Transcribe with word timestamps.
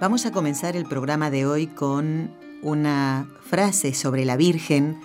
Vamos 0.00 0.24
a 0.24 0.32
comenzar 0.32 0.76
el 0.76 0.86
programa 0.86 1.30
de 1.30 1.44
hoy 1.44 1.66
con 1.66 2.34
una 2.62 3.28
frase 3.42 3.92
sobre 3.92 4.24
la 4.24 4.38
Virgen 4.38 4.98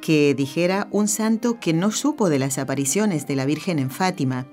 que 0.00 0.34
dijera 0.34 0.88
un 0.90 1.06
santo 1.06 1.60
que 1.60 1.72
no 1.72 1.92
supo 1.92 2.28
de 2.28 2.40
las 2.40 2.58
apariciones 2.58 3.28
de 3.28 3.36
la 3.36 3.46
Virgen 3.46 3.78
en 3.78 3.88
Fátima 3.88 4.48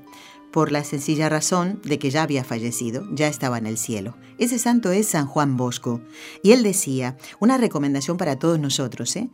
por 0.51 0.71
la 0.71 0.83
sencilla 0.83 1.27
razón 1.27 1.81
de 1.83 1.97
que 1.97 2.11
ya 2.11 2.21
había 2.21 2.43
fallecido, 2.43 3.07
ya 3.11 3.29
estaba 3.29 3.57
en 3.57 3.65
el 3.65 3.79
cielo. 3.79 4.15
Ese 4.37 4.59
santo 4.59 4.91
es 4.91 5.07
San 5.07 5.25
Juan 5.25 5.57
Bosco. 5.57 6.01
Y 6.43 6.51
él 6.51 6.61
decía, 6.61 7.17
una 7.39 7.57
recomendación 7.57 8.17
para 8.17 8.37
todos 8.37 8.59
nosotros, 8.59 9.15
¿eh? 9.15 9.27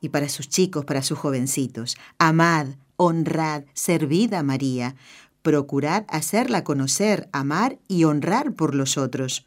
y 0.00 0.08
para 0.08 0.28
sus 0.28 0.48
chicos, 0.48 0.86
para 0.86 1.04
sus 1.04 1.20
jovencitos, 1.20 1.96
amad, 2.18 2.66
honrad, 2.96 3.62
servid 3.74 4.34
a 4.34 4.42
María, 4.42 4.96
procurad 5.42 6.04
hacerla 6.08 6.64
conocer, 6.64 7.28
amar 7.30 7.78
y 7.86 8.02
honrar 8.02 8.54
por 8.54 8.74
los 8.74 8.98
otros. 8.98 9.44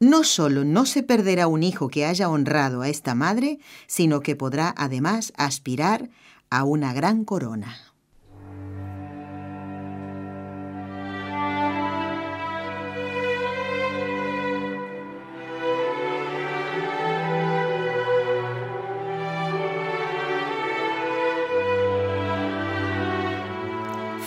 No 0.00 0.24
solo 0.24 0.64
no 0.64 0.86
se 0.86 1.02
perderá 1.02 1.46
un 1.46 1.62
hijo 1.62 1.88
que 1.88 2.04
haya 2.04 2.28
honrado 2.28 2.82
a 2.82 2.88
esta 2.88 3.14
madre, 3.14 3.58
sino 3.86 4.20
que 4.20 4.36
podrá 4.36 4.74
además 4.76 5.32
aspirar 5.36 6.10
a 6.50 6.64
una 6.64 6.92
gran 6.92 7.24
corona. 7.24 7.76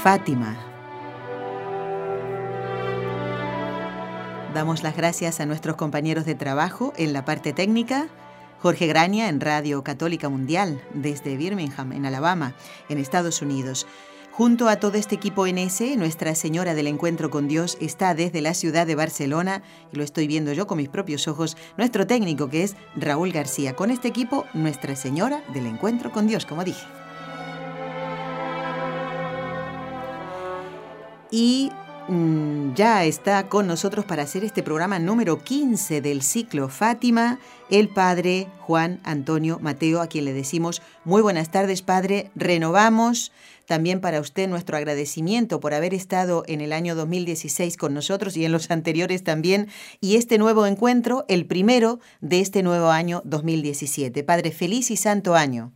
Fátima. 0.05 0.64
Damos 4.55 4.83
las 4.83 4.95
gracias 4.95 5.41
a 5.41 5.45
nuestros 5.45 5.75
compañeros 5.75 6.23
de 6.23 6.33
trabajo 6.33 6.93
en 6.95 7.11
la 7.11 7.25
parte 7.25 7.51
técnica, 7.51 8.07
Jorge 8.61 8.87
Graña 8.87 9.27
en 9.27 9.41
Radio 9.41 9.83
Católica 9.83 10.29
Mundial 10.29 10.81
desde 10.93 11.35
Birmingham, 11.35 11.91
en 11.91 12.05
Alabama, 12.05 12.55
en 12.87 12.97
Estados 12.97 13.41
Unidos. 13.41 13.85
Junto 14.31 14.69
a 14.69 14.77
todo 14.77 14.97
este 14.97 15.15
equipo 15.15 15.45
NS, 15.45 15.97
Nuestra 15.97 16.35
Señora 16.35 16.73
del 16.73 16.87
Encuentro 16.87 17.29
con 17.29 17.49
Dios 17.49 17.77
está 17.81 18.15
desde 18.15 18.39
la 18.39 18.53
ciudad 18.53 18.87
de 18.87 18.95
Barcelona, 18.95 19.61
y 19.91 19.97
lo 19.97 20.05
estoy 20.05 20.25
viendo 20.25 20.53
yo 20.53 20.67
con 20.67 20.77
mis 20.77 20.87
propios 20.87 21.27
ojos, 21.27 21.57
nuestro 21.75 22.07
técnico 22.07 22.47
que 22.49 22.63
es 22.63 22.77
Raúl 22.95 23.33
García. 23.33 23.75
Con 23.75 23.91
este 23.91 24.07
equipo, 24.07 24.45
Nuestra 24.53 24.95
Señora 24.95 25.43
del 25.53 25.65
Encuentro 25.65 26.13
con 26.13 26.27
Dios, 26.27 26.45
como 26.45 26.63
dije. 26.63 26.85
y 31.35 31.69
ya 32.07 33.03
está 33.03 33.49
con 33.49 33.65
nosotros 33.65 34.05
para 34.05 34.23
hacer 34.23 34.43
este 34.43 34.61
programa 34.61 34.99
número 34.99 35.43
15 35.43 36.01
del 36.01 36.21
ciclo 36.21 36.69
Fátima, 36.69 37.39
el 37.71 37.89
padre 37.89 38.47
Juan 38.59 38.99
Antonio 39.03 39.57
Mateo, 39.59 40.01
a 40.01 40.07
quien 40.07 40.25
le 40.25 40.33
decimos 40.33 40.83
muy 41.03 41.23
buenas 41.23 41.49
tardes, 41.49 41.81
padre. 41.81 42.29
Renovamos 42.35 43.31
también 43.65 44.01
para 44.01 44.19
usted 44.19 44.47
nuestro 44.47 44.77
agradecimiento 44.77 45.59
por 45.59 45.73
haber 45.73 45.95
estado 45.95 46.43
en 46.47 46.61
el 46.61 46.73
año 46.73 46.93
2016 46.93 47.75
con 47.77 47.95
nosotros 47.95 48.37
y 48.37 48.45
en 48.45 48.51
los 48.51 48.69
anteriores 48.69 49.23
también, 49.23 49.67
y 49.99 50.17
este 50.17 50.37
nuevo 50.37 50.67
encuentro, 50.67 51.25
el 51.27 51.47
primero 51.47 51.99
de 52.21 52.39
este 52.39 52.61
nuevo 52.61 52.89
año 52.89 53.21
2017. 53.25 54.23
Padre, 54.23 54.51
feliz 54.51 54.91
y 54.91 54.97
santo 54.97 55.33
año 55.33 55.73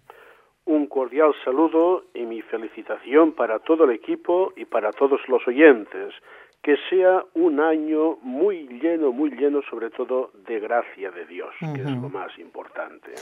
un 0.70 0.86
cordial 0.86 1.34
saludo 1.44 2.04
y 2.14 2.22
mi 2.28 2.44
felicitación 2.44 3.32
para 3.32 3.58
todo 3.58 3.86
el 3.86 3.90
equipo 3.90 4.54
y 4.56 4.66
para 4.66 4.92
todos 4.92 5.20
los 5.28 5.46
oyentes. 5.48 6.14
Que 6.62 6.76
sea 6.90 7.24
un 7.34 7.60
año 7.60 8.18
muy 8.22 8.68
lleno, 8.68 9.12
muy 9.12 9.32
lleno 9.32 9.62
sobre 9.64 9.90
todo 9.90 10.30
de 10.46 10.60
gracia 10.60 11.10
de 11.10 11.26
Dios, 11.26 11.56
que 11.60 11.82
es 11.82 11.90
lo 11.90 12.10
más 12.10 12.38
importante. 12.38 13.14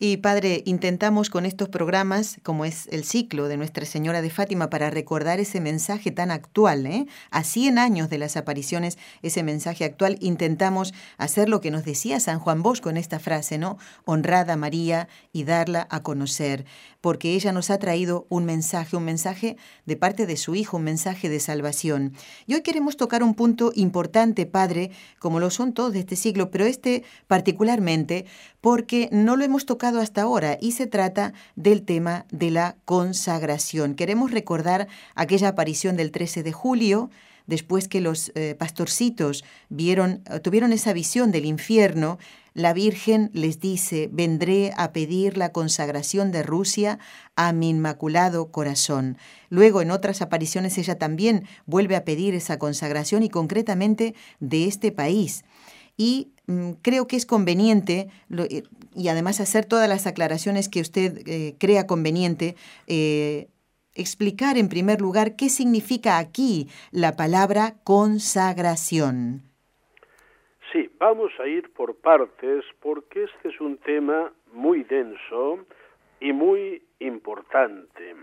Y 0.00 0.16
Padre, 0.16 0.62
intentamos 0.66 1.30
con 1.30 1.46
estos 1.46 1.68
programas, 1.68 2.38
como 2.42 2.64
es 2.64 2.88
el 2.90 3.04
ciclo 3.04 3.46
de 3.46 3.56
Nuestra 3.56 3.86
Señora 3.86 4.22
de 4.22 4.30
Fátima, 4.30 4.68
para 4.68 4.90
recordar 4.90 5.38
ese 5.38 5.60
mensaje 5.60 6.10
tan 6.10 6.32
actual, 6.32 6.84
¿eh? 6.86 7.06
A 7.30 7.44
100 7.44 7.78
años 7.78 8.10
de 8.10 8.18
las 8.18 8.36
apariciones, 8.36 8.98
ese 9.22 9.44
mensaje 9.44 9.84
actual, 9.84 10.16
intentamos 10.20 10.92
hacer 11.16 11.48
lo 11.48 11.60
que 11.60 11.70
nos 11.70 11.84
decía 11.84 12.18
San 12.18 12.40
Juan 12.40 12.60
Bosco 12.60 12.90
en 12.90 12.96
esta 12.96 13.20
frase, 13.20 13.56
¿no? 13.56 13.78
Honrada 14.04 14.56
María 14.56 15.08
y 15.32 15.44
darla 15.44 15.86
a 15.88 16.02
conocer 16.02 16.64
porque 17.04 17.34
ella 17.34 17.52
nos 17.52 17.68
ha 17.68 17.78
traído 17.78 18.26
un 18.30 18.46
mensaje, 18.46 18.96
un 18.96 19.04
mensaje 19.04 19.58
de 19.84 19.94
parte 19.94 20.24
de 20.24 20.38
su 20.38 20.54
Hijo, 20.54 20.78
un 20.78 20.84
mensaje 20.84 21.28
de 21.28 21.38
salvación. 21.38 22.14
Y 22.46 22.54
hoy 22.54 22.62
queremos 22.62 22.96
tocar 22.96 23.22
un 23.22 23.34
punto 23.34 23.72
importante, 23.74 24.46
Padre, 24.46 24.90
como 25.18 25.38
lo 25.38 25.50
son 25.50 25.74
todos 25.74 25.92
de 25.92 25.98
este 25.98 26.16
siglo, 26.16 26.50
pero 26.50 26.64
este 26.64 27.04
particularmente 27.26 28.24
porque 28.64 29.10
no 29.12 29.36
lo 29.36 29.44
hemos 29.44 29.66
tocado 29.66 30.00
hasta 30.00 30.22
ahora 30.22 30.56
y 30.58 30.72
se 30.72 30.86
trata 30.86 31.34
del 31.54 31.82
tema 31.82 32.24
de 32.30 32.50
la 32.50 32.76
consagración. 32.86 33.94
Queremos 33.94 34.30
recordar 34.30 34.88
aquella 35.14 35.48
aparición 35.48 35.98
del 35.98 36.10
13 36.10 36.42
de 36.42 36.52
julio, 36.52 37.10
después 37.46 37.88
que 37.88 38.00
los 38.00 38.32
eh, 38.34 38.56
pastorcitos 38.58 39.44
vieron, 39.68 40.22
tuvieron 40.42 40.72
esa 40.72 40.94
visión 40.94 41.30
del 41.30 41.44
infierno, 41.44 42.16
la 42.54 42.72
Virgen 42.72 43.28
les 43.34 43.60
dice, 43.60 44.08
vendré 44.10 44.72
a 44.78 44.92
pedir 44.92 45.36
la 45.36 45.52
consagración 45.52 46.32
de 46.32 46.42
Rusia 46.42 46.98
a 47.36 47.52
mi 47.52 47.68
inmaculado 47.68 48.50
corazón. 48.50 49.18
Luego 49.50 49.82
en 49.82 49.90
otras 49.90 50.22
apariciones 50.22 50.78
ella 50.78 50.96
también 50.96 51.46
vuelve 51.66 51.96
a 51.96 52.04
pedir 52.06 52.34
esa 52.34 52.58
consagración 52.58 53.24
y 53.24 53.28
concretamente 53.28 54.14
de 54.40 54.64
este 54.64 54.90
país. 54.90 55.44
Y 55.98 56.33
creo 56.82 57.06
que 57.06 57.16
es 57.16 57.26
conveniente, 57.26 58.08
eh, 58.30 58.62
y 58.94 59.08
además 59.08 59.40
hacer 59.40 59.64
todas 59.64 59.88
las 59.88 60.06
aclaraciones 60.06 60.68
que 60.68 60.80
usted 60.80 61.26
eh, 61.26 61.54
crea 61.58 61.86
conveniente, 61.86 62.54
eh, 62.86 63.48
explicar 63.94 64.56
en 64.58 64.68
primer 64.68 65.00
lugar 65.00 65.36
qué 65.36 65.48
significa 65.48 66.18
aquí 66.18 66.68
la 66.90 67.16
palabra 67.16 67.74
consagración. 67.84 69.42
Sí, 70.72 70.90
vamos 70.98 71.32
a 71.38 71.46
ir 71.46 71.72
por 71.72 71.94
partes 71.96 72.64
porque 72.80 73.24
este 73.24 73.48
es 73.48 73.60
un 73.60 73.78
tema 73.78 74.32
muy 74.52 74.82
denso 74.82 75.60
y 76.20 76.32
muy 76.32 76.82
importante. 76.98 78.16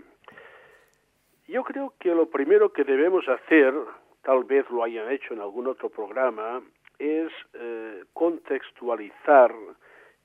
Yo 1.48 1.64
creo 1.64 1.94
que 1.98 2.10
lo 2.10 2.28
primero 2.28 2.72
que 2.72 2.84
debemos 2.84 3.26
hacer, 3.28 3.74
tal 4.22 4.44
vez 4.44 4.68
lo 4.70 4.84
hayan 4.84 5.10
hecho 5.10 5.34
en 5.34 5.40
algún 5.40 5.66
otro 5.66 5.88
programa, 5.88 6.62
es 7.02 7.32
eh, 7.54 8.04
contextualizar 8.12 9.52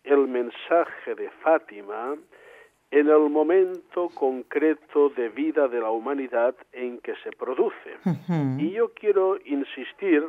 el 0.04 0.28
mensaje 0.28 1.16
de 1.16 1.30
Fátima 1.42 2.16
en 2.92 3.10
el 3.10 3.30
momento 3.30 4.10
concreto 4.14 5.10
de 5.10 5.30
vida 5.30 5.68
de 5.68 5.80
la 5.80 5.90
humanidad 5.90 6.56
en 6.72 7.00
que 7.00 7.16
se 7.24 7.32
produce. 7.32 7.98
Y 8.60 8.72
yo 8.72 8.94
quiero 8.94 9.38
insistir 9.44 10.24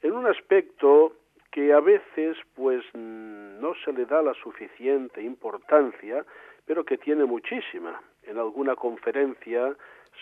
en 0.00 0.12
un 0.12 0.26
aspecto 0.26 1.14
que 1.50 1.72
a 1.72 1.80
veces 1.80 2.36
pues 2.54 2.84
no 2.94 3.74
se 3.84 3.92
le 3.92 4.06
da 4.06 4.22
la 4.22 4.34
suficiente 4.34 5.20
importancia, 5.20 6.24
pero 6.64 6.84
que 6.84 6.96
tiene 6.96 7.24
muchísima. 7.24 8.00
En 8.22 8.38
alguna 8.38 8.76
conferencia 8.76 9.74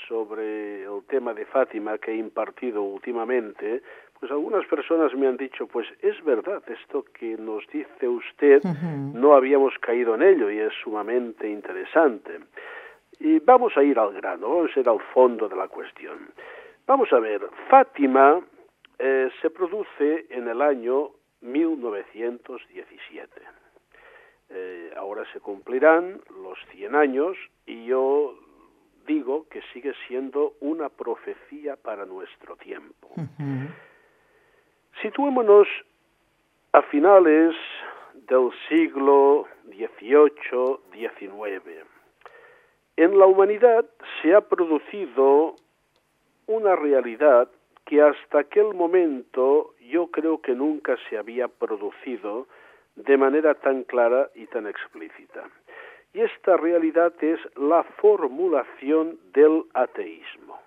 sobre 0.08 0.84
el 0.84 1.04
tema 1.08 1.34
de 1.34 1.44
Fátima 1.44 1.98
que 1.98 2.12
he 2.12 2.16
impartido 2.16 2.82
últimamente, 2.82 3.82
pues 4.18 4.32
algunas 4.32 4.66
personas 4.66 5.14
me 5.14 5.26
han 5.26 5.36
dicho, 5.36 5.66
pues 5.66 5.86
es 6.00 6.22
verdad, 6.24 6.62
esto 6.68 7.04
que 7.18 7.36
nos 7.36 7.66
dice 7.68 8.08
usted, 8.08 8.62
no 8.62 9.34
habíamos 9.34 9.74
caído 9.78 10.14
en 10.14 10.22
ello 10.22 10.50
y 10.50 10.58
es 10.58 10.72
sumamente 10.82 11.48
interesante. 11.48 12.40
Y 13.18 13.38
vamos 13.40 13.76
a 13.76 13.82
ir 13.82 13.98
al 13.98 14.12
grano, 14.12 14.48
vamos 14.48 14.70
a 14.76 14.80
ir 14.80 14.88
al 14.88 15.00
fondo 15.14 15.48
de 15.48 15.56
la 15.56 15.68
cuestión. 15.68 16.18
Vamos 16.86 17.12
a 17.12 17.18
ver, 17.18 17.42
Fátima 17.68 18.40
eh, 18.98 19.28
se 19.42 19.50
produce 19.50 20.26
en 20.30 20.48
el 20.48 20.62
año 20.62 21.10
1917. 21.40 23.40
Eh, 24.48 24.92
ahora 24.96 25.24
se 25.32 25.40
cumplirán 25.40 26.20
los 26.42 26.58
100 26.70 26.94
años 26.94 27.36
y 27.66 27.86
yo 27.86 28.38
digo 29.06 29.48
que 29.48 29.60
sigue 29.72 29.92
siendo 30.06 30.54
una 30.60 30.88
profecía 30.88 31.76
para 31.76 32.06
nuestro 32.06 32.56
tiempo. 32.56 33.12
Situémonos 35.02 35.68
a 36.72 36.82
finales 36.82 37.54
del 38.28 38.50
siglo 38.68 39.46
XVIII-XIX. 39.68 41.84
En 42.96 43.18
la 43.18 43.26
humanidad 43.26 43.84
se 44.20 44.34
ha 44.34 44.40
producido 44.40 45.56
una 46.46 46.76
realidad 46.76 47.48
que 47.84 48.00
hasta 48.00 48.38
aquel 48.40 48.72
momento 48.74 49.74
yo 49.80 50.10
creo 50.10 50.40
que 50.40 50.54
nunca 50.54 50.96
se 51.08 51.18
había 51.18 51.48
producido 51.48 52.46
de 52.96 53.16
manera 53.18 53.54
tan 53.54 53.84
clara 53.84 54.30
y 54.34 54.46
tan 54.46 54.66
explícita. 54.66 55.44
Y 56.14 56.22
esta 56.22 56.56
realidad 56.56 57.12
es 57.20 57.38
la 57.56 57.84
formulación 58.00 59.18
del 59.34 59.64
ateísmo. 59.74 60.58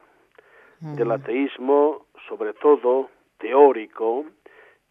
Del 0.81 1.11
ateísmo, 1.11 2.05
sobre 2.27 2.53
todo, 2.53 3.09
teórico, 3.39 4.25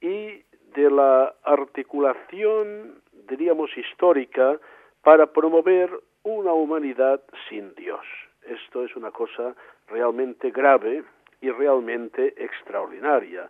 y 0.01 0.43
de 0.75 0.91
la 0.91 1.35
articulación, 1.45 3.01
diríamos, 3.29 3.71
histórica 3.77 4.59
para 5.03 5.27
promover 5.27 5.91
una 6.23 6.53
humanidad 6.53 7.21
sin 7.49 7.75
Dios. 7.75 8.05
Esto 8.43 8.85
es 8.85 8.95
una 8.97 9.11
cosa 9.11 9.55
realmente 9.89 10.51
grave 10.51 11.05
y 11.41 11.51
realmente 11.51 12.35
extraordinaria 12.43 13.49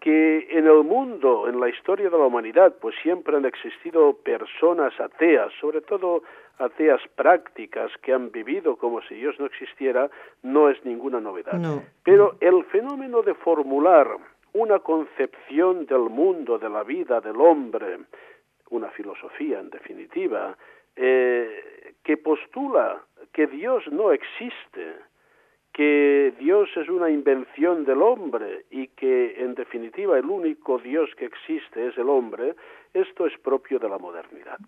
que 0.00 0.46
en 0.50 0.66
el 0.66 0.84
mundo, 0.84 1.48
en 1.48 1.58
la 1.58 1.68
historia 1.68 2.08
de 2.08 2.16
la 2.16 2.24
humanidad, 2.24 2.74
pues 2.80 2.94
siempre 3.02 3.36
han 3.36 3.44
existido 3.44 4.14
personas 4.14 4.98
ateas, 5.00 5.52
sobre 5.60 5.80
todo 5.80 6.22
ateas 6.58 7.00
prácticas 7.14 7.90
que 8.02 8.12
han 8.12 8.30
vivido 8.30 8.76
como 8.76 9.00
si 9.02 9.14
Dios 9.16 9.34
no 9.38 9.46
existiera, 9.46 10.10
no 10.42 10.68
es 10.70 10.84
ninguna 10.84 11.20
novedad. 11.20 11.60
Pero 12.04 12.36
el 12.40 12.64
fenómeno 12.66 13.22
de 13.22 13.34
formular 13.34 14.08
una 14.58 14.80
concepción 14.80 15.86
del 15.86 16.10
mundo, 16.10 16.58
de 16.58 16.68
la 16.68 16.82
vida, 16.82 17.20
del 17.20 17.40
hombre, 17.40 17.98
una 18.70 18.90
filosofía 18.90 19.60
en 19.60 19.70
definitiva, 19.70 20.56
eh, 20.96 21.94
que 22.02 22.16
postula 22.16 23.00
que 23.32 23.46
Dios 23.46 23.84
no 23.92 24.10
existe, 24.10 24.96
que 25.72 26.34
Dios 26.40 26.68
es 26.76 26.88
una 26.88 27.08
invención 27.08 27.84
del 27.84 28.02
hombre 28.02 28.64
y 28.70 28.88
que 28.88 29.40
en 29.40 29.54
definitiva 29.54 30.18
el 30.18 30.24
único 30.24 30.78
Dios 30.78 31.08
que 31.16 31.26
existe 31.26 31.86
es 31.86 31.96
el 31.96 32.08
hombre, 32.08 32.56
esto 32.92 33.26
es 33.26 33.38
propio 33.38 33.78
de 33.78 33.88
la 33.88 33.98
modernidad. 33.98 34.58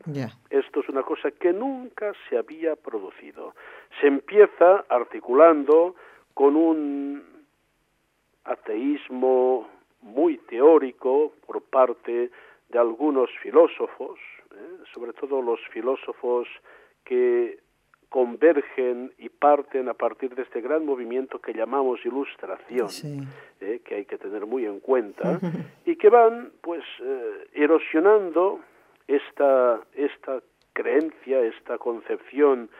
Esto 0.51 0.81
es 0.81 0.89
una 0.89 1.03
cosa 1.03 1.33
que 1.33 1.53
nunca 1.53 2.13
se 2.29 2.39
había 2.39 2.77
producido. 2.77 3.57
Se 4.01 4.07
empieza 4.07 4.85
articulando 4.89 5.97
con 6.33 6.55
un 6.55 7.25
ateísmo 8.45 9.80
muy 10.03 10.39
teórico 10.39 11.33
por 11.47 11.63
parte 11.63 12.31
de 12.69 12.79
algunos 12.79 13.31
filósofos, 13.43 14.19
¿eh? 14.53 14.85
sobre 14.95 15.13
todo 15.13 15.43
los 15.43 15.61
filósofos 15.73 16.49
que 17.05 17.59
convergen 18.09 19.13
y 19.19 19.29
parten 19.29 19.89
a 19.89 19.95
partir 19.95 20.35
de 20.35 20.43
este 20.43 20.61
gran 20.61 20.85
movimiento 20.85 21.39
que 21.39 21.53
llamamos 21.53 22.05
ilustración, 22.05 22.89
¿eh? 23.61 23.81
que 23.85 23.95
hay 23.95 24.05
que 24.05 24.19
tener 24.19 24.47
muy 24.47 24.67
en 24.67 24.81
cuenta, 24.81 25.39
y 25.85 25.97
que 25.97 26.09
van 26.09 26.51
pues 26.61 26.83
eh, 27.03 27.49
erosionando 27.55 28.61
esta, 29.07 29.81
esta 29.95 30.41
creencia, 30.73 31.41
esta 31.41 31.79
concepción 31.79 32.71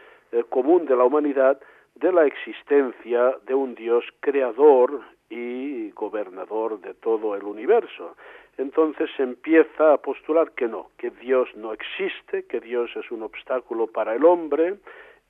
común 0.49 0.85
de 0.85 0.95
la 0.95 1.03
humanidad 1.03 1.59
de 1.95 2.11
la 2.11 2.25
existencia 2.25 3.35
de 3.45 3.53
un 3.53 3.75
Dios 3.75 4.05
creador 4.21 5.01
y 5.31 5.89
gobernador 5.91 6.81
de 6.81 6.93
todo 6.93 7.35
el 7.35 7.43
universo. 7.43 8.15
Entonces 8.57 9.09
se 9.15 9.23
empieza 9.23 9.93
a 9.93 9.97
postular 9.97 10.51
que 10.51 10.67
no, 10.67 10.91
que 10.97 11.09
Dios 11.09 11.49
no 11.55 11.73
existe, 11.73 12.43
que 12.43 12.59
Dios 12.59 12.91
es 12.95 13.09
un 13.09 13.23
obstáculo 13.23 13.87
para 13.87 14.13
el 14.13 14.25
hombre. 14.25 14.75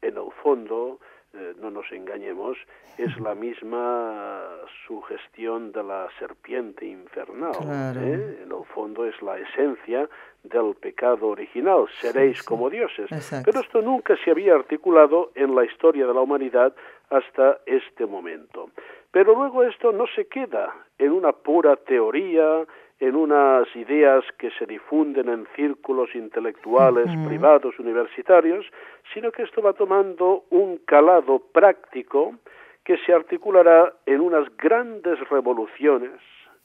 En 0.01 0.18
el 0.18 0.31
fondo, 0.42 1.00
eh, 1.33 1.53
no 1.62 1.69
nos 1.69 1.89
engañemos, 1.92 2.57
es 2.98 3.18
la 3.19 3.36
misma 3.36 4.42
sugestión 4.86 5.71
de 5.71 5.83
la 5.83 6.09
serpiente 6.19 6.86
infernal. 6.86 7.53
¿eh? 7.98 8.42
En 8.44 8.51
el 8.51 8.65
fondo 8.74 9.06
es 9.06 9.21
la 9.21 9.38
esencia 9.38 10.09
del 10.44 10.75
pecado 10.75 11.27
original, 11.27 11.86
seréis 12.00 12.42
como 12.44 12.69
dioses. 12.69 13.09
Pero 13.45 13.59
esto 13.59 13.81
nunca 13.81 14.18
se 14.24 14.31
había 14.31 14.56
articulado 14.56 15.31
en 15.36 15.56
la 15.56 15.63
historia 15.63 16.07
de 16.07 16.13
la 16.13 16.21
humanidad 16.21 16.74
hasta 17.09 17.59
este 17.65 18.06
momento. 18.06 18.71
Pero 19.11 19.35
luego 19.35 19.63
esto 19.63 19.91
no 19.91 20.07
se 20.07 20.27
queda 20.27 20.73
en 20.97 21.11
una 21.11 21.33
pura 21.33 21.75
teoría, 21.75 22.65
en 22.99 23.15
unas 23.15 23.67
ideas 23.75 24.23
que 24.37 24.51
se 24.51 24.65
difunden 24.65 25.27
en 25.27 25.47
círculos 25.55 26.13
intelectuales 26.15 27.09
privados 27.27 27.77
universitarios, 27.79 28.65
sino 29.13 29.31
que 29.31 29.43
esto 29.43 29.61
va 29.61 29.73
tomando 29.73 30.43
un 30.51 30.77
calado 30.85 31.39
práctico 31.39 32.35
que 32.83 32.97
se 32.99 33.13
articulará 33.13 33.93
en 34.05 34.21
unas 34.21 34.55
grandes 34.55 35.19
revoluciones, 35.29 36.19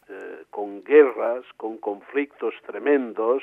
eh, 0.08 0.44
con 0.50 0.84
guerras, 0.84 1.44
con 1.56 1.78
conflictos 1.78 2.54
tremendos, 2.66 3.42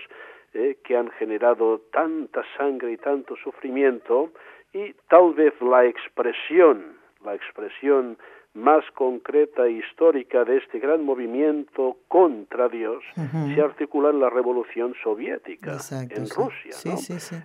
eh, 0.53 0.77
que 0.83 0.95
han 0.95 1.09
generado 1.11 1.81
tanta 1.91 2.44
sangre 2.57 2.91
y 2.94 2.97
tanto 2.97 3.35
sufrimiento, 3.35 4.29
y 4.71 4.94
tal 5.09 5.33
vez 5.33 5.53
la 5.61 5.85
expresión, 5.85 6.95
la 7.25 7.35
expresión 7.35 8.17
más 8.53 8.83
concreta 8.91 9.65
e 9.65 9.71
histórica 9.71 10.45
de 10.45 10.57
este 10.57 10.79
gran 10.79 11.03
movimiento 11.03 11.97
contra 12.07 12.69
Dios 12.69 13.03
se 13.15 13.61
articula 13.61 14.11
en 14.11 14.19
la 14.19 14.29
Revolución 14.29 14.94
Soviética 15.03 15.77
en 16.09 16.29
Rusia. 16.29 16.71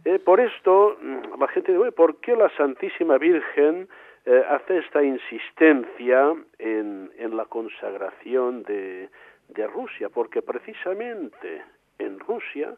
Eh, 0.05 0.19
por 0.19 0.41
esto, 0.41 0.99
mm, 1.01 1.41
la 1.41 1.49
gente 1.49 1.73
dice, 1.73 1.93
¿por 1.93 2.17
qué 2.17 2.37
la 2.37 2.51
Santísima 2.57 3.17
Virgen 3.17 3.89
eh, 4.27 4.43
hace 4.51 4.79
esta 4.79 5.03
insistencia 5.03 6.35
en, 6.59 7.11
en 7.17 7.37
la 7.37 7.47
consagración 7.47 8.63
de, 8.65 9.09
de 9.49 9.67
Rusia? 9.67 10.11
Porque 10.11 10.43
precisamente 10.43 11.63
en 11.99 12.19
Rusia 12.21 12.77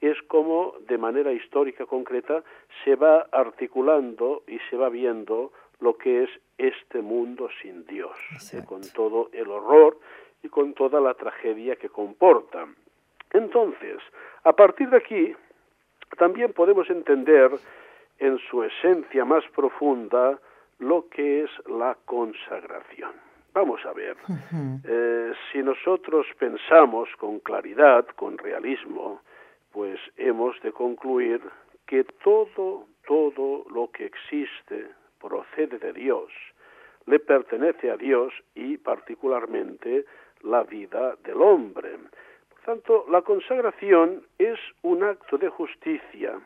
es 0.00 0.20
como 0.28 0.74
de 0.88 0.98
manera 0.98 1.32
histórica 1.32 1.86
concreta 1.86 2.42
se 2.84 2.96
va 2.96 3.26
articulando 3.32 4.42
y 4.46 4.58
se 4.70 4.76
va 4.76 4.88
viendo 4.88 5.52
lo 5.80 5.96
que 5.96 6.24
es 6.24 6.30
este 6.56 7.00
mundo 7.00 7.48
sin 7.62 7.84
Dios, 7.86 8.16
eh, 8.52 8.64
con 8.66 8.82
todo 8.92 9.30
el 9.32 9.48
horror 9.48 9.98
y 10.42 10.48
con 10.48 10.74
toda 10.74 11.00
la 11.00 11.14
tragedia 11.14 11.76
que 11.76 11.88
comporta. 11.88 12.66
Entonces, 13.32 13.98
a 14.44 14.52
partir 14.52 14.90
de 14.90 14.96
aquí, 14.96 15.34
también 16.16 16.52
podemos 16.52 16.88
entender 16.90 17.50
en 18.18 18.38
su 18.50 18.62
esencia 18.64 19.24
más 19.24 19.44
profunda 19.54 20.38
lo 20.78 21.08
que 21.08 21.44
es 21.44 21.50
la 21.66 21.96
consagración. 22.04 23.12
Vamos 23.52 23.84
a 23.86 23.92
ver, 23.92 24.16
eh, 24.84 25.32
si 25.50 25.58
nosotros 25.62 26.26
pensamos 26.38 27.08
con 27.18 27.40
claridad, 27.40 28.06
con 28.14 28.38
realismo, 28.38 29.20
pues 29.72 29.98
hemos 30.16 30.60
de 30.62 30.72
concluir 30.72 31.40
que 31.86 32.04
todo, 32.04 32.86
todo 33.06 33.64
lo 33.70 33.90
que 33.90 34.06
existe 34.06 34.97
procede 35.20 35.78
de 35.78 35.92
Dios, 35.92 36.30
le 37.06 37.18
pertenece 37.18 37.90
a 37.90 37.96
Dios 37.96 38.32
y 38.54 38.76
particularmente 38.76 40.04
la 40.42 40.62
vida 40.62 41.16
del 41.24 41.40
hombre. 41.40 41.96
Por 42.50 42.60
tanto, 42.64 43.06
la 43.10 43.22
consagración 43.22 44.22
es 44.38 44.58
un 44.82 45.02
acto 45.02 45.38
de 45.38 45.48
justicia, 45.48 46.38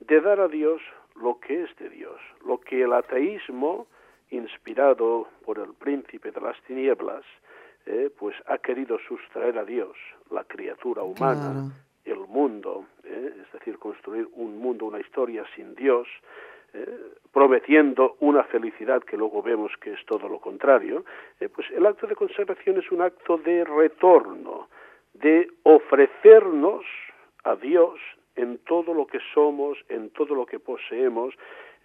de 0.00 0.20
dar 0.20 0.40
a 0.40 0.48
Dios 0.48 0.82
lo 1.16 1.38
que 1.38 1.62
es 1.62 1.76
de 1.76 1.88
Dios, 1.88 2.20
lo 2.44 2.58
que 2.60 2.82
el 2.82 2.92
ateísmo, 2.92 3.86
inspirado 4.30 5.28
por 5.44 5.58
el 5.58 5.74
príncipe 5.74 6.30
de 6.30 6.40
las 6.40 6.60
tinieblas, 6.62 7.22
eh, 7.86 8.10
pues 8.18 8.34
ha 8.46 8.58
querido 8.58 8.98
sustraer 9.06 9.58
a 9.58 9.64
Dios, 9.64 9.96
la 10.30 10.44
criatura 10.44 11.02
humana, 11.02 11.70
el 12.04 12.20
mundo, 12.28 12.86
eh, 13.04 13.34
es 13.42 13.52
decir, 13.52 13.78
construir 13.78 14.28
un 14.32 14.58
mundo, 14.58 14.86
una 14.86 15.00
historia 15.00 15.44
sin 15.54 15.74
Dios, 15.74 16.08
eh, 16.74 16.86
prometiendo 17.32 18.16
una 18.20 18.44
felicidad 18.44 19.02
que 19.02 19.16
luego 19.16 19.42
vemos 19.42 19.72
que 19.80 19.92
es 19.92 20.04
todo 20.06 20.28
lo 20.28 20.38
contrario, 20.38 21.04
eh, 21.40 21.48
pues 21.48 21.70
el 21.70 21.86
acto 21.86 22.06
de 22.06 22.14
consagración 22.14 22.78
es 22.78 22.90
un 22.90 23.02
acto 23.02 23.38
de 23.38 23.64
retorno, 23.64 24.68
de 25.14 25.48
ofrecernos 25.62 26.84
a 27.44 27.56
Dios 27.56 27.98
en 28.36 28.58
todo 28.58 28.94
lo 28.94 29.06
que 29.06 29.18
somos, 29.34 29.78
en 29.88 30.10
todo 30.10 30.34
lo 30.34 30.46
que 30.46 30.58
poseemos, 30.58 31.34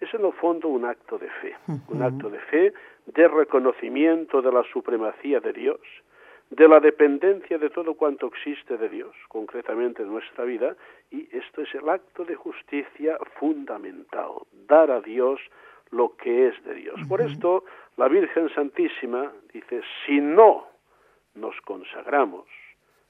es 0.00 0.12
en 0.14 0.24
el 0.24 0.32
fondo 0.32 0.68
un 0.68 0.84
acto 0.84 1.18
de 1.18 1.28
fe, 1.28 1.56
un 1.88 2.02
acto 2.02 2.30
de 2.30 2.38
fe, 2.38 2.72
de 3.06 3.28
reconocimiento 3.28 4.40
de 4.40 4.52
la 4.52 4.62
supremacía 4.72 5.40
de 5.40 5.52
Dios, 5.52 5.80
de 6.50 6.66
la 6.66 6.80
dependencia 6.80 7.58
de 7.58 7.70
todo 7.70 7.94
cuanto 7.94 8.26
existe 8.26 8.76
de 8.76 8.88
Dios, 8.88 9.14
concretamente 9.28 10.02
en 10.02 10.08
nuestra 10.08 10.44
vida, 10.44 10.76
y 11.10 11.28
esto 11.36 11.62
es 11.62 11.74
el 11.74 11.88
acto 11.88 12.24
de 12.24 12.34
justicia 12.34 13.18
fundamental, 13.38 14.30
dar 14.66 14.90
a 14.90 15.00
Dios 15.00 15.40
lo 15.90 16.16
que 16.16 16.48
es 16.48 16.64
de 16.64 16.74
Dios. 16.74 17.00
Por 17.08 17.20
esto, 17.20 17.64
la 17.96 18.08
Virgen 18.08 18.48
Santísima 18.54 19.32
dice, 19.52 19.82
si 20.06 20.20
no 20.20 20.66
nos 21.34 21.58
consagramos 21.62 22.46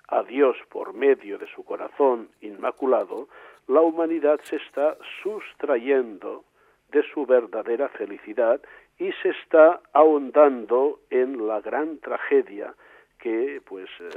a 0.09 0.23
Dios 0.23 0.57
por 0.71 0.95
medio 0.95 1.38
de 1.38 1.47
su 1.49 1.64
corazón 1.64 2.28
inmaculado, 2.40 3.28
la 3.66 3.83
humanidad 3.83 4.40
se 4.42 4.57
está 4.57 4.97
sustrayendo 5.23 6.45
de 6.90 7.02
su 7.12 7.26
verdadera 7.26 7.88
felicidad 7.88 8.61
y 8.99 9.12
se 9.23 9.30
está 9.30 9.80
ahondando 9.92 11.00
en 11.11 11.47
la 11.47 11.61
gran 11.61 11.99
tragedia 11.99 12.75
que, 13.19 13.61
pues, 13.67 13.89
eh, 14.01 14.11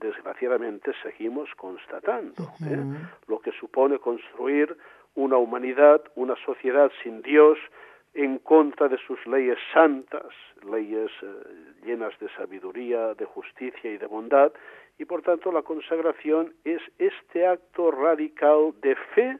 desgraciadamente 0.00 0.92
seguimos 1.02 1.48
constatando. 1.56 2.42
¿eh? 2.64 2.84
Lo 3.28 3.38
que 3.40 3.52
supone 3.52 3.98
construir 3.98 4.76
una 5.14 5.36
humanidad, 5.36 6.02
una 6.16 6.34
sociedad 6.44 6.90
sin 7.02 7.22
Dios, 7.22 7.58
en 8.14 8.38
contra 8.38 8.88
de 8.88 8.98
sus 9.06 9.24
leyes 9.26 9.58
santas, 9.72 10.26
leyes 10.70 11.10
eh, 11.22 11.26
llenas 11.84 12.18
de 12.18 12.28
sabiduría, 12.36 13.14
de 13.14 13.24
justicia 13.24 13.90
y 13.90 13.96
de 13.96 14.06
bondad, 14.06 14.52
y 14.98 15.04
por 15.04 15.22
tanto 15.22 15.50
la 15.50 15.62
consagración 15.62 16.52
es 16.64 16.82
este 16.98 17.46
acto 17.46 17.90
radical 17.90 18.74
de 18.82 18.96
fe 19.14 19.38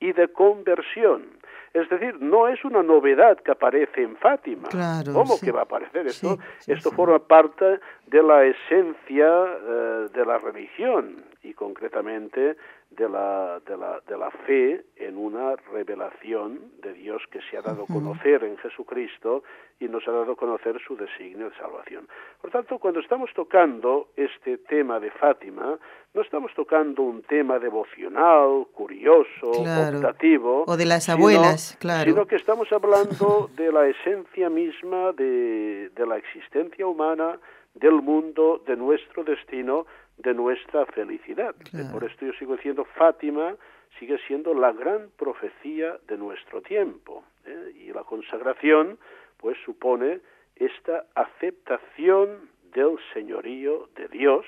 y 0.00 0.12
de 0.12 0.28
conversión. 0.28 1.38
Es 1.72 1.88
decir, 1.88 2.16
no 2.20 2.48
es 2.48 2.64
una 2.64 2.82
novedad 2.82 3.38
que 3.38 3.50
aparece 3.50 4.02
en 4.02 4.16
Fátima. 4.16 4.68
¿Cómo 5.12 5.38
que 5.38 5.52
va 5.52 5.60
a 5.60 5.64
aparecer 5.64 6.06
esto? 6.06 6.38
esto 6.66 6.90
forma 6.90 7.18
parte 7.18 7.80
de 8.06 8.22
la 8.22 8.44
esencia 8.44 9.26
eh, 9.26 10.08
de 10.12 10.24
la 10.24 10.38
religión 10.38 11.24
y 11.42 11.54
concretamente 11.54 12.56
de 12.96 13.08
la, 13.08 13.60
de, 13.66 13.76
la, 13.76 14.00
de 14.06 14.16
la 14.16 14.30
fe 14.30 14.84
en 14.96 15.18
una 15.18 15.56
revelación 15.72 16.72
de 16.82 16.94
Dios 16.94 17.22
que 17.30 17.40
se 17.50 17.56
ha 17.56 17.62
dado 17.62 17.84
a 17.84 17.86
conocer 17.86 18.42
en 18.44 18.56
Jesucristo 18.58 19.42
y 19.78 19.86
nos 19.86 20.06
ha 20.08 20.12
dado 20.12 20.32
a 20.32 20.36
conocer 20.36 20.80
su 20.86 20.96
designio 20.96 21.50
de 21.50 21.56
salvación. 21.56 22.08
Por 22.40 22.50
tanto, 22.50 22.78
cuando 22.78 23.00
estamos 23.00 23.30
tocando 23.34 24.08
este 24.16 24.58
tema 24.58 24.98
de 24.98 25.10
Fátima, 25.10 25.78
no 26.14 26.22
estamos 26.22 26.52
tocando 26.54 27.02
un 27.02 27.22
tema 27.22 27.58
devocional, 27.58 28.66
curioso, 28.72 29.50
optativo. 29.50 30.64
O 30.66 30.76
de 30.78 30.86
las 30.86 31.10
abuelas, 31.10 31.76
claro. 31.78 32.10
Sino 32.10 32.26
que 32.26 32.36
estamos 32.36 32.72
hablando 32.72 33.50
de 33.56 33.70
la 33.70 33.86
esencia 33.86 34.48
misma 34.48 35.12
de, 35.12 35.90
de 35.94 36.06
la 36.06 36.16
existencia 36.16 36.86
humana, 36.86 37.38
del 37.74 38.00
mundo, 38.00 38.62
de 38.66 38.74
nuestro 38.76 39.22
destino, 39.22 39.84
de 40.18 40.34
nuestra 40.34 40.86
felicidad. 40.86 41.54
Por 41.92 42.04
esto 42.04 42.26
yo 42.26 42.32
sigo 42.34 42.56
diciendo, 42.56 42.84
Fátima 42.96 43.56
sigue 43.98 44.18
siendo 44.26 44.54
la 44.54 44.72
gran 44.72 45.10
profecía 45.16 45.98
de 46.06 46.16
nuestro 46.16 46.62
tiempo. 46.62 47.24
¿eh? 47.44 47.72
Y 47.74 47.92
la 47.92 48.04
consagración, 48.04 48.98
pues, 49.38 49.56
supone 49.64 50.20
esta 50.56 51.04
aceptación 51.14 52.50
del 52.74 52.98
señorío 53.14 53.88
de 53.96 54.08
Dios 54.08 54.44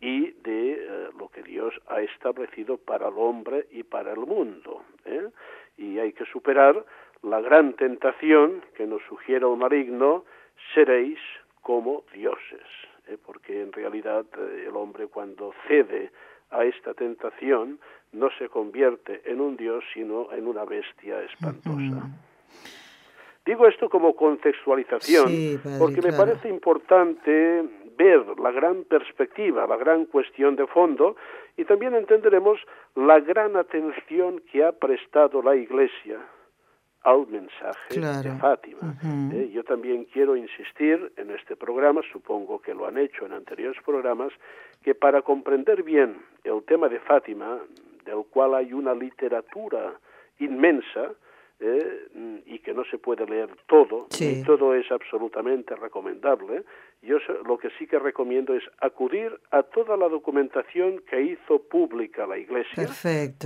y 0.00 0.30
de 0.42 0.72
eh, 0.72 1.08
lo 1.18 1.28
que 1.28 1.42
Dios 1.42 1.74
ha 1.88 2.00
establecido 2.00 2.76
para 2.76 3.08
el 3.08 3.14
hombre 3.16 3.66
y 3.72 3.82
para 3.82 4.12
el 4.12 4.20
mundo. 4.20 4.84
¿eh? 5.04 5.28
Y 5.76 5.98
hay 5.98 6.12
que 6.12 6.24
superar 6.26 6.84
la 7.22 7.40
gran 7.40 7.74
tentación 7.74 8.62
que 8.76 8.86
nos 8.86 9.02
sugiere 9.08 9.46
el 9.46 9.56
maligno, 9.56 10.24
seréis 10.74 11.18
como 11.60 12.04
dioses. 12.12 12.62
¿Eh? 13.08 13.18
porque 13.24 13.62
en 13.62 13.72
realidad 13.72 14.24
eh, 14.38 14.66
el 14.68 14.76
hombre 14.76 15.06
cuando 15.06 15.52
cede 15.68 16.10
a 16.50 16.64
esta 16.64 16.94
tentación 16.94 17.78
no 18.12 18.28
se 18.38 18.48
convierte 18.48 19.22
en 19.24 19.40
un 19.40 19.56
dios, 19.56 19.82
sino 19.92 20.32
en 20.32 20.46
una 20.46 20.64
bestia 20.64 21.22
espantosa. 21.22 22.08
Digo 23.44 23.66
esto 23.66 23.90
como 23.90 24.14
contextualización, 24.16 25.60
porque 25.78 26.00
me 26.00 26.12
parece 26.12 26.48
importante 26.48 27.62
ver 27.96 28.24
la 28.38 28.50
gran 28.52 28.84
perspectiva, 28.84 29.66
la 29.66 29.76
gran 29.76 30.06
cuestión 30.06 30.56
de 30.56 30.66
fondo, 30.66 31.16
y 31.56 31.64
también 31.64 31.94
entenderemos 31.94 32.58
la 32.94 33.20
gran 33.20 33.56
atención 33.56 34.40
que 34.50 34.64
ha 34.64 34.72
prestado 34.72 35.42
la 35.42 35.56
Iglesia 35.56 36.20
al 37.04 37.26
mensaje 37.28 38.00
de 38.00 38.38
Fátima. 38.38 38.96
Eh, 39.32 39.50
yo 39.52 39.62
también 39.62 40.06
quiero 40.06 40.36
insistir 40.36 41.12
en 41.16 41.30
este 41.30 41.54
programa, 41.54 42.00
supongo 42.10 42.60
que 42.60 42.74
lo 42.74 42.86
han 42.86 42.98
hecho 42.98 43.26
en 43.26 43.32
anteriores 43.32 43.80
programas, 43.84 44.32
que 44.82 44.94
para 44.94 45.22
comprender 45.22 45.82
bien 45.82 46.16
el 46.44 46.62
tema 46.64 46.88
de 46.88 46.98
Fátima, 47.00 47.58
del 48.04 48.24
cual 48.30 48.54
hay 48.54 48.72
una 48.72 48.94
literatura 48.94 49.92
inmensa, 50.38 51.12
eh, 51.60 52.42
y 52.46 52.58
que 52.58 52.74
no 52.74 52.84
se 52.84 52.98
puede 52.98 53.26
leer 53.26 53.48
todo, 53.66 54.08
y 54.18 54.42
todo 54.42 54.74
es 54.74 54.90
absolutamente 54.90 55.76
recomendable, 55.76 56.64
yo 57.02 57.18
lo 57.46 57.58
que 57.58 57.68
sí 57.78 57.86
que 57.86 57.98
recomiendo 57.98 58.54
es 58.54 58.64
acudir 58.80 59.38
a 59.50 59.62
toda 59.62 59.96
la 59.96 60.08
documentación 60.08 61.00
que 61.08 61.20
hizo 61.22 61.60
pública 61.60 62.26
la 62.26 62.38
Iglesia 62.38 62.88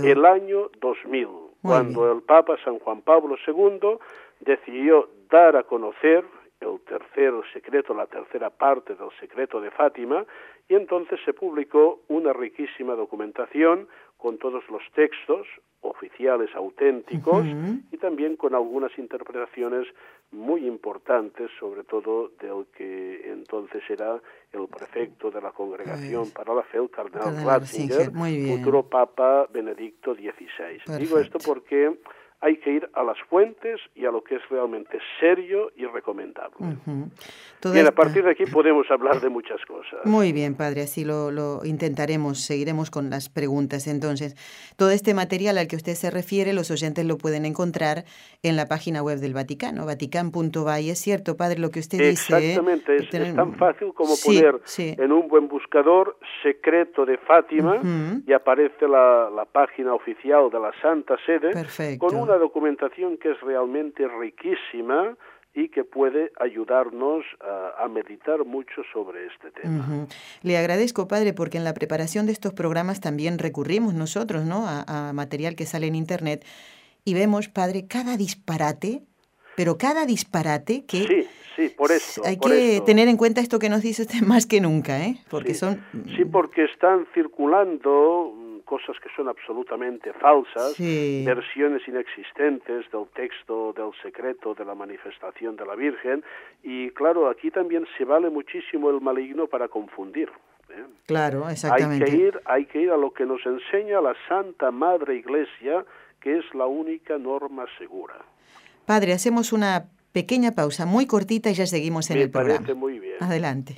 el 0.03 0.25
año 0.25 0.69
2000 0.79 1.48
cuando 1.61 2.11
el 2.11 2.21
Papa 2.21 2.57
San 2.63 2.79
Juan 2.79 3.01
Pablo 3.01 3.35
II 3.45 3.97
decidió 4.39 5.09
dar 5.29 5.55
a 5.55 5.63
conocer 5.63 6.23
el 6.61 6.79
tercer 6.81 7.33
secreto, 7.53 7.93
la 7.93 8.07
tercera 8.07 8.49
parte 8.49 8.95
del 8.95 9.09
secreto 9.19 9.61
de 9.61 9.71
Fátima, 9.71 10.25
y 10.67 10.75
entonces 10.75 11.19
se 11.23 11.33
publicó 11.33 12.01
una 12.09 12.33
riquísima 12.33 12.95
documentación 12.95 13.87
con 14.19 14.37
todos 14.37 14.63
los 14.69 14.83
textos 14.93 15.47
oficiales 15.81 16.49
auténticos 16.55 17.45
y 17.91 17.97
también 17.97 18.35
con 18.35 18.53
algunas 18.53 18.91
interpretaciones 18.97 19.87
muy 20.31 20.67
importantes, 20.67 21.49
sobre 21.57 21.85
todo 21.85 22.31
del 22.39 22.65
que 22.75 23.31
entonces 23.31 23.81
era 23.89 24.21
el 24.51 24.67
prefecto 24.67 25.31
de 25.31 25.41
la 25.41 25.51
Congregación 25.51 26.23
pues, 26.23 26.33
para 26.33 26.53
la 26.53 26.63
Fe, 26.63 26.79
el 26.79 26.89
cardenal 26.89 27.43
Ratzinger, 27.45 28.11
futuro 28.11 28.83
Papa 28.83 29.47
Benedicto 29.51 30.13
XVI. 30.13 30.97
Digo 30.97 31.17
esto 31.17 31.39
porque 31.39 31.97
hay 32.41 32.57
que 32.57 32.71
ir 32.71 32.89
a 32.93 33.03
las 33.03 33.17
fuentes 33.29 33.81
y 33.95 34.05
a 34.05 34.11
lo 34.11 34.23
que 34.23 34.35
es 34.35 34.49
realmente 34.49 34.97
serio 35.19 35.71
y 35.75 35.85
recomendable. 35.85 36.55
Bien, 37.73 37.87
a 37.87 37.91
partir 37.91 38.23
de 38.23 38.31
aquí 38.31 38.45
podemos 38.45 38.89
hablar 38.89 39.19
de 39.19 39.29
muchas 39.29 39.59
cosas. 39.65 40.05
Muy 40.05 40.31
bien, 40.31 40.55
padre, 40.55 40.83
así 40.83 41.03
lo, 41.03 41.31
lo, 41.31 41.65
intentaremos, 41.65 42.39
seguiremos 42.39 42.91
con 42.91 43.09
las 43.09 43.27
preguntas. 43.27 43.87
Entonces, 43.87 44.35
todo 44.77 44.91
este 44.91 45.13
material 45.13 45.57
al 45.57 45.67
que 45.67 45.75
usted 45.75 45.95
se 45.95 46.09
refiere, 46.11 46.53
los 46.53 46.71
oyentes 46.71 47.05
lo 47.05 47.17
pueden 47.17 47.45
encontrar 47.45 48.05
en 48.41 48.55
la 48.55 48.67
página 48.67 49.03
web 49.03 49.19
del 49.19 49.33
Vaticano, 49.33 49.85
vatican.by. 49.85 50.89
Es 50.89 50.99
cierto, 50.99 51.35
padre, 51.35 51.59
lo 51.59 51.71
que 51.71 51.79
usted 51.79 51.97
dice. 51.97 52.33
¿eh? 52.33 52.37
Exactamente, 52.37 52.95
es, 52.95 53.35
tan 53.35 53.55
fácil 53.55 53.93
como 53.93 54.13
poner 54.23 54.61
en 54.77 55.11
un 55.11 55.27
buen 55.27 55.49
buscador 55.49 56.17
secreto 56.41 57.05
de 57.05 57.17
Fátima 57.17 57.81
y 58.25 58.31
aparece 58.31 58.87
la, 58.87 59.29
la, 59.29 59.45
página 59.45 59.93
oficial 59.93 60.49
de 60.51 60.59
la 60.59 60.71
Santa 60.81 61.15
Sede 61.25 61.97
con 61.97 62.15
un 62.15 62.28
documentación 62.37 63.17
que 63.17 63.31
es 63.31 63.41
realmente 63.41 64.07
riquísima 64.07 65.15
y 65.53 65.69
que 65.69 65.83
puede 65.83 66.31
ayudarnos 66.39 67.25
a, 67.41 67.87
meditar 67.87 68.45
mucho 68.45 68.83
sobre 68.93 69.25
este 69.27 69.51
tema. 69.51 70.07
Le 70.43 70.57
agradezco, 70.57 71.07
padre, 71.07 71.33
porque 71.33 71.57
en 71.57 71.63
la 71.63 71.73
preparación 71.73 72.27
de 72.27 72.31
estos 72.31 72.53
programas 72.53 73.01
también 73.01 73.39
recurrimos 73.39 73.93
nosotros 73.93 74.45
¿no? 74.45 74.65
a, 74.67 75.11
material 75.13 75.55
que 75.55 75.65
sale 75.65 75.87
en 75.87 75.95
Internet 75.95 76.45
y 77.03 77.13
vemos, 77.13 77.49
padre, 77.49 77.87
cada 77.87 78.15
disparate, 78.15 79.01
pero 79.55 79.77
cada 79.77 80.05
disparate 80.05 80.85
que... 80.85 80.97
Sí, 80.99 81.27
sí, 81.55 81.69
por 81.69 81.91
eso. 81.91 82.21
Hay 82.25 82.37
que 82.37 82.81
tener 82.85 83.07
en 83.07 83.17
cuenta 83.17 83.41
esto 83.41 83.57
que 83.57 83.69
nos 83.69 83.81
dice 83.81 84.03
usted 84.03 84.21
más 84.27 84.45
que 84.45 84.61
nunca, 84.61 85.03
¿eh? 85.03 85.17
Porque 85.29 85.55
son... 85.55 85.83
Sí, 86.15 86.25
porque 86.25 86.65
están 86.65 87.07
circulando 87.13 88.33
cosas 88.61 88.97
que 89.01 89.09
son 89.15 89.27
absolutamente 89.27 90.13
falsas, 90.13 90.75
versiones 90.77 91.87
inexistentes 91.87 92.89
del 92.91 93.07
texto 93.13 93.73
del 93.73 93.91
secreto 94.01 94.53
de 94.53 94.65
la 94.65 94.75
manifestación 94.75 95.55
de 95.55 95.65
la 95.65 95.75
Virgen, 95.75 96.23
y 96.63 96.89
claro, 96.91 97.29
aquí 97.29 97.51
también 97.51 97.85
se 97.97 98.05
vale 98.05 98.29
muchísimo 98.29 98.89
el 98.89 99.01
maligno 99.01 99.47
para 99.47 99.67
confundir. 99.67 100.29
¿eh? 100.69 100.85
Claro, 101.05 101.49
exactamente. 101.49 102.05
Hay 102.05 102.11
que, 102.11 102.17
ir, 102.17 102.41
hay 102.45 102.65
que 102.65 102.81
ir 102.81 102.91
a 102.91 102.97
lo 102.97 103.11
que 103.11 103.25
nos 103.25 103.45
enseña 103.45 104.01
la 104.01 104.15
Santa 104.27 104.71
Madre 104.71 105.15
Iglesia, 105.15 105.85
que 106.19 106.37
es 106.37 106.45
la 106.53 106.65
única 106.65 107.17
norma 107.17 107.65
segura. 107.77 108.15
Padre, 108.85 109.13
hacemos 109.13 109.53
una 109.53 109.85
pequeña 110.11 110.51
pausa 110.51 110.85
muy 110.85 111.05
cortita 111.05 111.49
y 111.49 111.53
ya 111.53 111.65
seguimos 111.65 112.09
en 112.09 112.17
el 112.17 112.31
programa. 112.31 112.73
muy 112.73 112.99
bien. 112.99 113.17
Adelante. 113.19 113.77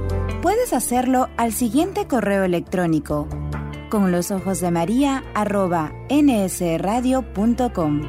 Puedes 0.41 0.73
hacerlo 0.73 1.29
al 1.37 1.53
siguiente 1.53 2.07
correo 2.07 2.43
electrónico 2.43 3.27
con 3.91 4.11
los 4.11 4.31
ojos 4.31 4.59
de 4.59 4.71
María 4.71 5.23
arroba 5.35 5.91
nsradio.com. 6.09 8.01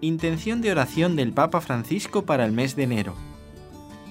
Intención 0.00 0.60
de 0.60 0.72
oración 0.72 1.14
del 1.14 1.32
Papa 1.32 1.60
Francisco 1.60 2.26
para 2.26 2.44
el 2.46 2.50
mes 2.50 2.74
de 2.74 2.82
enero 2.82 3.14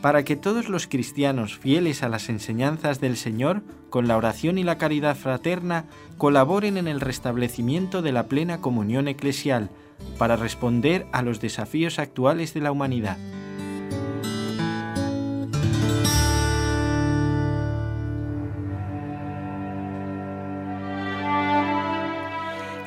para 0.02 0.26
que 0.26 0.36
todos 0.36 0.68
los 0.68 0.88
cristianos 0.88 1.58
fieles 1.58 2.02
a 2.04 2.10
las 2.10 2.28
enseñanzas 2.30 3.00
del 3.00 3.18
Señor, 3.18 3.62
con 3.90 4.08
la 4.08 4.18
oración 4.18 4.58
y 4.58 4.64
la 4.64 4.78
caridad 4.78 5.16
fraterna, 5.16 5.86
colaboren 6.18 6.78
en 6.78 6.88
el 6.88 7.00
restablecimiento 7.00 8.02
de 8.02 8.12
la 8.12 8.28
plena 8.28 8.62
comunión 8.62 9.08
eclesial, 9.08 9.70
para 10.18 10.36
responder 10.36 11.08
a 11.12 11.22
los 11.22 11.42
desafíos 11.42 12.00
actuales 12.00 12.54
de 12.54 12.62
la 12.62 12.72
humanidad. 12.72 13.18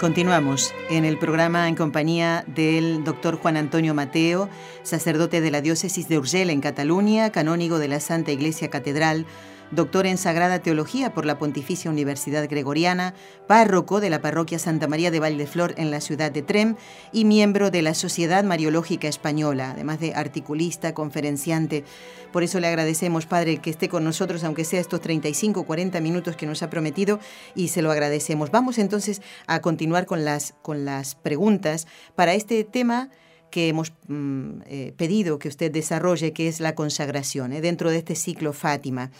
Continuamos 0.04 0.75
en 0.90 1.06
el 1.06 1.18
programa 1.18 1.66
en 1.66 1.76
compañía 1.76 2.44
del 2.47 3.04
doctor 3.04 3.38
Juan 3.38 3.56
Antonio 3.56 3.94
Mateo, 3.94 4.50
sacerdote 4.83 5.40
de 5.40 5.50
la 5.50 5.62
diócesis 5.62 6.09
de 6.09 6.18
Urgel 6.18 6.50
en 6.50 6.61
Cataluña, 6.61 7.33
canónigo 7.33 7.78
de 7.78 7.88
la 7.88 8.00
Santa 8.00 8.30
Iglesia 8.30 8.68
Catedral, 8.68 9.25
doctor 9.71 10.06
en 10.06 10.18
Sagrada 10.18 10.61
Teología 10.61 11.12
por 11.14 11.26
la 11.26 11.38
Pontificia 11.38 11.90
Universidad 11.90 12.49
Gregoriana, 12.49 13.14
párroco 13.47 14.00
de 14.00 14.11
la 14.11 14.21
parroquia 14.21 14.59
Santa 14.59 14.87
María 14.87 15.11
de 15.11 15.21
Valdeflor 15.21 15.75
en 15.76 15.90
la 15.90 16.00
ciudad 16.00 16.30
de 16.30 16.42
Trem 16.42 16.76
y 17.12 17.25
miembro 17.25 17.71
de 17.71 17.83
la 17.83 17.94
Sociedad 17.94 18.44
Mariológica 18.44 19.09
Española, 19.09 19.71
además 19.71 20.00
de 20.00 20.14
articulista, 20.14 20.94
conferenciante. 20.94 21.85
Por 22.33 22.42
eso 22.42 22.61
le 22.61 22.66
agradecemos, 22.66 23.26
Padre, 23.26 23.59
que 23.59 23.71
esté 23.71 23.88
con 23.88 24.04
nosotros, 24.04 24.44
aunque 24.44 24.64
sea 24.64 24.80
estos 24.80 25.00
35 25.00 25.61
o 25.61 25.64
40 25.64 26.00
minutos 26.00 26.37
que 26.37 26.47
nos 26.47 26.62
ha 26.62 26.71
prometido, 26.71 27.21
y 27.54 27.68
se 27.68 27.83
lo 27.83 27.90
agradecemos. 27.90 28.50
Vamos 28.50 28.78
entonces 28.78 29.23
a 29.47 29.61
continuar 29.61 30.06
con 30.06 30.25
las, 30.25 30.54
con 30.62 30.85
las 30.85 31.14
preguntas 31.14 31.87
para 32.14 32.35
este 32.35 32.64
tema 32.64 33.11
que 33.54 33.68
hemos 33.68 33.92
mm, 34.09 34.62
eh, 34.66 34.92
pedido 34.97 35.38
que 35.38 35.47
usted 35.47 35.71
desarrolle, 35.71 36.33
que 36.33 36.49
es 36.49 36.59
la 36.59 36.75
consagración, 36.75 37.52
¿eh? 37.52 37.61
dentro 37.61 37.90
de 37.90 37.99
este 37.99 38.16
ciclo 38.16 38.52
Fátima. 38.52 39.12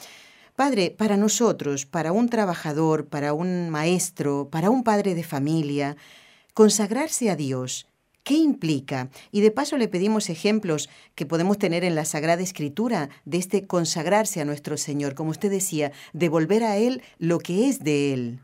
Padre, 0.57 0.95
para 0.97 1.17
nosotros, 1.17 1.85
para 1.85 2.13
un 2.13 2.29
trabajador, 2.29 3.09
para 3.09 3.33
un 3.33 3.71
maestro, 3.71 4.51
para 4.51 4.71
un 4.71 4.85
padre 4.85 5.17
de 5.17 5.25
familia, 5.25 5.97
consagrarse 6.55 7.29
a 7.29 7.35
Dios, 7.35 7.89
¿qué 8.23 8.35
implica? 8.35 9.11
Y 9.33 9.41
de 9.41 9.51
paso 9.51 9.77
le 9.79 9.89
pedimos 9.89 10.31
ejemplos 10.31 10.89
que 11.17 11.27
podemos 11.27 11.59
tener 11.59 11.83
en 11.83 11.97
la 11.97 12.05
Sagrada 12.05 12.41
Escritura 12.41 13.09
de 13.25 13.39
este 13.39 13.67
consagrarse 13.67 14.41
a 14.41 14.45
nuestro 14.45 14.77
Señor, 14.77 15.17
como 15.17 15.31
usted 15.31 15.51
decía, 15.51 15.91
devolver 16.13 16.63
a 16.63 16.77
Él 16.77 17.03
lo 17.19 17.41
que 17.41 17.69
es 17.69 17.81
de 17.81 18.15
Él. 18.15 18.41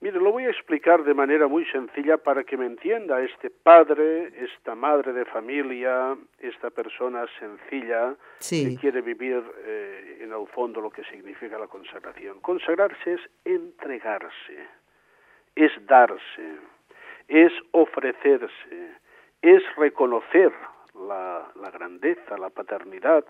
Mire, 0.00 0.20
lo 0.20 0.30
voy 0.30 0.44
a 0.44 0.50
explicar 0.50 1.04
de 1.04 1.14
manera 1.14 1.46
muy 1.48 1.64
sencilla 1.66 2.18
para 2.18 2.44
que 2.44 2.58
me 2.58 2.66
entienda 2.66 3.22
este 3.22 3.48
padre, 3.48 4.30
esta 4.44 4.74
madre 4.74 5.14
de 5.14 5.24
familia, 5.24 6.14
esta 6.38 6.68
persona 6.68 7.24
sencilla 7.38 8.14
que 8.38 8.76
quiere 8.78 9.00
vivir 9.00 9.42
eh, 9.64 10.18
en 10.20 10.32
el 10.32 10.46
fondo 10.48 10.82
lo 10.82 10.90
que 10.90 11.02
significa 11.04 11.58
la 11.58 11.66
consagración. 11.66 12.40
Consagrarse 12.40 13.14
es 13.14 13.20
entregarse, 13.46 14.68
es 15.54 15.72
darse, 15.86 16.56
es 17.28 17.52
ofrecerse, 17.70 18.98
es 19.40 19.62
reconocer 19.76 20.52
la, 20.94 21.50
grandeza, 21.72 22.36
la 22.36 22.50
paternidad, 22.50 23.24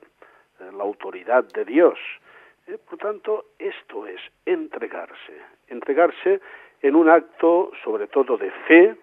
eh, 0.59 0.71
la 0.73 0.83
autoridad 0.83 1.45
de 1.45 1.65
Dios 1.65 1.99
eh, 2.67 2.79
por 2.89 2.99
tanto, 2.99 3.47
esto 3.59 4.07
es 4.07 4.21
entregarse, 4.45 5.35
entregarse 5.69 6.41
en 6.83 6.97
un 6.97 7.09
acto 7.09 7.71
sobre 7.85 8.07
todo 8.09 8.37
de 8.37 8.51
fe, 8.67 8.97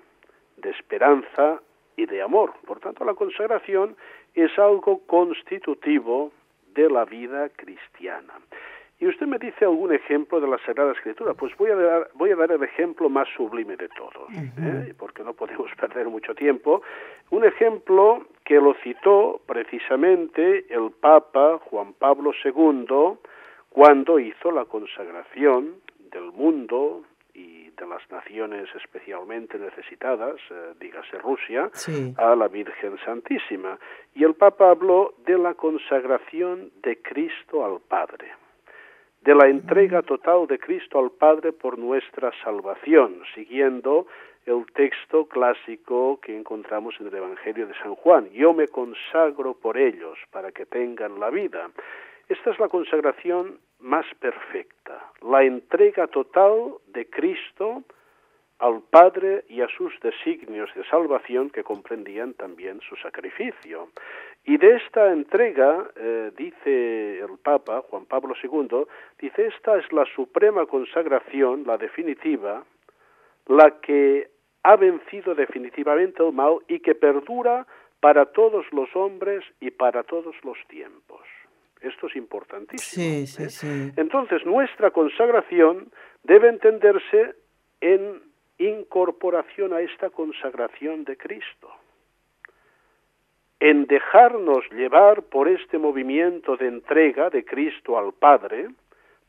de 0.57 0.69
esperanza 0.69 1.61
y 1.95 2.05
de 2.05 2.21
amor. 2.21 2.53
Por 2.65 2.79
tanto, 2.79 3.05
la 3.05 3.13
consagración 3.13 3.95
es 4.33 4.57
algo 4.57 5.05
constitutivo 5.05 6.31
de 6.73 6.89
la 6.89 7.05
vida 7.05 7.49
cristiana. 7.49 8.33
Y 8.99 9.07
usted 9.07 9.27
me 9.27 9.37
dice 9.37 9.65
algún 9.65 9.93
ejemplo 9.93 10.39
de 10.39 10.47
la 10.47 10.57
Sagrada 10.59 10.93
Escritura. 10.93 11.33
Pues 11.33 11.55
voy 11.57 11.71
a 11.71 11.75
dar, 11.75 12.09
voy 12.13 12.31
a 12.31 12.35
dar 12.35 12.51
el 12.51 12.63
ejemplo 12.63 13.09
más 13.09 13.27
sublime 13.35 13.75
de 13.75 13.89
todos, 13.89 14.31
¿eh? 14.31 14.93
porque 14.97 15.23
no 15.23 15.33
podemos 15.33 15.69
perder 15.79 16.07
mucho 16.07 16.33
tiempo. 16.33 16.81
Un 17.29 17.43
ejemplo 17.43 18.25
que 18.45 18.55
lo 18.55 18.73
citó 18.75 19.41
precisamente 19.45 20.65
el 20.73 20.91
Papa 20.91 21.59
Juan 21.65 21.93
Pablo 21.93 22.31
II 22.45 23.17
cuando 23.73 24.19
hizo 24.19 24.51
la 24.51 24.65
consagración 24.65 25.81
del 26.11 26.31
mundo 26.31 27.01
y 27.33 27.71
de 27.71 27.87
las 27.87 28.07
naciones 28.11 28.69
especialmente 28.75 29.57
necesitadas, 29.57 30.35
eh, 30.51 30.73
dígase 30.79 31.17
Rusia, 31.17 31.71
a 32.17 32.35
la 32.35 32.47
Virgen 32.49 32.99
Santísima. 33.03 33.79
Y 34.13 34.23
el 34.23 34.35
Papa 34.35 34.69
habló 34.69 35.15
de 35.25 35.39
la 35.39 35.55
consagración 35.55 36.69
de 36.83 37.01
Cristo 37.01 37.65
al 37.65 37.79
Padre, 37.81 38.27
de 39.21 39.33
la 39.33 39.49
entrega 39.49 40.03
total 40.03 40.45
de 40.45 40.59
Cristo 40.59 40.99
al 40.99 41.09
Padre 41.09 41.51
por 41.51 41.79
nuestra 41.79 42.31
salvación, 42.43 43.23
siguiendo 43.33 44.05
el 44.45 44.67
texto 44.75 45.25
clásico 45.25 46.19
que 46.21 46.37
encontramos 46.37 46.93
en 46.99 47.07
el 47.07 47.15
Evangelio 47.15 47.65
de 47.65 47.73
San 47.81 47.95
Juan. 47.95 48.29
Yo 48.33 48.53
me 48.53 48.67
consagro 48.67 49.55
por 49.55 49.79
ellos 49.79 50.19
para 50.29 50.51
que 50.51 50.67
tengan 50.67 51.19
la 51.19 51.31
vida. 51.31 51.71
Esta 52.33 52.49
es 52.49 52.57
la 52.57 52.67
consagración 52.67 53.59
más 53.79 54.07
perfecta, 54.19 55.11
la 55.21 55.43
entrega 55.43 56.07
total 56.07 56.77
de 56.87 57.07
Cristo 57.07 57.83
al 58.57 58.81
Padre 58.89 59.45
y 59.49 59.61
a 59.61 59.67
sus 59.67 59.93
designios 59.99 60.73
de 60.73 60.83
salvación 60.85 61.51
que 61.51 61.63
comprendían 61.63 62.33
también 62.33 62.81
su 62.89 62.95
sacrificio. 62.95 63.89
Y 64.45 64.57
de 64.57 64.77
esta 64.77 65.13
entrega, 65.13 65.87
eh, 65.95 66.31
dice 66.35 67.19
el 67.19 67.37
Papa 67.37 67.83
Juan 67.87 68.05
Pablo 68.07 68.33
II, 68.41 68.87
dice, 69.19 69.45
esta 69.45 69.77
es 69.77 69.93
la 69.93 70.05
suprema 70.15 70.65
consagración, 70.65 71.65
la 71.67 71.77
definitiva, 71.77 72.63
la 73.45 73.79
que 73.79 74.31
ha 74.63 74.75
vencido 74.75 75.35
definitivamente 75.35 76.25
el 76.25 76.33
mal 76.33 76.57
y 76.67 76.79
que 76.79 76.95
perdura 76.95 77.67
para 77.99 78.25
todos 78.25 78.65
los 78.71 78.89
hombres 78.95 79.45
y 79.59 79.69
para 79.69 80.01
todos 80.01 80.35
los 80.43 80.57
tiempos. 80.67 81.21
Esto 81.83 82.07
es 82.07 82.15
importantísimo. 82.15 83.05
¿eh? 83.63 83.91
Entonces, 83.97 84.45
nuestra 84.45 84.91
consagración 84.91 85.91
debe 86.23 86.47
entenderse 86.47 87.35
en 87.81 88.21
incorporación 88.57 89.73
a 89.73 89.81
esta 89.81 90.09
consagración 90.09 91.03
de 91.03 91.17
Cristo, 91.17 91.69
en 93.59 93.85
dejarnos 93.85 94.63
llevar 94.71 95.23
por 95.23 95.49
este 95.49 95.77
movimiento 95.77 96.55
de 96.55 96.67
entrega 96.67 97.29
de 97.29 97.43
Cristo 97.43 97.97
al 97.97 98.13
Padre 98.13 98.69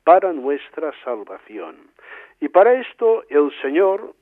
para 0.04 0.32
nuestra 0.32 0.92
salvación. 1.02 1.76
Y 2.40 2.48
para 2.48 2.74
esto 2.74 3.24
el 3.30 3.50
Señor, 3.62 4.14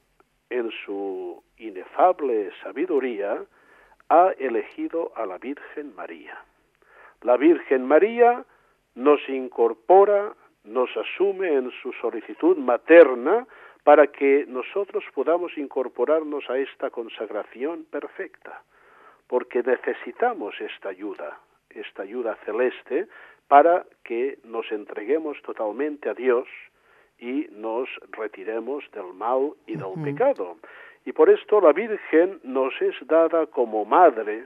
en 0.49 0.71
su 0.87 1.42
inefable 1.59 2.51
sabiduría, 2.62 3.42
ha 4.09 4.33
elegido 4.38 5.12
a 5.16 5.27
la 5.27 5.38
Virgen 5.38 5.95
María. 5.95 6.38
La 7.23 7.37
Virgen 7.37 7.87
María 7.87 8.45
nos 8.95 9.21
incorpora, 9.29 10.35
nos 10.65 10.91
asume 10.97 11.55
en 11.55 11.71
su 11.83 11.93
solicitud 11.95 12.57
materna 12.57 13.47
para 13.85 14.09
que 14.09 14.45
nosotros 14.49 15.05
podamos 15.15 15.57
incorporarnos 15.57 16.49
a 16.51 16.59
esta 16.59 16.91
consagración 16.91 17.85
perfecta, 17.91 18.63
porque 19.27 19.63
necesitamos 19.63 20.61
esta 20.61 20.91
ayuda, 20.91 21.39
esta 21.71 22.03
ayuda 22.03 22.37
celeste, 22.45 23.07
para 23.49 23.85
que 24.05 24.39
nos 24.45 24.71
entreguemos 24.73 25.41
totalmente 25.43 26.09
a 26.09 26.15
Dios 26.15 26.49
y 27.19 27.49
nos 27.53 27.89
retiremos 28.11 28.85
del 28.93 29.13
mal 29.15 29.53
y 29.67 29.77
del 29.77 30.03
pecado. 30.03 30.57
Y 31.05 31.13
por 31.13 31.31
esto 31.31 31.61
la 31.61 31.73
Virgen 31.73 32.41
nos 32.43 32.73
es 32.81 32.95
dada 33.07 33.47
como 33.47 33.85
madre, 33.85 34.45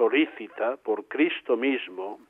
solícita 0.00 0.78
por 0.78 1.04
Cristo 1.08 1.58
mismo 1.58 2.20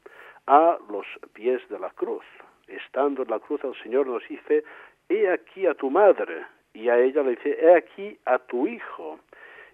a 0.48 0.76
los 0.90 1.06
pies 1.34 1.60
de 1.68 1.78
la 1.78 1.90
cruz. 1.90 2.24
Estando 2.66 3.22
en 3.22 3.30
la 3.30 3.38
cruz 3.38 3.62
el 3.62 3.80
Señor 3.80 4.08
nos 4.08 4.26
dice, 4.28 4.64
he 5.08 5.30
aquí 5.30 5.66
a 5.66 5.74
tu 5.74 5.88
madre, 5.88 6.46
y 6.74 6.88
a 6.88 6.98
ella 6.98 7.22
le 7.22 7.30
dice, 7.30 7.56
he 7.60 7.76
aquí 7.76 8.18
a 8.24 8.38
tu 8.38 8.66
hijo. 8.66 9.20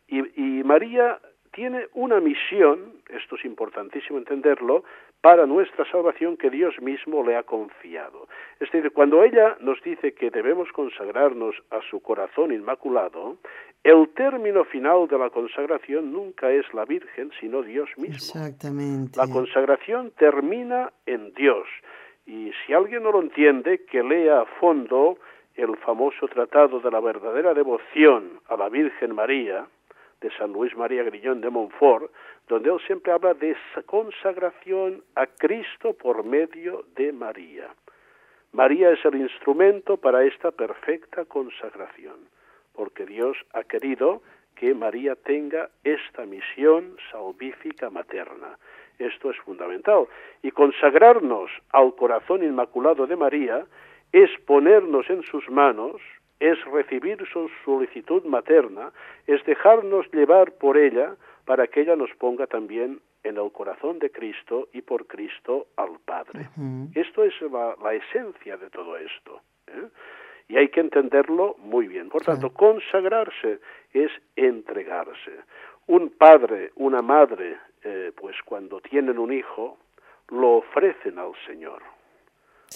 Y, 0.09 0.19
y 0.43 0.63
María 0.63 1.19
tiene 1.53 1.89
una 1.95 2.21
misión, 2.21 3.01
esto 3.09 3.37
es 3.37 3.45
importantísimo 3.47 4.19
entenderlo, 4.19 4.85
para 5.27 5.45
nuestra 5.45 5.85
salvación 5.91 6.37
que 6.37 6.51
Dios 6.51 6.81
mismo 6.81 7.25
le 7.27 7.35
ha 7.35 7.43
confiado. 7.43 8.29
Es 8.61 8.71
decir, 8.71 8.93
cuando 8.93 9.25
ella 9.25 9.57
nos 9.59 9.83
dice 9.83 10.15
que 10.15 10.31
debemos 10.31 10.71
consagrarnos 10.71 11.57
a 11.73 11.81
su 11.91 12.01
corazón 12.01 12.53
inmaculado, 12.53 13.37
el 13.83 14.09
término 14.11 14.63
final 14.67 15.09
de 15.09 15.19
la 15.19 15.31
consagración 15.31 16.13
nunca 16.13 16.53
es 16.53 16.73
la 16.73 16.85
Virgen, 16.85 17.33
sino 17.41 17.63
Dios 17.63 17.89
mismo. 17.97 18.15
Exactamente. 18.15 19.19
La 19.19 19.27
consagración 19.27 20.13
termina 20.17 20.93
en 21.07 21.35
Dios. 21.35 21.67
Y 22.25 22.53
si 22.65 22.73
alguien 22.73 23.03
no 23.03 23.11
lo 23.11 23.21
entiende, 23.21 23.85
que 23.85 24.05
lea 24.05 24.43
a 24.43 24.47
fondo 24.61 25.19
el 25.57 25.77
famoso 25.79 26.29
tratado 26.29 26.79
de 26.79 26.91
la 26.93 27.01
verdadera 27.01 27.53
devoción 27.53 28.39
a 28.49 28.57
la 28.57 28.69
Virgen 28.69 29.13
María, 29.13 29.67
de 30.21 30.31
San 30.39 30.53
Luis 30.53 30.75
María 30.77 31.03
Grillón 31.03 31.41
de 31.41 31.51
Montfort, 31.51 32.11
donde 32.49 32.71
él 32.71 32.79
siempre 32.87 33.13
habla 33.13 33.35
de 33.35 33.57
consagración 33.87 35.03
a 35.15 35.27
Cristo 35.27 35.93
por 35.95 36.25
medio 36.25 36.85
de 36.95 37.13
María. 37.13 37.69
María 38.53 38.91
es 38.91 39.05
el 39.05 39.17
instrumento 39.17 39.97
para 39.97 40.25
esta 40.25 40.51
perfecta 40.51 41.25
consagración, 41.25 42.17
porque 42.73 43.05
Dios 43.05 43.37
ha 43.53 43.65
querido 43.65 44.23
que 44.55 44.75
María 44.75 45.15
tenga 45.15 45.69
esta 45.85 46.25
misión 46.25 46.97
salvífica 47.11 47.91
materna. 47.91 48.59
Esto 48.99 49.31
es 49.31 49.37
fundamental. 49.39 50.07
Y 50.43 50.51
consagrarnos 50.51 51.51
al 51.71 51.95
corazón 51.95 52.43
inmaculado 52.43 53.07
de 53.07 53.17
María 53.17 53.67
es 54.13 54.31
ponernos 54.47 55.09
en 55.11 55.23
sus 55.25 55.49
manos, 55.51 56.01
es 56.41 56.63
recibir 56.67 57.25
su 57.33 57.49
solicitud 57.65 58.25
materna, 58.25 58.93
es 59.27 59.45
dejarnos 59.45 60.11
llevar 60.13 60.53
por 60.53 60.77
ella 60.77 61.17
para 61.45 61.67
que 61.67 61.81
ella 61.83 61.97
nos 61.97 62.11
ponga 62.17 62.47
también 62.47 63.01
en 63.25 63.37
el 63.39 63.51
corazón 63.51 63.99
de 63.99 64.11
Cristo 64.11 64.69
y 64.73 64.83
por 64.83 65.07
Cristo 65.07 65.67
al 65.77 65.99
Padre. 66.05 66.49
Esto 66.95 67.25
es 67.25 67.35
la, 67.43 67.95
esencia 67.95 68.57
de 68.57 68.71
todo 68.71 68.97
esto. 68.97 69.41
¿eh? 69.67 69.89
Y 70.49 70.57
hay 70.57 70.69
que 70.69 70.81
entenderlo 70.81 71.57
muy 71.59 71.89
bien. 71.89 72.09
Por 72.09 72.23
tanto, 72.23 72.51
consagrarse 72.51 73.59
es 73.93 74.13
entregarse. 74.37 75.33
Un 75.89 76.11
padre, 76.11 76.71
una 76.77 77.03
madre, 77.03 77.59
eh, 77.83 78.13
pues 78.15 78.37
cuando 78.45 78.81
tienen 78.81 79.19
un 79.19 79.33
hijo, 79.33 79.79
lo 80.29 80.59
ofrecen 80.59 81.19
al 81.19 81.33
Señor 81.47 81.83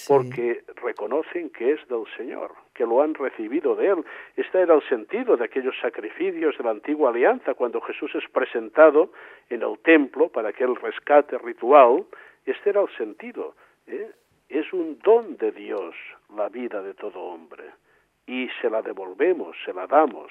porque 0.06 0.62
reconocen 0.76 1.50
que 1.50 1.72
es 1.72 1.88
del 1.88 2.04
Señor, 2.16 2.52
que 2.74 2.84
lo 2.84 3.02
han 3.02 3.14
recibido 3.14 3.74
de 3.74 3.88
Él. 3.88 4.04
Este 4.36 4.60
era 4.60 4.74
el 4.74 4.82
sentido 4.88 5.36
de 5.36 5.44
aquellos 5.44 5.74
sacrificios 5.80 6.56
de 6.56 6.64
la 6.64 6.70
antigua 6.70 7.10
alianza, 7.10 7.54
cuando 7.54 7.80
Jesús 7.80 8.14
es 8.14 8.28
presentado 8.30 9.12
en 9.48 9.62
el 9.62 9.78
templo 9.80 10.28
para 10.28 10.50
aquel 10.50 10.76
rescate 10.76 11.38
ritual. 11.38 12.04
Este 12.46 12.70
era 12.70 12.82
el 12.82 12.96
sentido. 12.96 13.54
¿eh? 13.86 14.10
Es 14.48 14.72
un 14.72 14.98
don 14.98 15.36
de 15.36 15.52
Dios 15.52 15.94
la 16.34 16.48
vida 16.48 16.82
de 16.82 16.94
todo 16.94 17.20
hombre 17.20 17.64
y 18.26 18.48
se 18.60 18.70
la 18.70 18.80
devolvemos, 18.80 19.56
se 19.64 19.72
la 19.72 19.86
damos. 19.86 20.30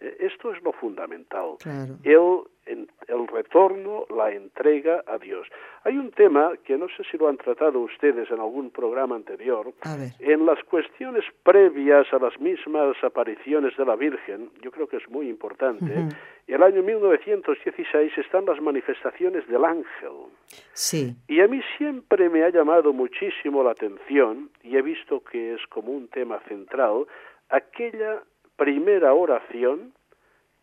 Eh, 0.00 0.16
esto 0.20 0.52
es 0.52 0.62
lo 0.62 0.72
fundamental. 0.72 1.56
El, 2.04 2.88
el 3.08 3.26
retorno, 3.26 4.06
la 4.14 4.30
entrega 4.30 5.02
a 5.06 5.18
Dios. 5.18 5.48
Hay 5.84 5.96
un 5.96 6.10
tema 6.12 6.52
que 6.64 6.76
no 6.76 6.86
sé 6.88 7.02
si 7.10 7.16
lo 7.16 7.28
han 7.28 7.36
tratado 7.36 7.80
ustedes 7.80 8.30
en 8.30 8.38
algún 8.38 8.70
programa 8.70 9.16
anterior. 9.16 9.72
En 10.18 10.46
las 10.46 10.62
cuestiones 10.64 11.24
previas 11.42 12.06
a 12.12 12.18
las 12.18 12.38
mismas 12.38 12.96
apariciones 13.02 13.76
de 13.76 13.84
la 13.84 13.96
Virgen, 13.96 14.50
yo 14.62 14.70
creo 14.70 14.86
que 14.86 14.98
es 14.98 15.08
muy 15.08 15.28
importante. 15.28 16.08
El 16.46 16.62
año 16.62 16.82
1916 16.82 18.18
están 18.18 18.46
las 18.46 18.60
manifestaciones 18.60 19.46
del 19.48 19.64
ángel. 19.64 20.28
Sí. 20.72 21.14
Y 21.26 21.40
a 21.40 21.48
mí 21.48 21.60
siempre 21.76 22.28
me 22.28 22.44
ha 22.44 22.50
llamado 22.50 22.92
muchísimo 22.92 23.62
la 23.62 23.72
atención, 23.72 24.50
y 24.62 24.76
he 24.76 24.82
visto 24.82 25.22
que 25.24 25.54
es 25.54 25.66
como 25.68 25.92
un 25.92 26.08
tema 26.08 26.40
central, 26.48 27.06
aquella 27.50 28.22
primera 28.58 29.14
oración 29.14 29.94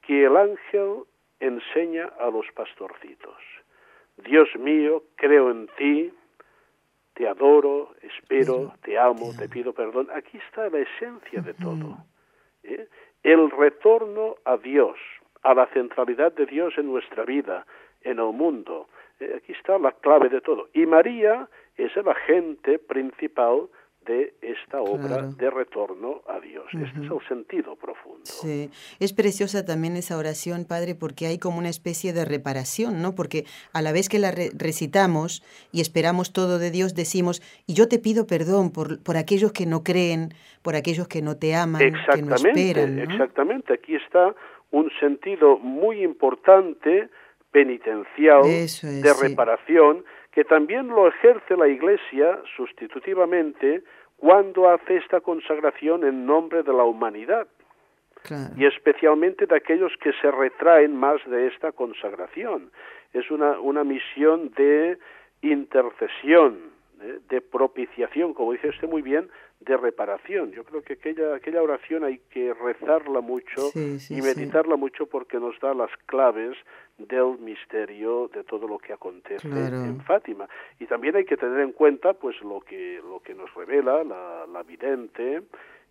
que 0.01 0.25
el 0.25 0.38
ángel 0.38 1.05
enseña 1.39 2.12
a 2.19 2.29
los 2.29 2.45
pastorcitos. 2.53 3.41
Dios 4.17 4.47
mío, 4.58 5.03
creo 5.15 5.49
en 5.49 5.67
ti, 5.77 6.13
te 7.15 7.27
adoro, 7.27 7.95
espero, 8.01 8.73
te 8.84 8.99
amo, 8.99 9.31
te 9.38 9.49
pido 9.49 9.73
perdón. 9.73 10.10
Aquí 10.13 10.38
está 10.38 10.69
la 10.69 10.79
esencia 10.79 11.41
de 11.41 11.53
todo. 11.53 11.97
¿eh? 12.63 12.88
El 13.23 13.49
retorno 13.49 14.36
a 14.43 14.58
Dios, 14.58 14.97
a 15.41 15.53
la 15.53 15.65
centralidad 15.67 16.34
de 16.34 16.45
Dios 16.45 16.73
en 16.77 16.88
nuestra 16.88 17.23
vida, 17.23 17.65
en 18.01 18.19
el 18.19 18.34
mundo. 18.34 18.89
¿eh? 19.19 19.36
Aquí 19.38 19.53
está 19.53 19.79
la 19.79 19.93
clave 19.93 20.29
de 20.29 20.41
todo. 20.41 20.67
Y 20.73 20.86
María 20.86 21.47
es 21.77 21.95
el 21.95 22.08
agente 22.10 22.77
principal 22.79 23.69
de 24.05 24.33
esta 24.41 24.81
obra 24.81 25.23
de 25.23 25.49
retorno 25.49 26.21
a 26.27 26.39
Dios. 26.39 26.65
Este 26.73 27.05
es 27.05 27.11
el 27.11 27.27
sentido 27.27 27.75
profundo. 27.75 28.21
Sí, 28.23 28.69
es 28.99 29.13
preciosa 29.13 29.65
también 29.65 29.95
esa 29.95 30.17
oración, 30.17 30.65
Padre, 30.65 30.95
porque 30.95 31.27
hay 31.27 31.37
como 31.37 31.57
una 31.57 31.69
especie 31.69 32.13
de 32.13 32.25
reparación, 32.25 33.01
¿no? 33.01 33.15
Porque 33.15 33.45
a 33.73 33.81
la 33.81 33.91
vez 33.91 34.09
que 34.09 34.19
la 34.19 34.31
recitamos 34.31 35.43
y 35.71 35.81
esperamos 35.81 36.33
todo 36.33 36.59
de 36.59 36.71
Dios, 36.71 36.95
decimos, 36.95 37.41
y 37.67 37.73
yo 37.73 37.87
te 37.87 37.99
pido 37.99 38.27
perdón 38.27 38.71
por, 38.71 39.01
por 39.01 39.17
aquellos 39.17 39.51
que 39.51 39.65
no 39.65 39.83
creen, 39.83 40.29
por 40.61 40.75
aquellos 40.75 41.07
que 41.07 41.21
no 41.21 41.37
te 41.37 41.55
aman, 41.55 41.81
que 41.81 42.21
no 42.21 42.35
esperan. 42.35 42.99
Exactamente, 42.99 43.73
aquí 43.73 43.95
está 43.95 44.35
un 44.71 44.91
sentido 44.99 45.57
muy 45.57 46.03
importante 46.03 47.09
penitencial, 47.51 48.43
de 48.43 49.13
reparación, 49.21 50.03
que 50.36 50.43
también 50.43 50.89
lo 50.89 51.08
ejerce 51.08 51.56
la 51.56 51.69
Iglesia 51.69 52.41
sustitutivamente 52.58 53.84
cuando 54.17 54.69
hace 54.69 54.98
esta 54.98 55.21
consagración 55.21 56.04
en 56.04 56.26
nombre 56.26 56.62
de 56.62 56.74
la 56.74 56.84
humanidad. 56.84 57.48
Y 58.58 58.65
especialmente 58.65 59.45
de 59.45 59.56
aquellos 59.56 59.93
que 60.02 60.12
se 60.13 60.32
retraen 60.32 60.98
más 60.98 61.24
de 61.26 61.48
esta 61.48 61.71
consagración. 61.71 62.71
Es 63.13 63.30
una, 63.32 63.60
una 63.60 63.84
misión 63.84 64.52
de 64.58 64.98
intercesión, 65.41 66.74
¿eh? 67.01 67.19
de 67.27 67.41
propiciación, 67.41 68.34
como 68.34 68.53
dice 68.53 68.69
usted 68.69 68.88
muy 68.88 69.01
bien, 69.01 69.29
de 69.60 69.77
reparación. 69.77 70.51
Yo 70.51 70.63
creo 70.63 70.81
que 70.81 70.93
aquella, 70.93 71.36
aquella 71.36 71.62
oración 71.62 72.03
hay 72.03 72.19
que 72.29 72.53
rezarla 72.53 73.21
mucho 73.21 73.71
y 73.73 74.21
meditarla 74.21 74.75
mucho 74.75 75.08
porque 75.08 75.39
nos 75.39 75.60
da 75.60 75.73
las 75.73 75.91
claves 76.05 76.58
del 76.97 77.38
misterio 77.39 78.29
de 78.34 78.43
todo 78.43 78.67
lo 78.67 78.77
que 78.77 78.93
acontece 78.93 79.47
en 79.47 79.99
Fátima. 80.01 80.47
Y 80.79 80.86
también 80.86 81.15
hay 81.15 81.25
que 81.25 81.38
tener 81.38 81.60
en 81.60 81.71
cuenta 81.71 82.13
pues 82.13 82.39
lo 82.41 82.62
que, 82.62 83.01
lo 83.03 83.21
que 83.21 83.34
nos 83.34 83.53
revela 83.53 84.03
la, 84.03 84.45
la 84.47 84.63
vidente 84.63 85.43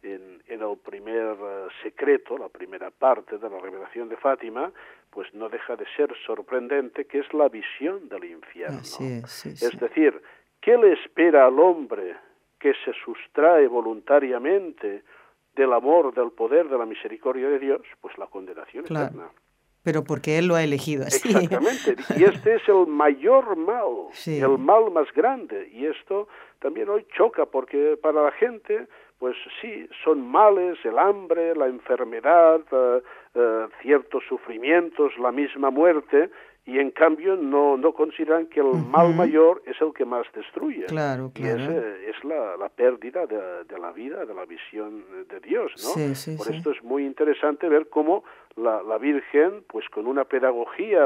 en, 0.05 0.43
en 0.47 0.61
el 0.62 0.77
primer 0.79 1.37
eh, 1.40 1.67
secreto, 1.83 2.37
la 2.38 2.49
primera 2.49 2.90
parte 2.90 3.38
de 3.38 3.49
la 3.49 3.59
revelación 3.59 4.09
de 4.09 4.17
Fátima, 4.17 4.73
pues 5.11 5.33
no 5.35 5.49
deja 5.49 5.77
de 5.77 5.87
ser 5.97 6.12
sorprendente 6.27 7.07
que 7.07 7.21
es 7.21 7.33
la 7.33 7.49
visión 7.49 8.09
del 8.09 8.25
infierno. 8.25 8.81
es 8.81 9.79
decir, 9.81 10.21
¿qué 10.64 10.77
le 10.79 10.94
espera 10.94 11.46
al 11.46 11.59
hombre 11.61 12.16
que 12.59 12.72
se 12.85 12.92
sustrae 13.05 13.68
voluntariamente 13.68 15.05
del 15.55 15.72
amor, 15.72 16.14
del 16.14 16.31
poder, 16.31 16.68
de 16.68 16.79
la 16.79 16.87
misericordia 16.87 17.48
de 17.48 17.59
Dios, 17.59 17.83
pues 18.00 18.16
la 18.18 18.27
condenación 18.27 18.85
eterna. 18.85 19.29
Pero 19.83 20.03
porque 20.03 20.38
Él 20.38 20.48
lo 20.48 20.55
ha 20.55 20.64
elegido 20.64 21.05
así. 21.05 21.29
Exactamente. 21.29 21.96
Y 22.16 22.24
este 22.24 22.55
es 22.57 22.62
el 22.68 22.87
mayor 22.87 23.55
mal, 23.55 24.09
el 24.27 24.59
mal 24.59 24.90
más 24.90 25.12
grande. 25.12 25.68
Y 25.72 25.85
esto 25.85 26.27
también 26.59 26.88
hoy 26.88 27.07
choca 27.14 27.44
porque 27.44 27.98
para 28.00 28.22
la 28.22 28.33
gente, 28.33 28.88
pues 29.25 29.39
sí, 29.63 29.89
son 30.05 30.21
males, 30.31 30.77
el 30.85 30.99
hambre, 30.99 31.57
la 31.57 31.67
enfermedad, 31.67 32.61
eh, 32.71 33.01
eh, 33.35 33.67
ciertos 33.81 34.23
sufrimientos, 34.29 35.17
la 35.19 35.33
misma 35.33 35.71
muerte, 35.71 36.29
y 36.67 36.79
en 36.79 36.91
cambio 36.91 37.35
no, 37.35 37.79
no 37.79 37.95
consideran 37.95 38.49
que 38.49 38.61
el 38.61 38.75
mal 38.87 39.15
mayor 39.15 39.63
es 39.65 39.81
el 39.81 39.95
que 39.95 40.05
más 40.05 40.27
destruye. 40.35 40.85
Claro, 40.85 41.31
claro. 41.33 41.59
Y 41.59 41.63
es, 41.65 42.17
es 42.17 42.25
la, 42.25 42.59
la, 42.59 42.69
pérdida 42.69 43.25
de, 43.25 43.65
de, 43.65 43.79
la 43.79 43.93
vida, 43.93 44.27
de 44.27 44.35
la 44.35 44.45
visión 44.45 45.03
de 45.27 45.41
Dios, 45.41 45.73
¿no? 45.83 46.15
Sí, 46.15 46.37
Por 46.37 46.55
esto 46.55 46.73
es 46.73 46.85
muy 46.85 47.07
interesante 47.07 47.67
ver 47.67 47.89
cómo 47.89 48.25
la, 48.57 48.83
la 48.83 48.99
Virgen, 48.99 49.65
pues 49.69 49.89
con 49.89 50.07
una 50.07 50.25
pedagogía, 50.27 51.03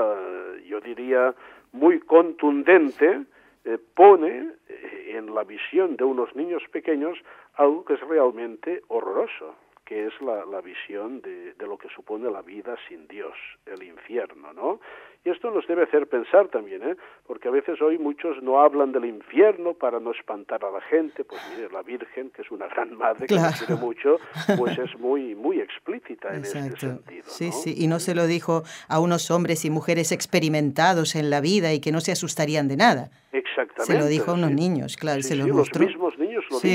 yo 0.67 0.81
diría, 0.81 1.37
muy 1.71 2.01
contundente, 2.01 3.27
eh, 3.69 3.79
pone 3.95 4.55
eh, 4.69 5.13
en 5.17 5.35
la 5.35 5.45
visión 5.45 5.97
de 5.97 6.05
unos 6.05 6.35
niños 6.35 6.63
pequeños 6.73 7.19
algo 7.55 7.85
que 7.85 7.95
es 7.95 8.01
realmente 8.01 8.83
horroroso 8.89 9.55
que 9.89 10.07
es 10.07 10.13
la, 10.21 10.45
la 10.45 10.61
visión 10.61 11.23
de, 11.23 11.55
de, 11.55 11.67
lo 11.67 11.79
que 11.79 11.89
supone 11.89 12.31
la 12.31 12.43
vida 12.43 12.77
sin 12.87 13.09
Dios, 13.09 13.33
el 13.65 13.83
infierno, 13.83 14.53
¿no? 14.53 14.81
Y 15.25 15.31
esto 15.31 15.51
nos 15.51 15.67
debe 15.67 15.85
hacer 15.85 16.07
pensar 16.07 16.49
también, 16.49 16.83
¿eh? 16.83 16.97
Porque 17.27 17.49
a 17.49 17.51
veces 17.51 17.81
hoy 17.81 17.99
muchos 17.99 18.43
no 18.43 18.61
hablan 18.61 18.93
del 18.93 19.07
infierno 19.07 19.73
para 19.73 19.99
no 19.99 20.13
espantar 20.13 20.63
a 20.63 20.71
la 20.71 20.83
gente, 20.83 21.25
pues 21.25 21.41
mire, 21.57 21.71
la 21.73 21.83
Virgen, 21.83 22.31
que 22.31 22.43
es 22.43 22.51
una 22.51 22.69
gran 22.69 22.97
madre 22.97 23.27
que 23.27 23.35
nos 23.35 23.59
quiere 23.63 23.81
mucho, 23.81 24.19
pues 24.59 24.79
es 24.79 24.99
muy, 24.99 25.35
muy 25.35 25.59
explícita 25.61 26.35
en 26.35 26.43
este 26.43 26.77
sentido. 26.77 27.25
Sí, 27.25 27.51
sí, 27.51 27.75
y 27.77 27.87
no 27.87 27.99
se 27.99 28.15
lo 28.15 28.27
dijo 28.27 28.65
a 28.89 29.01
unos 29.01 29.31
hombres 29.31 29.65
y 29.65 29.71
mujeres 29.71 30.13
experimentados 30.13 31.17
en 31.17 31.31
la 31.31 31.41
vida 31.41 31.73
y 31.73 31.81
que 31.81 31.93
no 31.93 32.01
se 32.01 32.13
asustarían 32.13 32.69
de 32.69 32.77
nada. 32.77 33.11
Exactamente. 33.33 33.93
Se 33.93 33.99
lo 33.99 34.07
dijo 34.07 34.31
a 34.31 34.35
unos 34.35 34.53
niños, 34.53 34.97
claro, 34.97 35.23
se 35.23 35.35
los 35.35 35.49
mostró. 35.49 35.83
Los 35.83 35.93
mismos 35.93 36.19
niños 36.19 36.28
lo 36.63 36.71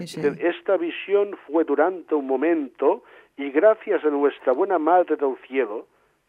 dicen. 0.00 0.38
Esta 0.40 0.76
visión 0.76 1.36
fue 1.46 1.64
durante 1.64 2.14
un 2.14 2.26
momento 2.26 3.02
y 3.36 3.50
gracias 3.50 4.04
a 4.04 4.10
nuestra 4.10 4.52
buena 4.52 4.78
Madre 4.78 5.16
del 5.16 5.36
Cielo, 5.46 5.86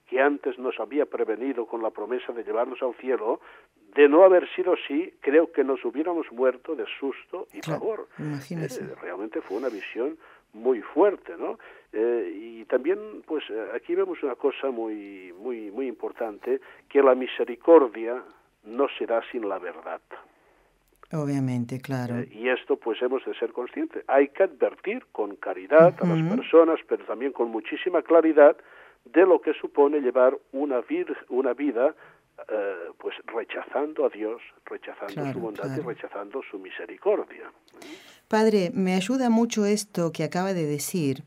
que 0.08 0.22
antes 0.22 0.58
nos 0.58 0.80
había 0.80 1.06
prevenido 1.06 1.66
con 1.66 1.82
la 1.82 1.90
promesa 1.90 2.32
de 2.34 2.44
llevarnos 2.44 2.82
al 2.82 2.96
cielo, 2.96 3.42
de 3.96 4.08
no 4.08 4.24
haber 4.24 4.48
sido 4.56 4.74
así, 4.74 5.14
creo 5.22 5.52
que 5.52 5.64
nos 5.64 5.84
hubiéramos 5.84 6.32
muerto 6.32 6.76
de 6.76 6.86
susto 7.00 7.48
y 7.54 7.62
favor. 7.62 8.08
Eh, 8.20 8.96
realmente 9.02 9.42
fue 9.42 9.58
una 9.58 9.70
visión 9.70 10.18
muy 10.54 10.82
fuerte, 10.82 11.36
¿no? 11.38 11.60
Eh, 11.92 12.32
y 12.34 12.66
también, 12.66 13.00
pues, 13.26 13.44
aquí 13.74 13.96
vemos 13.96 14.22
una 14.24 14.36
cosa 14.36 14.70
muy, 14.70 15.34
muy, 15.40 15.72
muy 15.72 15.88
importante, 15.88 16.62
que 16.90 17.02
la 17.02 17.16
misericordia 17.16 18.24
no 18.64 18.88
será 18.98 19.22
sin 19.32 19.48
la 19.48 19.60
verdad. 19.60 20.02
Obviamente, 21.12 21.80
claro. 21.80 22.20
Eh, 22.20 22.30
y 22.32 22.50
esto 22.50 22.76
pues 22.78 23.02
hemos 23.02 23.24
de 23.26 23.34
ser 23.36 23.54
conscientes. 23.54 24.04
Hay 24.08 24.30
que 24.30 24.44
advertir 24.44 25.06
con 25.12 25.36
caridad 25.38 25.96
a 26.00 26.06
las 26.06 26.36
personas, 26.36 26.80
pero 26.88 27.06
también 27.06 27.32
con 27.32 27.50
muchísima 27.50 28.02
claridad 28.02 28.58
de 29.06 29.26
lo 29.26 29.40
que 29.40 29.54
supone 29.54 30.02
llevar 30.02 30.38
una, 30.52 30.82
una 31.30 31.54
vida 31.54 31.96
eh, 32.50 32.76
pues 33.00 33.16
rechazando 33.26 34.06
a 34.06 34.10
Dios, 34.10 34.42
rechazando 34.66 35.34
su 35.34 35.40
bondad 35.40 35.76
y 35.76 35.82
rechazando 35.82 36.42
su 36.50 36.60
misericordia. 36.60 37.52
Padre, 38.28 38.72
me 38.74 38.94
ayuda 38.94 39.30
mucho 39.30 39.66
esto 39.66 40.12
que 40.12 40.24
acaba 40.24 40.54
de 40.54 40.66
decir 40.66 41.24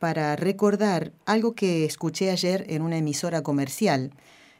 para 0.00 0.34
recordar 0.34 1.12
algo 1.26 1.54
que 1.54 1.84
escuché 1.84 2.30
ayer 2.30 2.64
en 2.68 2.82
una 2.82 2.98
emisora 2.98 3.42
comercial 3.42 4.10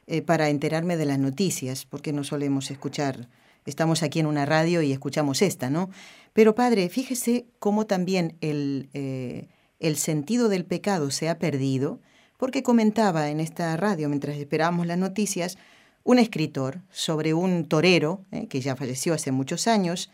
eh, 0.06 0.22
para 0.22 0.48
enterarme 0.48 0.96
de 0.96 1.06
las 1.06 1.18
noticias, 1.18 1.86
porque 1.86 2.12
no 2.12 2.22
solemos 2.22 2.70
escuchar, 2.70 3.26
estamos 3.70 4.02
aquí 4.02 4.20
en 4.20 4.26
una 4.26 4.44
radio 4.44 4.82
y 4.82 4.92
escuchamos 4.92 5.40
esta, 5.40 5.70
¿no? 5.70 5.88
Pero 6.34 6.54
padre, 6.54 6.88
fíjese 6.88 7.46
cómo 7.58 7.86
también 7.86 8.36
el, 8.40 8.90
eh, 8.92 9.48
el 9.78 9.96
sentido 9.96 10.48
del 10.48 10.66
pecado 10.66 11.10
se 11.10 11.28
ha 11.28 11.38
perdido 11.38 12.00
porque 12.36 12.62
comentaba 12.62 13.30
en 13.30 13.40
esta 13.40 13.76
radio, 13.76 14.08
mientras 14.08 14.36
esperábamos 14.36 14.86
las 14.86 14.98
noticias, 14.98 15.58
un 16.04 16.18
escritor 16.18 16.80
sobre 16.90 17.34
un 17.34 17.66
torero, 17.66 18.24
eh, 18.30 18.46
que 18.48 18.60
ya 18.60 18.76
falleció 18.76 19.14
hace 19.14 19.32
muchos 19.32 19.66
años, 19.66 20.10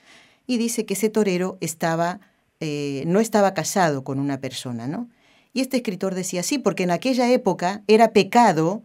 y 0.46 0.58
dice 0.58 0.86
que 0.86 0.94
ese 0.94 1.08
torero 1.08 1.58
estaba, 1.60 2.20
eh, 2.60 3.04
no 3.06 3.20
estaba 3.20 3.54
casado 3.54 4.04
con 4.04 4.18
una 4.18 4.40
persona, 4.40 4.88
¿no? 4.88 5.08
Y 5.52 5.60
este 5.60 5.78
escritor 5.78 6.14
decía, 6.14 6.42
sí, 6.42 6.58
porque 6.58 6.82
en 6.82 6.90
aquella 6.90 7.30
época 7.32 7.82
era 7.86 8.12
pecado 8.12 8.82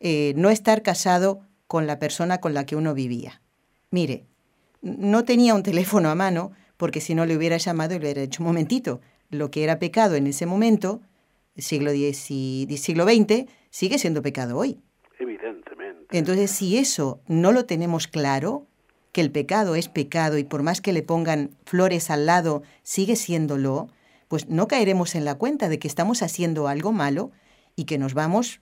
no 0.00 0.50
estar 0.50 0.82
casado 0.82 1.40
con 1.66 1.86
la 1.86 1.98
persona 1.98 2.38
con 2.38 2.54
la 2.54 2.64
que 2.64 2.76
uno 2.76 2.94
vivía. 2.94 3.42
Mire, 3.90 4.26
no 4.82 5.24
tenía 5.24 5.54
un 5.54 5.62
teléfono 5.62 6.10
a 6.10 6.14
mano, 6.14 6.52
porque 6.76 7.00
si 7.00 7.14
no 7.14 7.26
le 7.26 7.36
hubiera 7.36 7.56
llamado 7.56 7.94
y 7.94 7.98
le 7.98 8.04
hubiera 8.04 8.22
dicho, 8.22 8.42
un 8.42 8.48
momentito, 8.48 9.00
lo 9.30 9.50
que 9.50 9.64
era 9.64 9.78
pecado 9.78 10.14
en 10.14 10.26
ese 10.26 10.46
momento 10.46 11.00
siglo, 11.58 11.90
X 11.90 12.30
y, 12.30 12.66
siglo 12.78 13.04
XX 13.04 13.46
sigue 13.70 13.98
siendo 13.98 14.22
pecado 14.22 14.56
hoy. 14.56 14.80
Evidentemente. 15.18 16.16
Entonces, 16.16 16.50
si 16.50 16.78
eso 16.78 17.20
no 17.26 17.52
lo 17.52 17.66
tenemos 17.66 18.06
claro, 18.06 18.66
que 19.12 19.20
el 19.20 19.30
pecado 19.30 19.74
es 19.74 19.88
pecado 19.88 20.38
y 20.38 20.44
por 20.44 20.62
más 20.62 20.80
que 20.80 20.92
le 20.92 21.02
pongan 21.02 21.56
flores 21.64 22.10
al 22.10 22.26
lado, 22.26 22.62
sigue 22.82 23.16
siéndolo, 23.16 23.88
pues 24.28 24.48
no 24.48 24.68
caeremos 24.68 25.14
en 25.14 25.24
la 25.24 25.36
cuenta 25.36 25.68
de 25.68 25.78
que 25.78 25.88
estamos 25.88 26.22
haciendo 26.22 26.68
algo 26.68 26.92
malo 26.92 27.32
y 27.74 27.84
que 27.84 27.98
nos 27.98 28.14
vamos, 28.14 28.60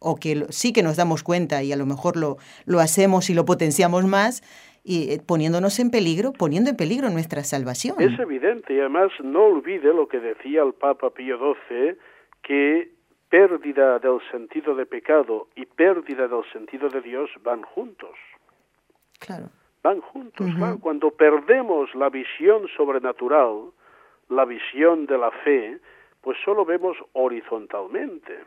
o 0.00 0.16
que 0.16 0.46
sí 0.50 0.72
que 0.72 0.82
nos 0.82 0.96
damos 0.96 1.22
cuenta 1.22 1.62
y 1.62 1.72
a 1.72 1.76
lo 1.76 1.86
mejor 1.86 2.16
lo, 2.16 2.36
lo 2.64 2.80
hacemos 2.80 3.30
y 3.30 3.34
lo 3.34 3.44
potenciamos 3.44 4.04
más, 4.04 4.42
y 4.84 5.12
eh, 5.12 5.20
poniéndonos 5.26 5.80
en 5.80 5.90
peligro, 5.90 6.32
poniendo 6.32 6.70
en 6.70 6.76
peligro 6.76 7.10
nuestra 7.10 7.42
salvación. 7.42 7.96
Es 7.98 8.18
evidente 8.18 8.74
y 8.74 8.80
además 8.80 9.10
no 9.22 9.44
olvide 9.44 9.92
lo 9.92 10.06
que 10.06 10.20
decía 10.20 10.62
el 10.62 10.74
Papa 10.74 11.10
Pío 11.10 11.38
XII 11.38 11.96
que 12.42 12.90
pérdida 13.28 13.98
del 13.98 14.20
sentido 14.30 14.76
de 14.76 14.86
pecado 14.86 15.48
y 15.56 15.66
pérdida 15.66 16.28
del 16.28 16.44
sentido 16.52 16.88
de 16.88 17.00
Dios 17.00 17.28
van 17.42 17.62
juntos. 17.62 18.16
Claro. 19.18 19.46
Van 19.82 20.00
juntos. 20.00 20.46
Cuando 20.80 21.10
perdemos 21.10 21.92
la 21.94 22.08
visión 22.08 22.68
sobrenatural, 22.76 23.72
la 24.28 24.44
visión 24.44 25.06
de 25.06 25.18
la 25.18 25.30
fe, 25.30 25.78
pues 26.20 26.36
solo 26.44 26.64
vemos 26.64 26.96
horizontalmente. 27.12 28.38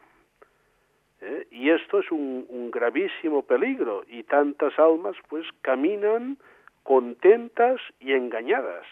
¿Eh? 1.21 1.47
Y 1.51 1.69
esto 1.69 1.99
es 1.99 2.11
un, 2.11 2.45
un, 2.49 2.71
gravísimo 2.71 3.43
peligro 3.43 4.03
y 4.07 4.23
tantas 4.23 4.77
almas 4.79 5.15
pues 5.27 5.45
caminan 5.61 6.37
contentas 6.83 7.79
y 7.99 8.13
engañadas. 8.13 8.85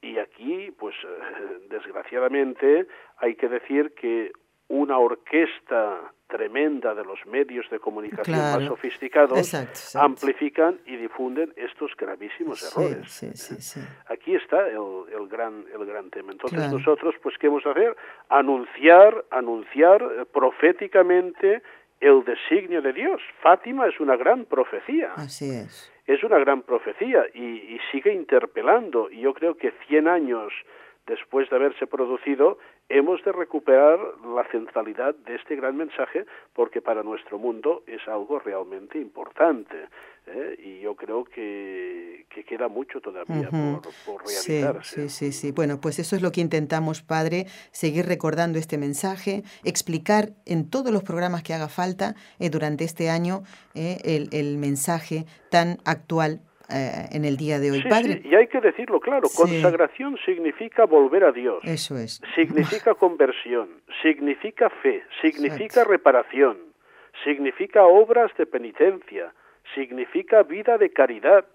Y 0.00 0.18
aquí, 0.18 0.72
pues 0.78 0.94
desgraciadamente, 1.70 2.86
hay 3.18 3.34
que 3.34 3.48
decir 3.48 3.94
que 3.94 4.32
una 4.68 4.98
orquesta 4.98 6.12
tremenda 6.28 6.94
de 6.94 7.04
los 7.04 7.24
medios 7.26 7.68
de 7.70 7.78
comunicación 7.78 8.36
más 8.36 8.64
sofisticados 8.64 9.54
amplifican 9.94 10.78
y 10.86 10.96
difunden 10.96 11.52
estos 11.56 11.96
gravísimos 11.96 12.62
errores. 12.62 13.24
Aquí 14.08 14.34
está 14.34 14.68
el, 14.68 15.28
gran 15.28 15.64
el 15.74 15.86
gran 15.86 16.10
tema. 16.10 16.32
Entonces 16.32 16.70
nosotros, 16.70 17.14
pues, 17.22 17.36
¿qué 17.38 17.46
hemos 17.48 17.64
de 17.64 17.70
hacer? 17.70 17.96
Anunciar, 18.28 19.24
anunciar 19.30 20.02
eh, 20.02 20.24
proféticamente 20.30 21.62
el 22.00 22.24
designio 22.24 22.82
de 22.82 22.92
Dios. 22.92 23.20
Fátima 23.42 23.88
es 23.88 23.98
una 23.98 24.16
gran 24.16 24.44
profecía. 24.44 25.14
Así 25.16 25.50
es 25.50 25.90
es 26.08 26.24
una 26.24 26.38
gran 26.38 26.62
profecía 26.62 27.26
y, 27.34 27.78
sigue 27.92 28.12
interpelando. 28.12 29.10
Y 29.10 29.20
yo 29.20 29.34
creo 29.34 29.56
que 29.56 29.72
100 29.86 30.08
años 30.08 30.52
después 31.06 31.48
de 31.50 31.56
haberse 31.56 31.86
producido, 31.86 32.58
hemos 32.88 33.22
de 33.24 33.32
recuperar 33.32 33.98
la 34.24 34.44
centralidad 34.50 35.14
de 35.14 35.36
este 35.36 35.56
gran 35.56 35.76
mensaje 35.76 36.24
porque 36.54 36.80
para 36.80 37.02
nuestro 37.02 37.38
mundo 37.38 37.82
es 37.86 38.06
algo 38.08 38.38
realmente 38.38 38.98
importante. 38.98 39.76
¿eh? 40.26 40.56
Y 40.58 40.80
yo 40.80 40.94
creo 40.94 41.24
que, 41.24 42.26
que, 42.30 42.44
queda 42.44 42.68
mucho 42.68 43.00
todavía 43.00 43.50
por, 43.50 43.82
por, 44.06 44.26
realizarse. 44.26 45.08
Sí, 45.08 45.32
sí, 45.32 45.32
sí, 45.32 45.52
Bueno, 45.52 45.80
pues 45.80 45.98
eso 45.98 46.16
es 46.16 46.22
lo 46.22 46.32
que 46.32 46.40
intentamos, 46.40 47.02
Padre, 47.02 47.46
seguir 47.70 48.06
recordando 48.06 48.58
este 48.58 48.78
mensaje, 48.78 49.42
explicar 49.64 50.30
en 50.46 50.68
todos 50.70 50.92
los 50.92 51.02
programas 51.02 51.42
que 51.42 51.54
haga 51.54 51.68
falta 51.68 52.14
eh, 52.38 52.50
durante 52.50 52.84
este 52.84 53.10
año 53.10 53.42
eh, 53.74 53.98
el, 54.04 54.28
el 54.32 54.56
mensaje 54.58 55.26
tan 55.50 55.78
actual 55.84 56.40
eh, 56.70 57.08
en 57.12 57.24
el 57.24 57.36
día 57.36 57.58
de 57.58 57.70
hoy. 57.70 57.82
Padre. 57.88 58.20
y 58.24 58.34
hay 58.34 58.46
que 58.46 58.60
decirlo 58.60 59.00
claro, 59.00 59.28
consagración 59.34 60.18
significa 60.24 60.84
volver 60.84 61.24
a 61.24 61.32
Dios. 61.32 61.60
Eso 61.64 61.96
es. 61.96 62.20
Significa 62.34 62.94
conversión, 63.06 63.80
significa 64.02 64.68
fe, 64.68 65.02
significa 65.22 65.84
reparación, 65.84 66.58
significa 67.24 67.84
obras 67.84 68.30
de 68.36 68.46
penitencia, 68.46 69.32
significa 69.74 70.42
vida 70.42 70.76
de 70.76 70.90
caridad, 70.90 71.46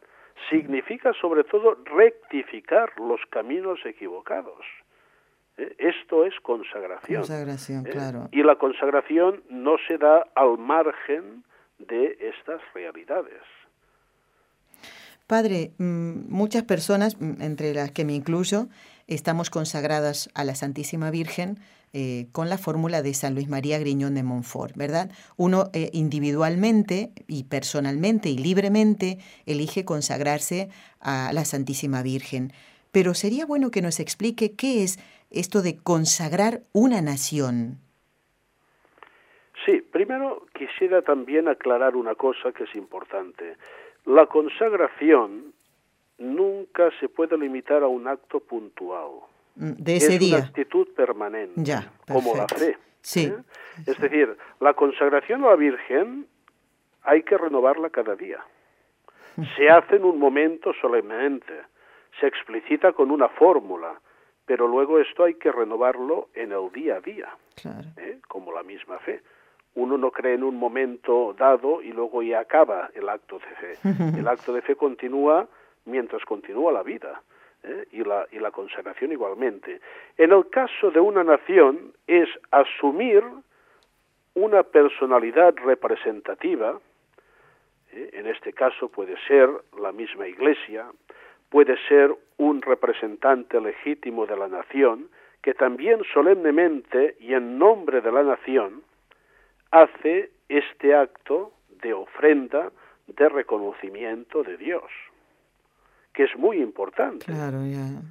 significa 0.49 1.13
sobre 1.13 1.43
todo 1.43 1.78
rectificar 1.86 2.99
los 2.99 3.21
caminos 3.30 3.80
equivocados. 3.86 4.65
¿Eh? 5.58 5.76
Esto 5.78 6.26
es 6.26 6.34
consagración. 6.41 7.21
Consagración, 7.21 7.86
¿Eh? 7.86 7.89
claro. 7.91 8.30
Y 8.32 8.43
la 8.43 8.56
consagración 8.56 9.43
no 9.49 9.76
se 9.88 9.97
da 9.97 10.26
al 10.36 10.58
margen 10.58 11.43
de 11.78 12.17
estas 12.19 12.62
realidades. 12.73 13.41
Padre, 15.34 15.72
mm, 15.80 16.30
muchas 16.30 16.62
personas, 16.62 17.19
mm, 17.19 17.41
entre 17.41 17.74
las 17.74 17.89
que 17.89 18.06
me 18.06 18.13
incluyo, 18.13 18.67
estamos 19.08 19.50
consagradas 19.50 20.30
a 20.36 20.43
la 20.43 20.54
Santísima 20.54 21.10
Virgen 21.10 21.58
eh, 21.91 22.28
con 22.32 22.50
la 22.50 22.60
fórmula 22.60 23.02
de 23.02 23.15
San 23.15 23.34
Luis 23.34 23.50
María 23.50 23.80
Griñón 23.80 24.13
de 24.13 24.22
Montfort, 24.22 24.76
¿verdad? 24.76 25.10
Uno 25.36 25.72
eh, 25.74 25.89
individualmente 25.91 27.13
y 27.28 27.46
personalmente 27.46 28.30
y 28.30 28.38
libremente 28.38 29.17
elige 29.48 29.86
consagrarse 29.86 30.69
a 31.00 31.32
la 31.34 31.46
Santísima 31.46 32.04
Virgen. 32.04 32.52
Pero 32.91 33.15
sería 33.15 33.48
bueno 33.48 33.72
que 33.72 33.82
nos 33.82 34.00
explique 34.00 34.54
qué 34.54 34.84
es 34.84 35.00
esto 35.32 35.63
de 35.63 35.78
consagrar 35.78 36.62
una 36.74 37.02
nación. 37.02 37.80
Sí, 39.65 39.82
primero 39.82 40.46
quisiera 40.54 41.02
también 41.02 41.48
aclarar 41.48 41.96
una 41.96 42.13
cosa 42.13 42.52
que 42.52 42.65
es 42.65 42.76
importante. 42.76 43.56
La 44.06 44.26
consagración 44.26 45.54
nunca 46.18 46.89
se 47.00 47.10
puede 47.10 47.38
limitar 47.38 47.84
a 47.84 47.88
un 47.88 48.08
acto 48.08 48.39
puntual. 48.39 49.12
mm, 49.56 49.72
de 49.78 49.96
ese 49.98 50.13
es 50.16 50.20
día. 50.20 50.38
una 50.38 50.46
actitud 50.46 50.88
permanente, 50.96 51.54
Ya, 51.63 51.92
como 52.12 52.36
la 52.36 52.48
fe. 52.48 52.78
Sí. 53.02 53.26
¿eh? 53.26 53.36
Es 53.86 54.00
decir, 54.00 54.36
la 54.60 54.74
consagración 54.74 55.44
a 55.44 55.50
la 55.50 55.56
Virgen 55.56 56.26
hay 57.04 57.24
que 57.24 57.38
renovarla 57.38 57.89
cada 57.89 58.16
día. 58.16 58.39
Se 59.58 59.70
hace 59.70 59.96
en 59.98 60.06
un 60.06 60.20
momento 60.20 60.74
solemnemente, 60.80 61.54
se 62.20 62.28
explicita 62.28 62.94
con 62.94 63.10
una 63.12 63.28
fórmula, 63.30 64.00
pero 64.46 64.68
luego 64.68 65.00
esto 65.00 65.24
hay 65.24 65.34
que 65.36 65.52
renovarlo 65.52 66.30
en 66.36 66.52
el 66.52 66.72
día 66.72 66.98
a 66.98 67.02
día, 67.02 67.30
Claro. 67.62 67.88
¿eh? 67.98 68.20
como 68.28 68.52
la 68.54 68.63
misma 68.63 69.00
fe. 69.00 69.22
Uno 69.75 69.97
no 69.97 70.12
cree 70.12 70.36
en 70.36 70.43
un 70.43 70.57
momento 70.57 71.33
dado 71.38 71.81
y 71.81 71.91
luego 71.91 72.21
ya 72.21 72.39
acaba 72.41 72.89
el 72.93 73.09
acto 73.09 73.39
de 73.39 73.75
fe. 73.75 74.19
El 74.19 74.27
acto 74.27 74.53
de 74.53 74.62
fe 74.62 74.75
continúa 74.75 75.47
mientras 75.86 76.23
continúa 76.25 76.71
la 76.71 76.83
vida 76.83 77.21
¿eh? 77.63 77.88
y, 77.91 78.03
la, 78.03 78.27
y 78.31 78.39
la 78.39 78.51
consagración 78.51 79.12
igualmente. 79.12 79.81
En 80.17 80.31
el 80.31 80.49
caso 80.49 80.91
de 80.91 80.99
una 80.99 81.23
nación 81.23 81.93
es 82.07 82.29
asumir 82.51 83.23
una 84.36 84.63
personalidad 84.63 85.55
representativa, 85.57 86.79
¿eh? 87.91 88.09
en 88.13 88.27
este 88.27 88.53
caso 88.53 88.89
puede 88.89 89.15
ser 89.27 89.49
la 89.79 89.91
misma 89.91 90.27
Iglesia, 90.27 90.86
puede 91.49 91.77
ser 91.88 92.15
un 92.38 92.62
representante 92.62 93.59
legítimo 93.59 94.25
de 94.25 94.38
la 94.38 94.47
nación, 94.47 95.09
que 95.41 95.53
también 95.53 96.01
solemnemente 96.13 97.15
y 97.19 97.33
en 97.33 97.59
nombre 97.59 98.01
de 98.01 98.12
la 98.12 98.23
nación 98.23 98.81
hace 99.73 100.29
este 100.49 100.93
acto 100.95 101.51
de 101.81 101.93
ofrenda 101.93 102.71
de 103.07 103.27
reconocimiento 103.27 104.43
de 104.43 104.55
Dios, 104.57 104.83
que 106.13 106.23
es 106.25 106.36
muy 106.38 106.62
importante 106.62 107.25
Claro, 107.25 107.65
ya. 107.65 108.01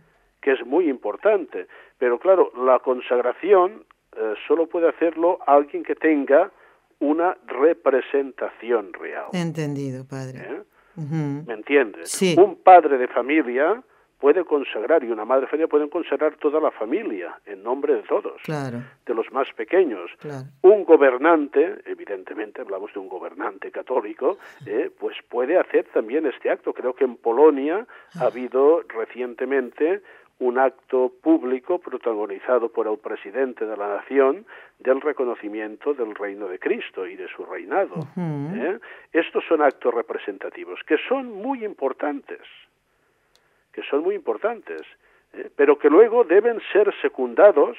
que 0.41 0.53
es 0.53 0.67
muy 0.67 0.89
importante. 0.91 1.69
Pero 1.99 2.19
claro, 2.19 2.51
la 2.67 2.81
consagración 2.81 3.85
eh, 4.17 4.35
solo 4.49 4.67
puede 4.67 4.89
hacerlo 4.89 5.39
alguien 5.47 5.85
que 5.85 5.95
tenga 5.95 6.51
una 6.99 7.37
representación 7.47 8.93
real. 8.93 9.27
Entendido, 9.33 10.05
padre. 10.05 10.39
¿eh? 10.41 10.63
¿Me 10.97 11.55
entiendes? 11.55 12.11
Sí. 12.11 12.35
Un 12.39 12.57
padre 12.57 12.99
de 12.99 13.09
familia 13.09 13.83
puede 14.23 14.45
consagrar 14.45 15.03
y 15.03 15.11
una 15.11 15.25
madre 15.25 15.49
familia 15.49 15.67
pueden 15.67 15.89
consagrar 15.89 16.37
toda 16.37 16.61
la 16.61 16.71
familia 16.71 17.41
en 17.45 17.61
nombre 17.65 17.95
de 17.97 18.03
todos, 18.03 18.41
Claro, 18.45 18.79
de 19.05 19.15
los 19.15 19.27
más 19.33 19.49
pequeños. 19.57 20.13
claro. 20.21 20.45
Un 20.63 20.85
gobernante, 20.85 21.81
evidentemente 21.87 22.61
hablamos 22.61 22.95
de 22.95 23.01
un 23.01 23.09
gobernante 23.09 23.73
católico, 23.73 24.39
eh, 24.65 24.91
pues 24.97 25.17
puede 25.29 25.59
hacer 25.59 25.87
también 25.93 26.25
este 26.27 26.51
acto. 26.51 26.73
Creo 26.73 26.95
que 26.95 27.03
en 27.03 27.17
Polonia 27.17 27.85
ha 28.21 28.27
habido 28.27 28.83
recientemente 28.83 30.03
un 30.39 30.57
acto 30.59 31.11
público 31.21 31.81
protagonizado 31.81 32.69
por 32.69 32.87
el 32.87 32.99
presidente 32.99 33.67
de 33.67 33.77
la 33.77 33.89
nación 33.97 34.47
del 34.79 35.01
reconocimiento 35.01 35.95
del 35.95 36.15
reino 36.15 36.47
de 36.47 36.61
Cristo 36.61 37.09
y 37.09 37.17
de 37.17 37.27
su 37.27 37.45
reinado. 37.45 37.95
¿eh? 38.17 38.79
Estos 39.13 39.43
son 39.49 39.63
actos 39.63 39.93
representativos 39.93 40.79
que 40.87 40.97
son 41.09 41.33
muy 41.33 41.65
importantes, 41.65 42.41
que 43.73 43.83
son 43.91 44.03
muy 44.03 44.15
importantes, 44.15 44.83
¿eh? 45.33 45.51
pero 45.57 45.79
que 45.79 45.89
luego 45.89 46.25
deben 46.25 46.61
ser 46.73 46.93
secundados 47.01 47.77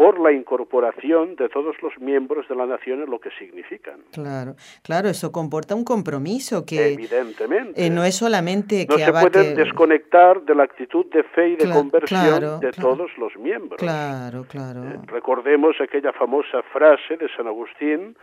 por 0.00 0.18
la 0.18 0.32
incorporación 0.32 1.36
de 1.36 1.50
todos 1.50 1.76
los 1.82 1.92
miembros 1.98 2.48
de 2.48 2.54
la 2.54 2.64
nación 2.64 3.02
en 3.02 3.10
lo 3.10 3.20
que 3.20 3.28
significan. 3.32 4.00
Claro, 4.12 4.54
claro, 4.82 5.10
eso 5.10 5.30
comporta 5.30 5.74
un 5.74 5.84
compromiso 5.84 6.64
que 6.64 6.94
Evidentemente. 6.94 7.84
eh, 7.84 7.90
no 7.90 8.02
es 8.04 8.16
solamente 8.16 8.86
no 8.88 8.96
que 8.96 9.02
se 9.02 9.10
abarque... 9.10 9.30
pueden 9.30 9.56
desconectar 9.56 10.40
de 10.40 10.54
la 10.54 10.62
actitud 10.62 11.04
de 11.12 11.22
fe 11.22 11.50
y 11.50 11.56
de 11.56 11.70
conversión 11.70 12.18
claro, 12.18 12.58
de 12.60 12.70
claro. 12.70 12.96
todos 12.96 13.10
los 13.18 13.36
miembros. 13.36 13.78
Claro, 13.78 14.46
claro. 14.48 14.84
Eh, 14.84 15.00
Recordemos 15.04 15.76
aquella 15.82 16.14
famosa 16.14 16.62
frase 16.72 17.18
de 17.18 17.28
San 17.36 17.46
Agustín, 17.46 18.16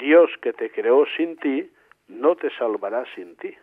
Dios 0.00 0.30
que 0.40 0.54
te 0.54 0.70
creó 0.70 1.04
sin 1.14 1.36
ti, 1.36 1.70
no 2.08 2.36
te 2.36 2.48
salvará 2.56 3.04
sin 3.14 3.36
ti, 3.36 3.54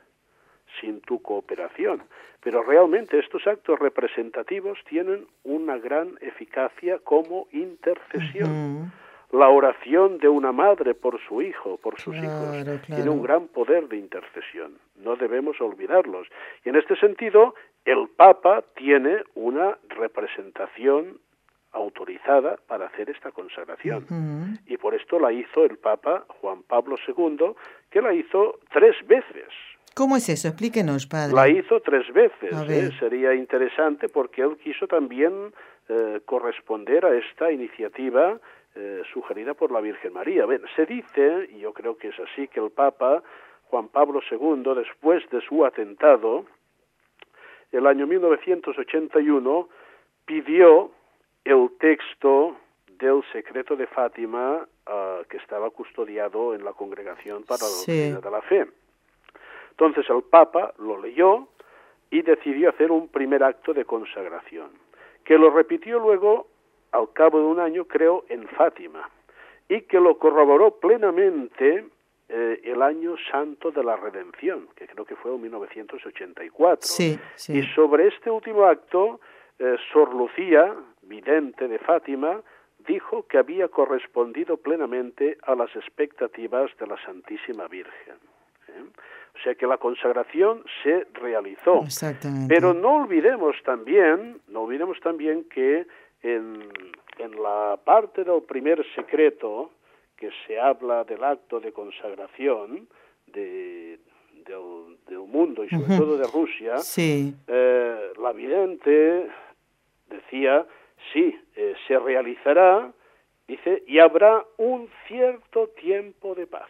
sin 0.80 1.02
tu 1.02 1.22
cooperación. 1.22 2.04
Pero 2.42 2.64
realmente 2.64 3.18
estos 3.20 3.46
actos 3.48 3.80
representativos 3.80 4.78
tienen 4.88 5.26
una 5.44 5.78
gran 5.78 6.18
eficacia 6.22 7.00
como 7.00 7.48
intercesión. 7.52 8.92
La 9.32 9.50
oración 9.50 10.20
de 10.20 10.30
una 10.30 10.52
madre 10.52 10.94
por 10.94 11.20
su 11.28 11.42
hijo, 11.42 11.78
por 11.78 12.00
sus 12.00 12.16
Claro, 12.16 12.56
hijos, 12.56 12.82
tiene 12.86 13.10
un 13.10 13.24
gran 13.24 13.48
poder 13.48 13.88
de 13.88 13.98
intercesión. 13.98 14.78
No 14.98 15.16
debemos 15.16 15.60
olvidarlos. 15.60 16.28
Y 16.64 16.70
en 16.70 16.76
este 16.76 16.96
sentido, 16.96 17.56
el 17.84 18.08
Papa 18.16 18.64
tiene 18.76 19.24
una 19.34 19.78
representación 19.90 21.20
autorizada 21.76 22.58
para 22.68 22.88
hacer 22.88 23.10
esta 23.10 23.32
consagración. 23.32 24.58
Y 24.66 24.78
por 24.78 24.96
esto 24.96 25.20
la 25.20 25.32
hizo 25.34 25.66
el 25.66 25.78
Papa 25.78 26.26
Juan 26.40 26.64
Pablo 26.64 26.96
II, 27.08 27.54
que 27.90 28.02
la 28.02 28.14
hizo 28.14 28.60
tres 28.72 28.96
veces. 29.06 29.50
¿Cómo 29.96 30.18
es 30.18 30.28
eso? 30.28 30.50
Explíquenos, 30.50 31.08
padre. 31.08 31.34
La 31.34 31.48
hizo 31.48 31.80
tres 31.80 32.12
veces. 32.12 32.52
¿eh? 32.70 32.92
Sería 33.00 33.34
interesante 33.34 34.10
porque 34.10 34.42
él 34.42 34.58
quiso 34.62 34.88
también 34.88 35.54
eh, 35.88 36.20
corresponder 36.26 37.06
a 37.06 37.16
esta 37.18 37.50
iniciativa 37.50 38.38
eh, 38.76 39.04
sugerida 39.14 39.54
por 39.54 39.72
la 39.72 39.80
Virgen 39.80 40.12
María. 40.12 40.46
Bien, 40.46 40.62
se 40.76 40.86
dice, 40.86 41.50
y 41.56 41.60
yo 41.60 41.72
creo 41.72 41.98
que 41.98 42.10
es 42.10 42.20
así, 42.20 42.50
que 42.50 42.60
el 42.60 42.72
Papa 42.72 43.24
Juan 43.70 43.88
Pablo 43.88 44.20
II, 44.30 44.74
después 44.76 45.24
de 45.30 45.40
su 45.40 45.66
atentado, 45.66 46.46
el 47.72 47.88
año 47.88 48.06
1981, 48.06 49.70
pidió 50.26 50.92
el 51.46 51.70
texto 51.80 52.58
del 53.00 53.24
secreto 53.32 53.78
de 53.78 53.88
Fátima 53.88 54.68
ah, 54.88 55.22
que 55.30 55.38
estaba 55.38 55.70
custodiado 55.70 56.54
en 56.54 56.66
la 56.66 56.74
Congregación 56.74 57.44
para 57.44 57.64
la 57.64 57.70
Sí. 57.70 58.12
Doctrina 58.12 58.20
de 58.20 58.32
la 58.32 58.42
Fe. 58.42 58.68
Entonces 59.78 60.10
el 60.10 60.24
Papa 60.24 60.74
lo 60.80 61.02
leyó 61.02 61.50
y 62.10 62.22
decidió 62.22 62.70
hacer 62.70 62.92
un 62.92 63.10
primer 63.10 63.44
acto 63.44 63.74
de 63.74 63.84
consagración, 63.84 64.70
que 65.26 65.38
lo 65.38 65.50
repitió 65.50 66.00
luego, 66.00 66.48
al 66.94 67.12
cabo 67.12 67.40
de 67.40 67.46
un 67.46 67.60
año, 67.60 67.84
creo, 67.86 68.24
en 68.30 68.48
Fátima, 68.48 69.10
y 69.68 69.82
que 69.82 70.00
lo 70.00 70.18
corroboró 70.18 70.80
plenamente 70.80 71.88
eh, 72.30 72.62
el 72.64 72.82
año 72.82 73.16
santo 73.30 73.72
de 73.72 73.84
la 73.84 73.98
redención, 73.98 74.70
que 74.76 74.88
creo 74.88 75.04
que 75.04 75.18
fue 75.18 75.36
en 75.36 75.42
1984. 75.42 76.88
Sí, 76.88 77.20
sí. 77.36 77.58
Y 77.58 77.64
sobre 77.74 78.08
este 78.08 78.32
último 78.32 78.64
acto, 78.64 79.20
eh, 79.60 79.76
Sor 79.92 80.14
Lucía, 80.14 80.74
vidente 81.02 81.68
de 81.68 81.80
Fátima, 81.80 82.42
dijo 82.88 83.28
que 83.28 83.38
había 83.38 83.68
correspondido 83.68 84.56
plenamente 84.56 85.38
a 85.44 85.54
las 85.56 85.76
expectativas 85.76 86.72
de 86.78 86.88
la 86.88 86.98
Santísima 87.04 87.68
Virgen. 87.68 88.16
¿eh? 88.70 88.84
O 89.36 89.44
sea 89.44 89.56
que 89.56 89.68
la 89.68 89.78
consagración 89.78 90.64
se 90.82 91.06
realizó. 91.14 91.84
Exactamente. 91.84 92.54
Pero 92.54 92.74
no 92.74 93.04
olvidemos 93.04 93.56
también, 93.64 94.40
no 94.48 94.62
olvidemos 94.62 95.00
también 95.02 95.44
que 95.46 95.86
en, 96.24 96.70
en 97.20 97.44
la 97.44 97.78
parte 97.84 98.24
del 98.24 98.42
primer 98.44 98.84
secreto 98.96 99.72
que 100.18 100.30
se 100.48 100.60
habla 100.60 101.04
del 101.04 101.24
acto 101.24 101.60
de 101.60 101.72
consagración 101.74 102.88
de, 103.28 104.00
del, 104.46 104.98
del 105.08 105.20
mundo 105.20 105.64
y 105.64 105.70
sobre 105.70 105.98
todo 105.98 106.18
de 106.18 106.28
Rusia, 106.28 106.78
Sí, 106.80 107.34
eh, 107.48 108.14
la 108.22 108.32
vidente 108.32 109.28
decía, 110.10 110.66
sí, 111.12 111.38
eh, 111.56 111.76
se 111.88 112.00
realizará, 112.00 112.92
dice, 113.48 113.84
y 113.88 114.00
habrá 114.00 114.44
un 114.58 114.90
cierto 115.08 115.68
tiempo 115.80 116.36
de 116.36 116.48
paz. 116.48 116.70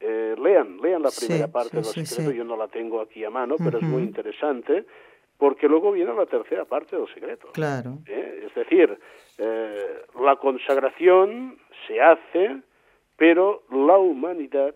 Eh, 0.00 0.34
lean, 0.42 0.78
lean 0.80 1.02
la 1.02 1.10
Sí, 1.10 1.26
primera 1.26 1.48
parte 1.48 1.84
sí, 1.84 2.06
secreto, 2.06 2.30
sí. 2.30 2.36
yo 2.38 2.44
no 2.44 2.56
la 2.56 2.68
tengo 2.68 3.00
aquí 3.02 3.22
a 3.24 3.30
mano, 3.30 3.56
pero 3.62 3.78
es 3.78 3.84
muy 3.84 4.02
interesante, 4.02 4.86
porque 5.36 5.68
luego 5.68 5.92
viene 5.92 6.14
la 6.14 6.26
tercera 6.26 6.64
parte 6.64 6.96
del 6.96 7.06
secreto. 7.12 7.48
claro. 7.52 7.98
¿eh? 8.06 8.44
Es 8.46 8.54
decir, 8.54 8.98
eh, 9.38 10.02
la 10.24 10.36
consagración 10.36 11.58
se 11.86 12.00
hace, 12.00 12.62
pero 13.16 13.62
la 13.70 13.98
humanidad 13.98 14.74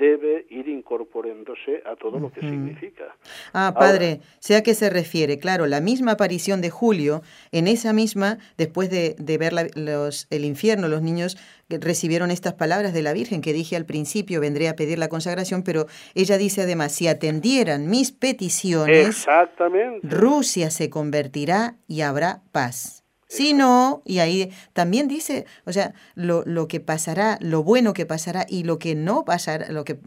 debe 0.00 0.46
ir 0.48 0.66
incorporándose 0.68 1.82
a 1.86 1.94
todo 1.94 2.18
lo 2.18 2.32
que 2.32 2.40
significa. 2.40 3.04
Ah, 3.52 3.66
Ahora- 3.68 3.78
padre, 3.78 4.20
sé 4.38 4.56
a 4.56 4.62
qué 4.62 4.74
se 4.74 4.88
refiere. 4.90 5.38
Claro, 5.38 5.66
la 5.66 5.80
misma 5.80 6.12
aparición 6.12 6.60
de 6.62 6.70
Julio, 6.70 7.22
en 7.52 7.66
esa 7.68 7.92
misma, 7.92 8.38
después 8.56 8.88
de, 8.90 9.14
de 9.18 9.38
ver 9.38 9.52
la- 9.52 9.68
los, 9.74 10.26
el 10.30 10.44
infierno, 10.44 10.88
los 10.88 11.02
niños 11.02 11.36
recibieron 11.68 12.30
estas 12.30 12.54
palabras 12.54 12.92
de 12.92 13.02
la 13.02 13.12
Virgen 13.12 13.42
que 13.42 13.52
dije 13.52 13.76
al 13.76 13.84
principio, 13.84 14.40
vendré 14.40 14.68
a 14.68 14.74
pedir 14.74 14.98
la 14.98 15.08
consagración, 15.08 15.62
pero 15.62 15.86
ella 16.14 16.36
dice 16.38 16.62
además, 16.62 16.92
si 16.92 17.06
atendieran 17.06 17.88
mis 17.88 18.10
peticiones, 18.10 19.06
Exactamente. 19.08 20.08
Rusia 20.08 20.70
se 20.70 20.90
convertirá 20.90 21.76
y 21.86 22.00
habrá 22.00 22.42
paz. 22.52 22.99
Si 23.30 23.54
no, 23.54 24.02
y 24.04 24.18
ahí 24.18 24.50
también 24.72 25.06
dice, 25.06 25.46
o 25.64 25.72
sea, 25.72 25.94
lo, 26.16 26.42
lo 26.46 26.66
que 26.66 26.80
pasará, 26.80 27.38
lo 27.40 27.62
bueno 27.62 27.92
que 27.92 28.04
pasará 28.04 28.44
y 28.48 28.64
lo 28.64 28.80
que 28.80 28.96
no 28.96 29.24
pasará, 29.24 29.70
lo 29.70 29.84
que, 29.84 29.98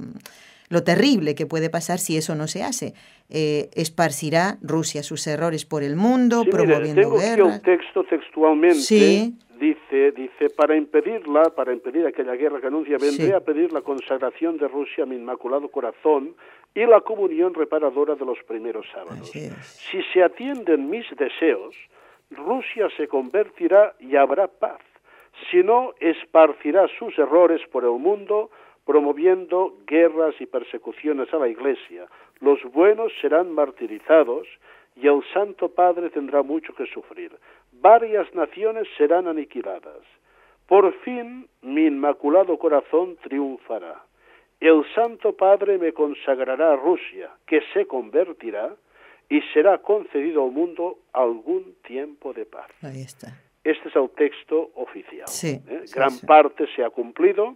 lo 0.68 0.84
terrible 0.84 1.34
que 1.34 1.46
puede 1.46 1.70
pasar 1.70 2.00
si 2.00 2.18
eso 2.18 2.36
no 2.36 2.48
se 2.48 2.64
hace. 2.64 2.94
Eh, 3.30 3.70
esparcirá 3.76 4.58
Rusia 4.62 5.04
sus 5.04 5.26
errores 5.26 5.64
por 5.64 5.84
el 5.84 5.96
mundo, 5.96 6.44
promoviendo 6.52 7.02
tengo 7.02 7.18
guerra. 7.18 7.46
Aquí 7.46 7.56
el 7.56 7.62
texto 7.62 8.04
textualmente. 8.04 8.76
Sí. 8.76 9.36
Dice, 9.58 10.12
dice, 10.12 10.50
para 10.50 10.76
impedirla, 10.76 11.44
para 11.56 11.72
impedir 11.72 12.06
aquella 12.06 12.34
guerra 12.34 12.60
que 12.60 12.68
anuncia, 12.68 12.98
vendré 12.98 13.34
a 13.34 13.40
pedir 13.40 13.72
la 13.72 13.80
consagración 13.80 14.58
de 14.58 14.68
Rusia 14.68 15.06
a 15.06 15.08
mi 15.08 15.16
inmaculado 15.16 15.70
corazón 15.70 16.36
y 16.76 16.86
la 16.86 17.00
comunión 17.00 17.54
reparadora 17.54 18.16
de 18.16 18.26
los 18.26 18.38
primeros 18.46 18.86
sábados. 18.94 19.32
Si 19.32 20.02
se 20.12 20.22
atienden 20.22 20.90
mis 20.90 21.06
deseos, 21.18 21.74
Rusia 22.36 22.90
se 22.98 23.08
convertirá 23.08 23.94
y 24.00 24.16
habrá 24.16 24.48
paz. 24.48 24.82
Si 25.50 25.64
no, 25.64 25.94
esparcirá 26.00 26.88
sus 27.00 27.18
errores 27.18 27.62
por 27.72 27.84
el 27.84 28.00
mundo, 28.00 28.52
promoviendo 28.86 29.74
guerras 29.88 30.36
y 30.40 30.46
persecuciones 30.46 31.34
a 31.34 31.38
la 31.38 31.48
Iglesia. 31.48 32.06
Los 32.40 32.62
buenos 32.72 33.12
serán 33.22 33.52
martirizados 33.52 34.48
y 34.96 35.08
el 35.08 35.24
Santo 35.34 35.70
Padre 35.70 36.10
tendrá 36.10 36.44
mucho 36.44 36.74
que 36.76 36.86
sufrir 36.86 37.32
varias 37.84 38.34
naciones 38.34 38.88
serán 38.98 39.28
aniquiladas. 39.28 40.04
Por 40.68 40.94
fin 41.02 41.48
mi 41.62 41.86
inmaculado 41.86 42.58
corazón 42.58 43.18
triunfará. 43.22 44.02
El 44.62 44.86
Santo 44.96 45.34
Padre 45.34 45.78
me 45.78 45.92
consagrará 45.92 46.72
a 46.72 46.76
Rusia, 46.78 47.32
que 47.46 47.62
se 47.74 47.86
convertirá 47.86 48.74
y 49.34 49.42
será 49.52 49.80
concedido 49.80 50.46
al 50.46 50.52
mundo 50.52 51.00
algún 51.12 51.76
tiempo 51.88 52.34
de 52.34 52.46
paz. 52.46 52.70
Ahí 52.84 53.02
está. 53.02 53.42
Este 53.64 53.90
es 53.90 53.96
el 53.96 54.12
texto 54.12 54.70
oficial. 54.76 55.28
Sí, 55.28 55.60
¿eh? 55.68 55.86
Gran 55.92 56.20
parte 56.20 56.68
se 56.76 56.84
ha 56.84 56.92
cumplido, 56.92 57.56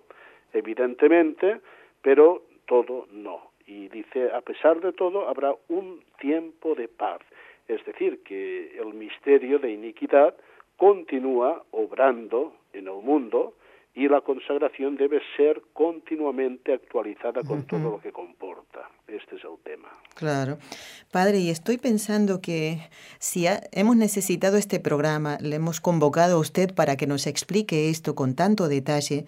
evidentemente, 0.54 1.62
pero 2.02 2.46
todo 2.66 3.06
no. 3.12 3.52
Y 3.68 3.90
dice, 3.90 4.32
a 4.32 4.42
pesar 4.42 4.82
de 4.82 4.92
todo, 4.92 5.30
habrá 5.30 5.54
un 5.68 6.04
tiempo 6.20 6.74
de 6.74 6.88
paz. 6.88 7.20
Es 7.68 7.86
decir, 7.86 8.24
que 8.24 8.76
el 8.80 8.96
misterio 8.96 9.60
de 9.60 9.70
iniquidad 9.70 10.36
continúa 10.78 11.64
obrando 11.70 12.56
en 12.74 12.88
el 12.88 13.04
mundo 13.04 13.54
y 13.98 14.08
la 14.08 14.22
consagración 14.22 14.96
debe 14.96 15.20
ser 15.36 15.60
continuamente 15.74 16.72
actualizada 16.72 17.42
con 17.42 17.64
todo 17.64 17.90
lo 17.90 18.00
que 18.00 18.12
comporta. 18.12 18.92
Este 19.08 19.38
es 19.38 19.42
el 19.44 19.58
tema. 19.64 19.90
Claro. 20.14 20.60
Padre, 21.12 21.40
y 21.40 21.50
estoy 21.50 21.80
pensando 21.80 22.40
que 22.40 22.78
si 23.18 23.48
hemos 23.72 23.96
necesitado 23.96 24.58
este 24.58 24.80
programa, 24.80 25.40
le 25.42 25.56
hemos 25.56 25.82
convocado 25.82 26.38
a 26.38 26.40
usted 26.40 26.76
para 26.76 26.96
que 26.96 27.08
nos 27.08 27.26
explique 27.26 27.90
esto 27.90 28.14
con 28.14 28.36
tanto 28.36 28.68
detalle, 28.68 29.26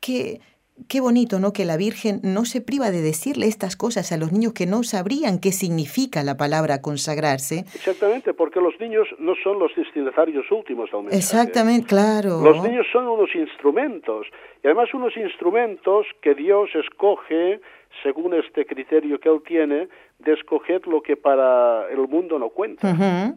que 0.00 0.40
Qué 0.88 1.00
bonito, 1.00 1.40
¿no? 1.40 1.52
Que 1.54 1.64
la 1.64 1.78
Virgen 1.78 2.20
no 2.22 2.44
se 2.44 2.60
priva 2.60 2.90
de 2.90 3.00
decirle 3.00 3.46
estas 3.46 3.76
cosas 3.76 4.12
a 4.12 4.18
los 4.18 4.30
niños 4.30 4.52
que 4.52 4.66
no 4.66 4.82
sabrían 4.82 5.40
qué 5.40 5.50
significa 5.50 6.22
la 6.22 6.36
palabra 6.36 6.82
consagrarse. 6.82 7.60
Exactamente, 7.74 8.34
porque 8.34 8.60
los 8.60 8.78
niños 8.78 9.08
no 9.18 9.32
son 9.42 9.58
los 9.58 9.74
destinatarios 9.74 10.44
últimos 10.50 10.90
del 10.90 11.04
mensaje. 11.04 11.16
Exactamente, 11.16 11.86
claro. 11.86 12.42
Los 12.42 12.62
niños 12.62 12.86
son 12.92 13.08
unos 13.08 13.34
instrumentos, 13.34 14.26
y 14.62 14.66
además 14.66 14.92
unos 14.92 15.16
instrumentos 15.16 16.06
que 16.20 16.34
Dios 16.34 16.68
escoge 16.74 17.60
según 18.02 18.34
este 18.34 18.66
criterio 18.66 19.18
que 19.18 19.28
él 19.28 19.42
tiene, 19.46 19.88
de 20.18 20.32
escoger 20.32 20.86
lo 20.86 21.02
que 21.02 21.16
para 21.16 21.88
el 21.90 22.08
mundo 22.08 22.38
no 22.38 22.48
cuenta. 22.48 22.90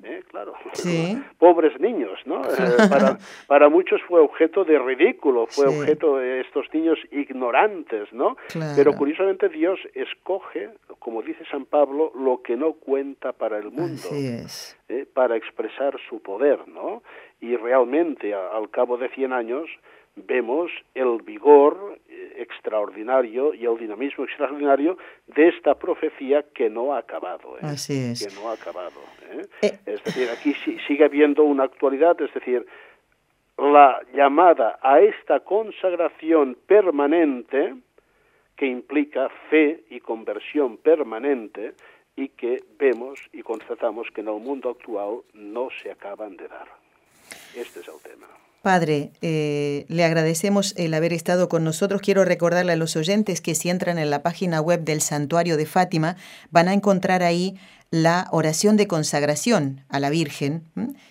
¿eh? 0.03 0.23
Claro, 0.29 0.53
pobres 1.37 1.79
niños, 1.79 2.19
¿no? 2.25 2.41
Eh, 2.41 2.87
para, 2.89 3.17
para 3.47 3.69
muchos 3.69 4.01
fue 4.07 4.21
objeto 4.21 4.63
de 4.63 4.79
ridículo, 4.79 5.47
fue 5.47 5.67
objeto 5.67 6.17
de 6.17 6.41
estos 6.41 6.67
niños 6.73 6.97
ignorantes, 7.11 8.11
¿no? 8.13 8.37
Pero 8.75 8.93
curiosamente 8.93 9.49
Dios 9.49 9.79
escoge, 9.93 10.69
como 10.99 11.21
dice 11.21 11.43
San 11.51 11.65
Pablo, 11.65 12.11
lo 12.15 12.41
que 12.41 12.55
no 12.55 12.73
cuenta 12.73 13.33
para 13.33 13.57
el 13.57 13.71
mundo, 13.71 14.07
¿eh? 14.11 15.05
para 15.13 15.35
expresar 15.35 15.97
su 16.09 16.21
poder, 16.21 16.67
¿no? 16.67 17.03
Y 17.41 17.55
realmente 17.55 18.33
al 18.33 18.69
cabo 18.69 18.97
de 18.97 19.09
100 19.09 19.33
años 19.33 19.69
vemos 20.15 20.71
el 20.93 21.21
vigor 21.23 21.99
eh, 22.09 22.33
extraordinario 22.37 23.53
y 23.53 23.65
el 23.65 23.77
dinamismo 23.77 24.25
extraordinario 24.25 24.97
de 25.27 25.49
esta 25.49 25.75
profecía 25.75 26.43
que 26.53 26.69
no 26.69 26.93
ha 26.93 26.99
acabado. 26.99 27.57
¿eh? 27.57 27.61
Así 27.63 27.93
es. 27.93 28.25
Que 28.25 28.33
no 28.35 28.49
ha 28.49 28.53
acabado. 28.53 28.99
¿eh? 29.31 29.47
Es 29.85 30.03
decir, 30.03 30.29
aquí 30.29 30.53
sigue 30.87 31.05
habiendo 31.05 31.43
una 31.43 31.63
actualidad, 31.63 32.19
es 32.21 32.33
decir, 32.33 32.65
la 33.57 34.01
llamada 34.13 34.79
a 34.81 35.01
esta 35.01 35.41
consagración 35.41 36.57
permanente 36.65 37.75
que 38.55 38.65
implica 38.65 39.29
fe 39.49 39.83
y 39.89 39.99
conversión 39.99 40.77
permanente 40.77 41.73
y 42.15 42.29
que 42.29 42.63
vemos 42.77 43.19
y 43.31 43.41
constatamos 43.41 44.07
que 44.13 44.21
en 44.21 44.27
el 44.27 44.39
mundo 44.41 44.69
actual 44.69 45.21
no 45.33 45.69
se 45.81 45.91
acaban 45.91 46.35
de 46.35 46.47
dar. 46.47 46.67
Este 47.55 47.79
es 47.79 47.87
el 47.87 48.01
tema. 48.01 48.27
Padre, 48.61 49.11
eh, 49.21 49.85
le 49.87 50.03
agradecemos 50.03 50.73
el 50.75 50.93
haber 50.93 51.13
estado 51.13 51.47
con 51.47 51.63
nosotros. 51.63 52.01
Quiero 52.01 52.25
recordarle 52.25 52.73
a 52.73 52.75
los 52.75 52.97
oyentes 52.97 53.39
que 53.39 53.55
si 53.55 53.69
entran 53.69 53.97
en 53.97 54.09
la 54.09 54.21
página 54.21 54.59
web 54.59 54.83
del 54.83 54.99
Santuario 54.99 55.55
de 55.55 55.65
Fátima, 55.65 56.17
van 56.51 56.67
a 56.67 56.73
encontrar 56.73 57.23
ahí 57.23 57.57
la 57.91 58.27
oración 58.31 58.77
de 58.77 58.87
consagración 58.87 59.83
a 59.89 59.99
la 59.99 60.11
Virgen 60.11 60.63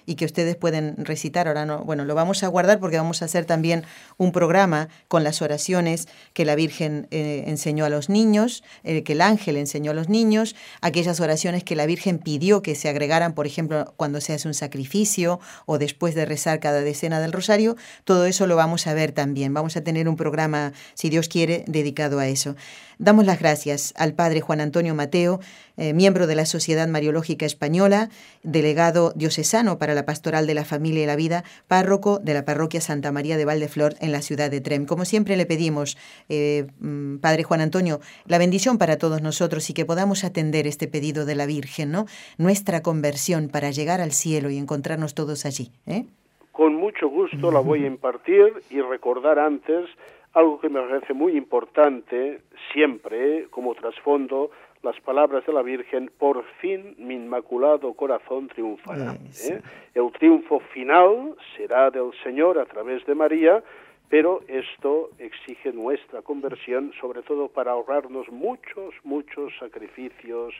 y 0.06 0.14
que 0.14 0.24
ustedes 0.24 0.54
pueden 0.54 0.94
recitar. 1.04 1.48
Ahora 1.48 1.66
no, 1.66 1.84
bueno, 1.84 2.04
lo 2.04 2.14
vamos 2.14 2.44
a 2.44 2.48
guardar 2.48 2.78
porque 2.78 2.96
vamos 2.96 3.20
a 3.20 3.24
hacer 3.24 3.46
también 3.46 3.84
un 4.16 4.30
programa 4.30 4.88
con 5.08 5.24
las 5.24 5.42
oraciones 5.42 6.06
que 6.34 6.44
la 6.44 6.54
Virgen 6.54 7.08
eh, 7.10 7.44
enseñó 7.46 7.84
a 7.84 7.88
los 7.88 8.08
niños, 8.08 8.62
eh, 8.84 9.02
que 9.02 9.14
el 9.14 9.22
ángel 9.22 9.56
enseñó 9.56 9.90
a 9.90 9.94
los 9.94 10.08
niños, 10.08 10.54
aquellas 10.80 11.18
oraciones 11.18 11.64
que 11.64 11.74
la 11.74 11.86
Virgen 11.86 12.18
pidió 12.18 12.62
que 12.62 12.76
se 12.76 12.88
agregaran, 12.88 13.34
por 13.34 13.46
ejemplo, 13.46 13.92
cuando 13.96 14.20
se 14.20 14.34
hace 14.34 14.46
un 14.46 14.54
sacrificio 14.54 15.40
o 15.66 15.78
después 15.78 16.14
de 16.14 16.26
rezar 16.26 16.60
cada 16.60 16.80
decena 16.80 17.18
del 17.18 17.32
rosario. 17.32 17.76
Todo 18.04 18.26
eso 18.26 18.46
lo 18.46 18.54
vamos 18.54 18.86
a 18.86 18.94
ver 18.94 19.10
también. 19.10 19.52
Vamos 19.52 19.76
a 19.76 19.82
tener 19.82 20.08
un 20.08 20.16
programa, 20.16 20.72
si 20.94 21.10
Dios 21.10 21.28
quiere, 21.28 21.64
dedicado 21.66 22.20
a 22.20 22.28
eso. 22.28 22.54
Damos 23.00 23.26
las 23.26 23.38
gracias 23.38 23.92
al 23.96 24.14
Padre 24.14 24.40
Juan 24.40 24.60
Antonio 24.60 24.92
Mateo, 24.92 25.38
eh, 25.76 25.92
miembro 25.92 26.26
de 26.26 26.34
la 26.34 26.46
Sociedad 26.46 26.67
Mariológica 26.76 27.46
Española, 27.46 28.10
delegado 28.42 29.12
diocesano 29.14 29.78
para 29.78 29.94
la 29.94 30.04
Pastoral 30.04 30.46
de 30.46 30.54
la 30.54 30.64
Familia 30.64 31.02
y 31.02 31.06
la 31.06 31.16
Vida, 31.16 31.44
párroco 31.66 32.18
de 32.18 32.34
la 32.34 32.44
Parroquia 32.44 32.80
Santa 32.80 33.10
María 33.12 33.36
de 33.36 33.44
Valdeflor 33.44 33.94
en 34.00 34.12
la 34.12 34.22
ciudad 34.22 34.50
de 34.50 34.60
Trem. 34.60 34.86
Como 34.86 35.04
siempre 35.04 35.36
le 35.36 35.46
pedimos, 35.46 35.96
eh, 36.28 36.66
mm, 36.80 37.18
Padre 37.18 37.42
Juan 37.42 37.60
Antonio, 37.60 38.00
la 38.26 38.38
bendición 38.38 38.78
para 38.78 38.98
todos 38.98 39.22
nosotros 39.22 39.68
y 39.70 39.74
que 39.74 39.84
podamos 39.84 40.24
atender 40.24 40.66
este 40.66 40.88
pedido 40.88 41.24
de 41.24 41.34
la 41.34 41.46
Virgen, 41.46 41.90
¿no? 41.90 42.06
Nuestra 42.36 42.82
conversión 42.82 43.48
para 43.48 43.70
llegar 43.70 44.00
al 44.00 44.12
cielo 44.12 44.50
y 44.50 44.58
encontrarnos 44.58 45.14
todos 45.14 45.46
allí. 45.46 45.70
¿eh? 45.86 46.04
Con 46.52 46.74
mucho 46.74 47.08
gusto 47.08 47.50
la 47.50 47.60
voy 47.60 47.84
a 47.84 47.86
impartir 47.94 48.52
y 48.70 48.80
recordar 48.80 49.38
antes 49.38 49.88
algo 50.34 50.60
que 50.60 50.68
me 50.68 50.80
parece 50.80 51.14
muy 51.14 51.36
importante 51.36 52.40
siempre 52.72 53.46
como 53.50 53.74
trasfondo 53.74 54.50
las 54.82 54.98
palabras 55.00 55.44
de 55.46 55.52
la 55.52 55.62
Virgen, 55.62 56.10
por 56.18 56.44
fin 56.60 56.94
mi 56.98 57.14
inmaculado 57.14 57.92
corazón 57.94 58.48
triunfará. 58.48 59.14
¿eh? 59.48 59.60
El 59.94 60.12
triunfo 60.12 60.60
final 60.72 61.36
será 61.56 61.90
del 61.90 62.10
Señor 62.22 62.58
a 62.58 62.66
través 62.66 63.04
de 63.06 63.14
María, 63.14 63.62
pero 64.08 64.40
esto 64.48 65.10
exige 65.18 65.72
nuestra 65.72 66.22
conversión, 66.22 66.92
sobre 67.00 67.22
todo 67.22 67.48
para 67.48 67.72
ahorrarnos 67.72 68.28
muchos, 68.30 68.94
muchos 69.04 69.52
sacrificios 69.58 70.54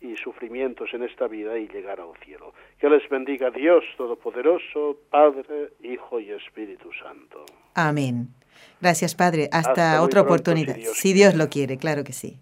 y 0.00 0.16
sufrimientos 0.16 0.90
en 0.92 1.04
esta 1.04 1.26
vida 1.28 1.58
y 1.58 1.68
llegar 1.68 2.00
al 2.00 2.12
cielo. 2.24 2.52
Que 2.78 2.88
les 2.88 3.08
bendiga 3.08 3.50
Dios 3.50 3.84
Todopoderoso, 3.96 4.98
Padre, 5.10 5.70
Hijo 5.82 6.20
y 6.20 6.30
Espíritu 6.30 6.90
Santo. 6.92 7.44
Amén. 7.74 8.28
Gracias, 8.80 9.14
Padre. 9.14 9.48
Hasta, 9.52 10.02
otra 10.02 10.20
oportunidad. 10.20 10.76
si 10.76 11.12
Dios 11.12 11.34
lo 11.34 11.48
quiere, 11.48 11.78
claro 11.78 12.04
que 12.04 12.12
sí. 12.12 12.38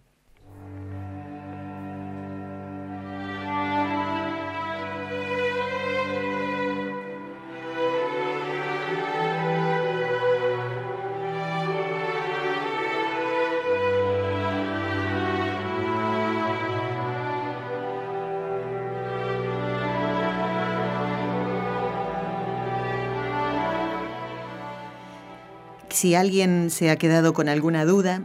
Si 26.01 26.15
alguien 26.15 26.71
se 26.71 26.89
ha 26.89 26.97
quedado 26.97 27.35
con 27.35 27.47
alguna 27.51 27.85
duda, 27.85 28.23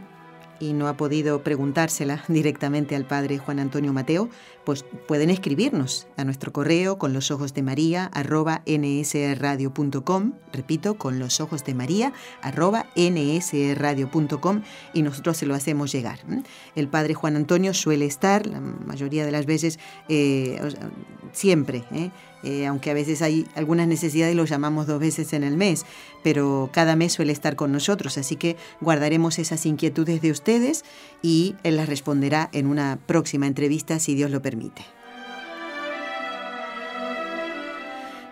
y 0.58 0.72
no 0.72 0.88
ha 0.88 0.96
podido 0.96 1.42
preguntársela 1.42 2.24
directamente 2.28 2.96
al 2.96 3.04
padre 3.04 3.36
Juan 3.36 3.58
Antonio 3.58 3.92
Mateo, 3.92 4.30
pues 4.64 4.84
pueden 5.06 5.28
escribirnos 5.28 6.06
a 6.16 6.24
nuestro 6.24 6.54
correo 6.54 6.96
con 6.96 7.12
los 7.12 7.30
ojos 7.30 7.52
de 7.52 7.62
María 7.62 8.06
arroba 8.14 8.62
nsradio.com, 8.66 10.32
repito, 10.54 10.94
con 10.94 11.18
los 11.18 11.40
ojos 11.40 11.64
de 11.64 11.74
María 11.74 12.14
arroba 12.40 12.86
nsradio.com 12.96 14.62
y 14.94 15.02
nosotros 15.02 15.36
se 15.36 15.44
lo 15.44 15.54
hacemos 15.54 15.92
llegar. 15.92 16.20
El 16.74 16.88
padre 16.88 17.12
Juan 17.12 17.36
Antonio 17.36 17.74
suele 17.74 18.06
estar, 18.06 18.46
la 18.46 18.60
mayoría 18.60 19.26
de 19.26 19.32
las 19.32 19.44
veces, 19.44 19.78
eh, 20.08 20.58
siempre, 21.32 21.84
¿eh? 21.92 22.10
Eh, 22.46 22.64
aunque 22.64 22.92
a 22.92 22.94
veces 22.94 23.22
hay 23.22 23.44
algunas 23.56 23.88
necesidades 23.88 24.36
lo 24.36 24.44
llamamos 24.44 24.86
dos 24.86 25.00
veces 25.00 25.32
en 25.32 25.42
el 25.42 25.56
mes, 25.56 25.84
pero 26.22 26.70
cada 26.72 26.94
mes 26.94 27.12
suele 27.12 27.32
estar 27.32 27.56
con 27.56 27.72
nosotros, 27.72 28.18
así 28.18 28.36
que 28.36 28.56
guardaremos 28.80 29.40
esas 29.40 29.66
inquietudes 29.66 30.22
de 30.22 30.30
ustedes 30.30 30.84
y 31.22 31.56
él 31.64 31.76
las 31.76 31.88
responderá 31.88 32.48
en 32.52 32.68
una 32.68 33.00
próxima 33.04 33.48
entrevista 33.48 33.98
si 33.98 34.14
Dios 34.14 34.30
lo 34.30 34.42
permite. 34.42 34.84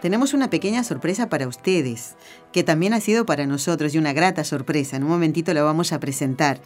Tenemos 0.01 0.33
una 0.33 0.49
pequeña 0.49 0.85
sorpresa 0.85 1.29
para 1.29 1.49
ustedes, 1.49 2.15
que 2.53 2.63
también 2.63 2.95
ha 2.95 3.01
sido 3.01 3.27
para 3.27 3.47
nosotros 3.47 3.97
y 3.97 3.99
una 3.99 4.13
grata 4.13 4.45
sorpresa. 4.45 4.97
En 4.97 5.03
un 5.03 5.09
momentito 5.09 5.53
la 5.55 5.65
vamos 5.65 5.93
a 5.93 5.99
presentar. 5.99 6.61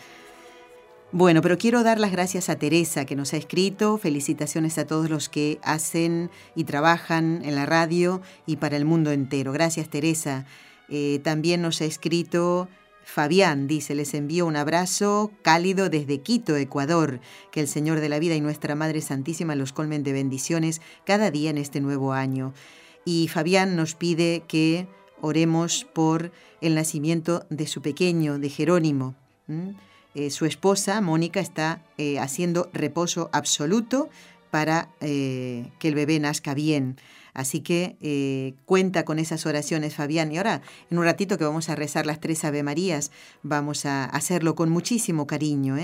Bueno, 1.11 1.41
pero 1.41 1.57
quiero 1.57 1.83
dar 1.83 1.99
las 1.99 2.13
gracias 2.13 2.51
a 2.51 2.57
Teresa 2.57 3.07
que 3.07 3.17
nos 3.17 3.33
ha 3.33 3.39
escrito. 3.39 3.97
Felicitaciones 3.97 4.77
a 4.77 4.87
todos 4.87 5.09
los 5.09 5.31
que 5.31 5.59
hacen 5.63 6.31
y 6.55 6.65
trabajan 6.65 7.41
en 7.47 7.55
la 7.55 7.65
radio 7.65 8.21
y 8.45 8.57
para 8.57 8.77
el 8.77 8.85
mundo 8.85 9.11
entero. 9.11 9.53
Gracias 9.53 9.89
Teresa. 9.89 10.45
Eh, 10.91 11.21
también 11.25 11.63
nos 11.63 11.81
ha 11.81 11.87
escrito 11.87 12.69
Fabián, 13.05 13.69
dice, 13.69 13.95
les 13.95 14.13
envío 14.13 14.45
un 14.45 14.57
abrazo 14.57 15.33
cálido 15.41 15.89
desde 15.89 16.19
Quito, 16.19 16.57
Ecuador. 16.57 17.21
Que 17.53 17.61
el 17.61 17.69
Señor 17.69 18.01
de 18.01 18.11
la 18.11 18.19
Vida 18.19 18.35
y 18.35 18.43
nuestra 18.43 18.75
Madre 18.75 19.01
Santísima 19.01 19.55
los 19.55 19.73
colmen 19.73 20.03
de 20.03 20.13
bendiciones 20.13 20.83
cada 21.07 21.31
día 21.31 21.49
en 21.49 21.57
este 21.57 21.81
nuevo 21.81 22.13
año. 22.13 22.53
Y 23.07 23.29
Fabián 23.29 23.77
nos 23.77 23.95
pide 23.95 24.43
que 24.47 24.87
oremos 25.23 25.87
por 25.91 26.33
el 26.61 26.75
nacimiento 26.75 27.47
de 27.49 27.67
su 27.67 27.81
pequeño, 27.81 28.39
de 28.39 28.51
Jerónimo. 28.51 29.15
Eh, 30.19 30.31
su 30.31 30.47
esposa, 30.47 31.01
Mónica, 31.01 31.39
está 31.39 31.81
eh, 31.97 32.19
haciendo 32.19 32.69
reposo 32.73 33.31
absoluto 33.33 34.11
para 34.51 34.89
eh, 35.01 35.71
que 35.79 35.87
el 35.87 35.95
bebé 35.95 36.19
nazca 36.19 36.55
bien. 36.55 36.97
Así 37.35 37.61
que 37.61 38.57
cuenta 38.65 39.05
con 39.05 39.21
esas 39.21 39.47
oraciones, 39.47 39.95
Fabián. 39.95 40.33
Y 40.33 40.39
ahora, 40.39 40.61
en 40.91 40.99
un 40.99 41.05
ratito 41.05 41.39
que 41.39 41.45
vamos 41.45 41.69
a 41.69 41.77
rezar 41.77 42.05
las 42.05 42.19
tres 42.19 42.45
Ave 42.45 42.65
Marías, 42.65 43.13
vamos 43.45 43.87
a 43.87 44.07
hacerlo 44.07 44.57
con 44.57 44.71
muchísimo 44.71 45.29
cariño. 45.29 45.77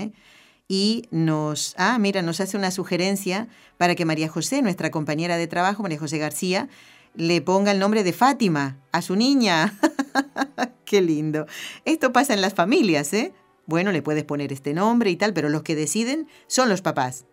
Y 0.67 1.07
nos, 1.11 1.73
ah, 1.77 1.97
mira, 1.97 2.21
nos 2.21 2.41
hace 2.41 2.57
una 2.57 2.71
sugerencia 2.71 3.47
para 3.77 3.95
que 3.95 4.03
María 4.03 4.27
José, 4.27 4.61
nuestra 4.61 4.91
compañera 4.91 5.37
de 5.37 5.47
trabajo, 5.47 5.81
María 5.81 5.99
José 5.99 6.17
García, 6.17 6.67
le 7.13 7.39
ponga 7.39 7.71
el 7.71 7.79
nombre 7.79 8.03
de 8.03 8.11
Fátima 8.11 8.75
a 8.91 9.01
su 9.01 9.15
niña. 9.15 9.79
Qué 10.83 11.01
lindo. 11.01 11.45
Esto 11.85 12.11
pasa 12.11 12.33
en 12.33 12.41
las 12.41 12.53
familias, 12.53 13.13
¿eh? 13.13 13.31
Bueno, 13.67 13.91
le 13.91 14.01
puedes 14.01 14.23
poner 14.23 14.53
este 14.53 14.73
nombre 14.73 15.09
y 15.09 15.15
tal, 15.15 15.33
pero 15.33 15.49
los 15.49 15.63
que 15.63 15.75
deciden 15.75 16.27
son 16.47 16.69
los 16.69 16.81
papás. 16.81 17.25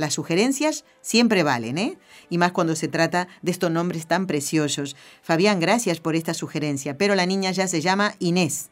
Las 0.00 0.14
sugerencias 0.14 0.86
siempre 1.02 1.42
valen, 1.42 1.76
¿eh? 1.76 1.98
Y 2.30 2.38
más 2.38 2.52
cuando 2.52 2.74
se 2.74 2.88
trata 2.88 3.28
de 3.42 3.50
estos 3.50 3.70
nombres 3.70 4.06
tan 4.06 4.26
preciosos. 4.26 4.96
Fabián, 5.20 5.60
gracias 5.60 6.00
por 6.00 6.16
esta 6.16 6.32
sugerencia, 6.32 6.96
pero 6.96 7.14
la 7.14 7.26
niña 7.26 7.50
ya 7.50 7.68
se 7.68 7.82
llama 7.82 8.14
Inés. 8.18 8.70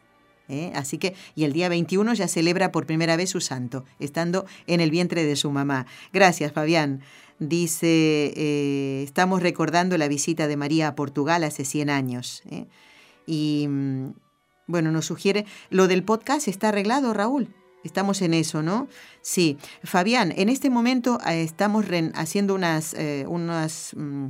¿eh? 0.49 0.73
Así 0.75 0.97
que, 0.97 1.15
y 1.35 1.45
el 1.45 1.53
día 1.53 1.69
21 1.69 2.15
ya 2.15 2.29
celebra 2.29 2.73
por 2.73 2.87
primera 2.87 3.17
vez 3.17 3.29
su 3.29 3.43
santo, 3.43 3.85
estando 3.99 4.47
en 4.67 4.81
el 4.81 4.91
vientre 4.91 5.25
de 5.25 5.37
su 5.37 5.51
mamá. 5.51 5.87
Gracias, 6.15 6.53
Fabián. 6.53 7.03
Dice, 7.39 8.33
eh, 8.35 9.03
estamos 9.05 9.43
recordando 9.43 9.99
la 9.99 10.09
visita 10.09 10.49
de 10.49 10.57
María 10.57 10.89
a 10.89 10.95
Portugal 10.95 11.45
hace 11.45 11.65
100 11.65 11.91
años. 11.91 12.43
¿eh? 12.51 12.67
Y 13.27 13.67
mm, 13.69 14.09
bueno, 14.69 14.93
nos 14.93 15.07
sugiere, 15.07 15.47
lo 15.71 15.89
del 15.89 16.05
podcast 16.05 16.47
está 16.47 16.69
arreglado, 16.69 17.13
Raúl. 17.13 17.49
Estamos 17.85 18.23
en 18.23 18.35
eso, 18.35 18.63
¿no? 18.63 18.89
Sí. 19.23 19.57
Fabián, 19.83 20.33
en 20.37 20.49
este 20.49 20.69
momento 20.69 21.19
eh, 21.27 21.43
estamos 21.43 21.87
haciendo 22.15 22.55
unas, 22.55 22.93
eh, 22.95 23.25
unas 23.29 23.93
mm, 23.97 24.27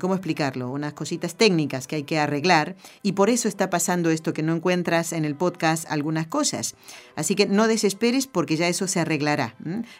¿cómo 0.00 0.14
explicarlo? 0.14 0.70
Unas 0.70 0.92
cositas 0.92 1.36
técnicas 1.36 1.86
que 1.86 1.96
hay 1.96 2.02
que 2.02 2.18
arreglar 2.18 2.76
y 3.02 3.12
por 3.12 3.30
eso 3.30 3.48
está 3.48 3.70
pasando 3.70 4.10
esto 4.10 4.32
que 4.32 4.42
no 4.42 4.54
encuentras 4.54 5.12
en 5.12 5.24
el 5.24 5.36
podcast 5.36 5.90
algunas 5.90 6.26
cosas. 6.26 6.74
Así 7.16 7.34
que 7.34 7.46
no 7.46 7.68
desesperes 7.68 8.26
porque 8.26 8.56
ya 8.56 8.68
eso 8.68 8.88
se 8.88 9.00
arreglará. 9.00 9.56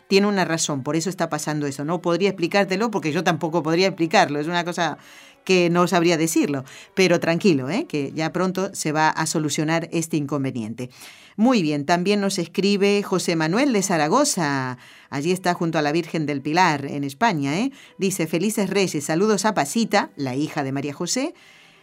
Tiene 0.08 0.26
una 0.26 0.44
razón, 0.44 0.82
por 0.82 0.96
eso 0.96 1.10
está 1.10 1.28
pasando 1.28 1.66
eso. 1.66 1.84
No 1.84 2.02
podría 2.02 2.30
explicártelo 2.30 2.90
porque 2.90 3.12
yo 3.12 3.24
tampoco 3.24 3.62
podría 3.62 3.88
explicarlo. 3.88 4.40
Es 4.40 4.46
una 4.46 4.64
cosa 4.64 4.98
que 5.44 5.70
no 5.70 5.86
sabría 5.86 6.16
decirlo, 6.16 6.64
pero 6.94 7.20
tranquilo, 7.20 7.70
¿eh? 7.70 7.86
que 7.86 8.12
ya 8.12 8.32
pronto 8.32 8.74
se 8.74 8.92
va 8.92 9.08
a 9.08 9.26
solucionar 9.26 9.88
este 9.92 10.16
inconveniente. 10.16 10.90
Muy 11.36 11.62
bien, 11.62 11.84
también 11.84 12.20
nos 12.20 12.38
escribe 12.38 13.02
José 13.02 13.34
Manuel 13.34 13.72
de 13.72 13.82
Zaragoza. 13.82 14.78
Allí 15.10 15.32
está 15.32 15.54
junto 15.54 15.78
a 15.78 15.82
la 15.82 15.92
Virgen 15.92 16.26
del 16.26 16.40
Pilar, 16.40 16.86
en 16.86 17.02
España. 17.02 17.58
¿eh? 17.58 17.72
Dice, 17.98 18.26
felices 18.26 18.70
reyes, 18.70 19.04
saludos 19.04 19.44
a 19.44 19.54
Pasita, 19.54 20.10
la 20.16 20.36
hija 20.36 20.62
de 20.62 20.72
María 20.72 20.94
José, 20.94 21.34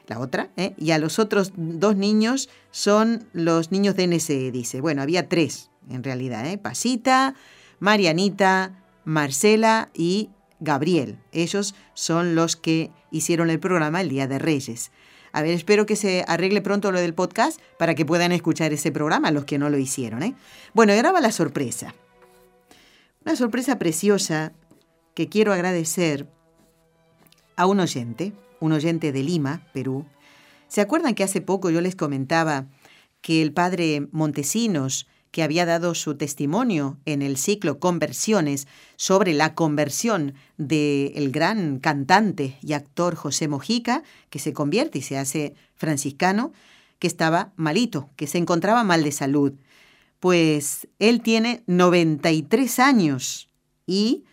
la 0.07 0.19
otra, 0.19 0.49
¿eh? 0.55 0.73
y 0.77 0.91
a 0.91 0.99
los 0.99 1.19
otros 1.19 1.51
dos 1.55 1.95
niños 1.97 2.49
son 2.71 3.27
los 3.33 3.71
niños 3.71 3.95
de 3.95 4.07
NSE, 4.07 4.51
dice. 4.51 4.79
Bueno, 4.79 5.01
había 5.01 5.27
tres, 5.27 5.69
en 5.89 6.03
realidad, 6.03 6.45
¿eh? 6.47 6.57
Pasita, 6.57 7.35
Marianita, 7.79 8.81
Marcela 9.03 9.89
y 9.93 10.29
Gabriel. 10.61 11.17
Ellos 11.33 11.75
son 11.93 12.35
los 12.35 12.55
que 12.55 12.91
hicieron 13.11 13.49
el 13.49 13.59
programa 13.59 13.99
el 13.99 14.09
Día 14.09 14.27
de 14.27 14.39
Reyes. 14.39 14.91
A 15.33 15.41
ver, 15.41 15.51
espero 15.51 15.85
que 15.85 15.95
se 15.95 16.23
arregle 16.27 16.61
pronto 16.61 16.91
lo 16.91 16.99
del 16.99 17.13
podcast 17.13 17.59
para 17.77 17.95
que 17.95 18.05
puedan 18.05 18.31
escuchar 18.31 18.71
ese 18.71 18.91
programa 18.91 19.31
los 19.31 19.45
que 19.45 19.57
no 19.57 19.69
lo 19.69 19.77
hicieron. 19.77 20.23
¿eh? 20.23 20.35
Bueno, 20.73 20.93
y 20.93 20.97
ahora 20.97 21.11
va 21.11 21.21
la 21.21 21.31
sorpresa. 21.31 21.93
Una 23.25 23.35
sorpresa 23.35 23.79
preciosa 23.79 24.53
que 25.13 25.27
quiero 25.27 25.53
agradecer 25.53 26.27
a 27.55 27.65
un 27.65 27.79
oyente, 27.79 28.33
un 28.59 28.71
oyente 28.71 29.11
de 29.11 29.23
Lima, 29.23 29.67
Perú. 29.73 30.05
¿Se 30.67 30.81
acuerdan 30.81 31.15
que 31.15 31.23
hace 31.23 31.41
poco 31.41 31.69
yo 31.69 31.81
les 31.81 31.95
comentaba 31.95 32.65
que 33.21 33.41
el 33.41 33.53
padre 33.53 34.07
Montesinos 34.11 35.07
que 35.31 35.43
había 35.43 35.65
dado 35.65 35.95
su 35.95 36.15
testimonio 36.15 36.97
en 37.05 37.21
el 37.21 37.37
ciclo 37.37 37.79
Conversiones 37.79 38.67
sobre 38.97 39.33
la 39.33 39.55
conversión 39.55 40.33
del 40.57 41.31
gran 41.31 41.79
cantante 41.79 42.57
y 42.61 42.73
actor 42.73 43.15
José 43.15 43.47
Mojica, 43.47 44.03
que 44.29 44.39
se 44.39 44.53
convierte 44.53 44.99
y 44.99 45.01
se 45.01 45.17
hace 45.17 45.55
franciscano, 45.75 46.51
que 46.99 47.07
estaba 47.07 47.53
malito, 47.55 48.09
que 48.17 48.27
se 48.27 48.37
encontraba 48.37 48.83
mal 48.83 49.03
de 49.03 49.11
salud. 49.11 49.53
Pues 50.19 50.87
él 50.99 51.21
tiene 51.21 51.63
93 51.65 52.79
años 52.79 53.49
y, 53.87 54.25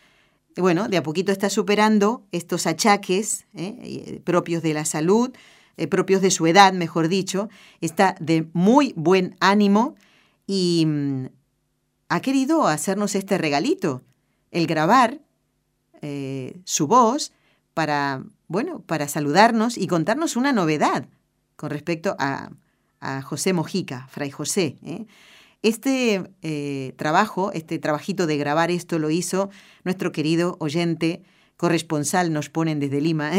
bueno, 0.56 0.88
de 0.88 0.98
a 0.98 1.02
poquito 1.02 1.32
está 1.32 1.48
superando 1.48 2.26
estos 2.32 2.66
achaques 2.66 3.46
¿eh? 3.54 4.20
propios 4.24 4.62
de 4.62 4.74
la 4.74 4.84
salud, 4.84 5.30
eh, 5.76 5.86
propios 5.86 6.20
de 6.20 6.32
su 6.32 6.46
edad, 6.48 6.72
mejor 6.72 7.08
dicho, 7.08 7.48
está 7.80 8.16
de 8.18 8.48
muy 8.52 8.92
buen 8.96 9.36
ánimo 9.40 9.94
y 10.48 10.86
mm, 10.86 11.26
ha 12.08 12.20
querido 12.20 12.66
hacernos 12.66 13.14
este 13.14 13.38
regalito, 13.38 14.02
el 14.50 14.66
grabar 14.66 15.20
eh, 16.00 16.58
su 16.64 16.88
voz 16.88 17.32
para, 17.74 18.24
bueno, 18.48 18.80
para 18.80 19.06
saludarnos 19.06 19.76
y 19.76 19.86
contarnos 19.86 20.34
una 20.34 20.52
novedad 20.52 21.06
con 21.54 21.70
respecto 21.70 22.16
a, 22.18 22.50
José 23.22 23.52
Mojica, 23.52 24.08
Fray 24.10 24.32
José. 24.32 24.76
¿eh? 24.84 25.06
Este 25.62 26.28
eh, 26.42 26.94
trabajo, 26.96 27.52
este 27.52 27.78
trabajito 27.78 28.26
de 28.26 28.36
grabar 28.36 28.72
esto 28.72 28.98
lo 28.98 29.08
hizo 29.10 29.50
nuestro 29.84 30.10
querido 30.10 30.56
oyente, 30.58 31.22
corresponsal 31.56 32.32
nos 32.32 32.48
ponen 32.48 32.80
desde 32.80 33.00
Lima, 33.00 33.30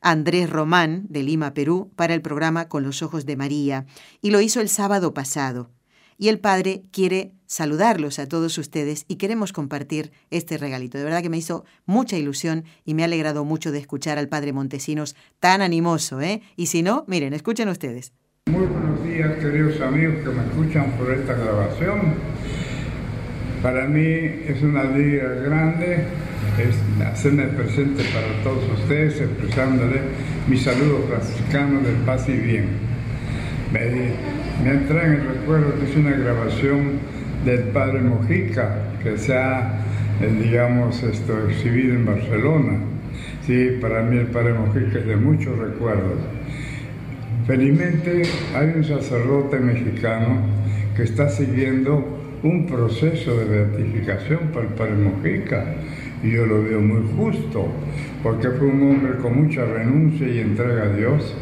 Andrés 0.00 0.50
Román, 0.50 1.06
de 1.08 1.22
Lima, 1.22 1.54
Perú, 1.54 1.92
para 1.94 2.12
el 2.12 2.22
programa 2.22 2.68
Con 2.68 2.82
los 2.82 3.02
Ojos 3.02 3.24
de 3.24 3.36
María, 3.36 3.86
y 4.20 4.32
lo 4.32 4.40
hizo 4.40 4.60
el 4.60 4.68
sábado 4.68 5.14
pasado 5.14 5.70
y 6.18 6.28
el 6.28 6.38
Padre 6.38 6.82
quiere 6.90 7.32
saludarlos 7.46 8.18
a 8.18 8.26
todos 8.26 8.58
ustedes 8.58 9.04
y 9.08 9.16
queremos 9.16 9.52
compartir 9.52 10.12
este 10.30 10.58
regalito. 10.58 10.98
De 10.98 11.04
verdad 11.04 11.22
que 11.22 11.30
me 11.30 11.38
hizo 11.38 11.64
mucha 11.86 12.16
ilusión 12.16 12.64
y 12.84 12.94
me 12.94 13.02
ha 13.02 13.06
alegrado 13.06 13.44
mucho 13.44 13.72
de 13.72 13.78
escuchar 13.78 14.18
al 14.18 14.28
Padre 14.28 14.52
Montesinos 14.52 15.16
tan 15.40 15.62
animoso, 15.62 16.20
¿eh? 16.20 16.42
Y 16.56 16.66
si 16.66 16.82
no, 16.82 17.04
miren, 17.06 17.34
escuchen 17.34 17.68
ustedes. 17.68 18.12
Muy 18.46 18.66
buenos 18.66 19.02
días, 19.04 19.38
queridos 19.38 19.80
amigos 19.80 20.16
que 20.22 20.30
me 20.30 20.44
escuchan 20.44 20.92
por 20.98 21.12
esta 21.12 21.34
grabación. 21.34 22.14
Para 23.62 23.86
mí 23.86 24.02
es 24.02 24.62
una 24.62 24.82
alegría 24.82 25.24
grande 25.24 26.06
es 26.58 26.76
hacerme 27.04 27.44
presente 27.46 28.04
para 28.12 28.42
todos 28.42 28.62
ustedes, 28.80 29.20
expresándole 29.20 30.00
mi 30.48 30.56
saludo 30.56 31.04
franciscano 31.08 31.80
de 31.80 31.92
paz 32.06 32.28
y 32.28 32.32
bien. 32.32 32.83
Me, 33.74 33.80
me 34.62 34.70
entra 34.70 35.04
en 35.04 35.14
el 35.14 35.26
recuerdo 35.26 35.74
que 35.80 35.90
es 35.90 35.96
una 35.96 36.12
grabación 36.12 36.92
del 37.44 37.60
padre 37.72 38.02
Mojica, 38.02 38.84
que 39.02 39.18
se 39.18 39.36
ha, 39.36 39.80
eh, 40.20 40.32
digamos, 40.44 41.02
esto, 41.02 41.48
exhibido 41.48 41.92
en 41.94 42.06
Barcelona. 42.06 42.78
Sí, 43.44 43.76
para 43.80 44.02
mí 44.02 44.16
el 44.16 44.28
padre 44.28 44.54
Mojica 44.54 45.00
es 45.00 45.06
de 45.06 45.16
muchos 45.16 45.58
recuerdos. 45.58 46.20
Felizmente 47.48 48.22
hay 48.54 48.74
un 48.76 48.84
sacerdote 48.84 49.58
mexicano 49.58 50.38
que 50.94 51.02
está 51.02 51.28
siguiendo 51.28 52.20
un 52.44 52.66
proceso 52.66 53.36
de 53.36 53.44
beatificación 53.44 54.52
para 54.52 54.66
el 54.68 54.74
padre 54.74 54.94
Mojica 54.94 55.64
y 56.22 56.30
yo 56.30 56.46
lo 56.46 56.62
veo 56.62 56.80
muy 56.80 57.02
justo 57.16 57.66
porque 58.22 58.50
fue 58.50 58.68
un 58.68 58.82
hombre 58.88 59.16
con 59.20 59.36
mucha 59.36 59.64
renuncia 59.64 60.28
y 60.28 60.38
entrega 60.38 60.84
a 60.84 60.88
Dios. 60.90 61.36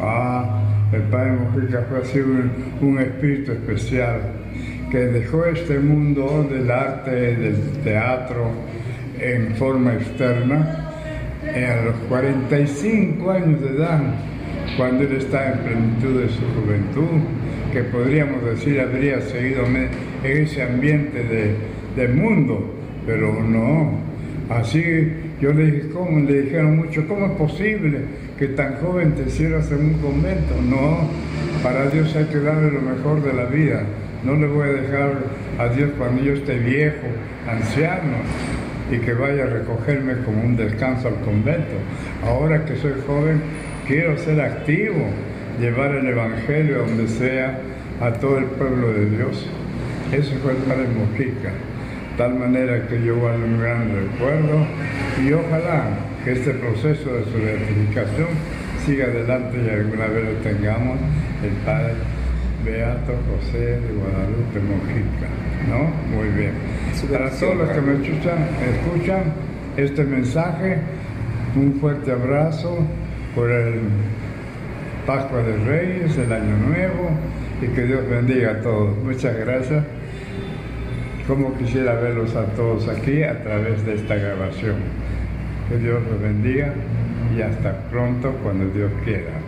Ah, 0.00 0.65
el 0.96 1.02
padre 1.02 1.32
Mojica 1.32 1.86
fue 1.88 1.98
así 1.98 2.18
un, 2.20 2.50
un 2.80 2.98
espíritu 2.98 3.52
especial 3.52 4.20
que 4.90 4.98
dejó 4.98 5.44
este 5.46 5.78
mundo 5.78 6.46
del 6.50 6.70
arte, 6.70 7.10
del 7.10 7.56
teatro 7.84 8.50
en 9.20 9.54
forma 9.56 9.94
externa 9.94 10.92
a 11.42 11.84
los 11.84 11.94
45 12.08 13.30
años 13.30 13.60
de 13.60 13.68
edad 13.68 14.00
cuando 14.76 15.04
él 15.04 15.12
está 15.16 15.52
en 15.52 15.58
plenitud 15.60 16.20
de 16.20 16.28
su 16.28 16.42
juventud, 16.54 17.20
que 17.72 17.82
podríamos 17.84 18.44
decir 18.44 18.80
habría 18.80 19.20
seguido 19.20 19.64
en 19.64 19.88
ese 20.24 20.62
ambiente 20.62 21.22
de, 21.96 22.08
mundo, 22.08 22.74
pero 23.06 23.42
no. 23.42 23.92
Así 24.50 24.82
yo 25.40 25.52
le 25.52 25.70
dije, 25.70 25.88
¿cómo? 25.90 26.18
Le 26.20 26.42
dijeron 26.42 26.76
mucho, 26.76 27.06
¿cómo 27.08 27.26
es 27.26 27.32
posible 27.32 28.00
que 28.38 28.48
tan 28.48 28.76
joven 28.76 29.12
te 29.14 29.22
hicieras 29.22 29.70
en 29.70 29.78
un 29.78 29.94
convento? 29.94 30.54
No, 30.62 31.08
para 31.62 31.88
Dios 31.88 32.14
hay 32.16 32.26
que 32.26 32.38
darle 32.38 32.70
lo 32.70 32.80
mejor 32.80 33.22
de 33.22 33.32
la 33.32 33.44
vida. 33.44 33.82
No 34.24 34.34
le 34.34 34.46
voy 34.46 34.68
a 34.68 34.72
dejar 34.72 35.14
a 35.58 35.68
Dios 35.68 35.90
cuando 35.96 36.22
yo 36.22 36.34
esté 36.34 36.58
viejo, 36.58 37.06
anciano, 37.48 38.18
y 38.90 38.98
que 38.98 39.14
vaya 39.14 39.44
a 39.44 39.46
recogerme 39.46 40.18
como 40.24 40.42
un 40.42 40.56
descanso 40.56 41.08
al 41.08 41.16
convento. 41.16 41.74
Ahora 42.24 42.64
que 42.64 42.76
soy 42.76 42.94
joven, 43.06 43.40
quiero 43.86 44.18
ser 44.18 44.40
activo, 44.40 45.06
llevar 45.60 45.92
el 45.92 46.06
Evangelio 46.06 46.78
donde 46.78 47.08
sea 47.08 47.58
a 48.00 48.12
todo 48.12 48.38
el 48.38 48.44
pueblo 48.44 48.92
de 48.92 49.10
Dios. 49.10 49.46
Eso 50.12 50.34
fue 50.42 50.52
el 50.52 50.58
Padre 50.58 50.86
Mojica. 50.88 51.50
Tal 52.16 52.34
manera 52.34 52.86
que 52.86 53.02
yo 53.02 53.16
guardo 53.16 53.44
un 53.44 53.60
gran 53.60 53.88
recuerdo 53.88 54.66
y 55.24 55.32
ojalá 55.32 56.05
que 56.26 56.32
este 56.32 56.54
proceso 56.54 57.08
de 57.14 57.24
su 57.26 57.38
beatificación 57.38 58.26
siga 58.84 59.04
adelante 59.04 59.58
y 59.64 59.70
alguna 59.70 60.06
vez 60.08 60.24
lo 60.24 60.32
tengamos 60.40 60.98
el 61.40 61.52
Padre 61.64 61.94
Beato 62.64 63.12
José 63.30 63.58
de 63.58 63.92
Guadalupe 63.92 64.58
Mojica. 64.58 65.28
¿No? 65.68 66.16
Muy 66.16 66.28
bien. 66.30 66.50
Para 67.12 67.30
todos 67.30 67.56
los 67.56 67.68
que 67.68 67.80
me 67.80 67.92
escuchan, 67.92 68.38
escuchan 68.60 69.22
este 69.76 70.02
mensaje, 70.02 70.78
un 71.54 71.74
fuerte 71.74 72.10
abrazo 72.10 72.76
por 73.36 73.48
el 73.48 73.82
Pascua 75.06 75.44
de 75.44 75.56
Reyes, 75.58 76.18
el 76.18 76.32
Año 76.32 76.56
Nuevo 76.56 77.10
y 77.62 77.68
que 77.68 77.82
Dios 77.82 78.00
bendiga 78.10 78.50
a 78.50 78.60
todos. 78.62 78.98
Muchas 78.98 79.36
gracias. 79.36 79.84
Como 81.28 81.56
quisiera 81.56 81.94
verlos 81.94 82.34
a 82.34 82.46
todos 82.46 82.88
aquí 82.88 83.22
a 83.22 83.40
través 83.44 83.86
de 83.86 83.94
esta 83.94 84.16
grabación. 84.16 85.05
Que 85.68 85.78
Dios 85.78 86.02
los 86.10 86.20
bendiga 86.20 86.74
y 87.36 87.42
hasta 87.42 87.88
pronto 87.90 88.32
cuando 88.42 88.66
Dios 88.72 88.90
quiera. 89.04 89.40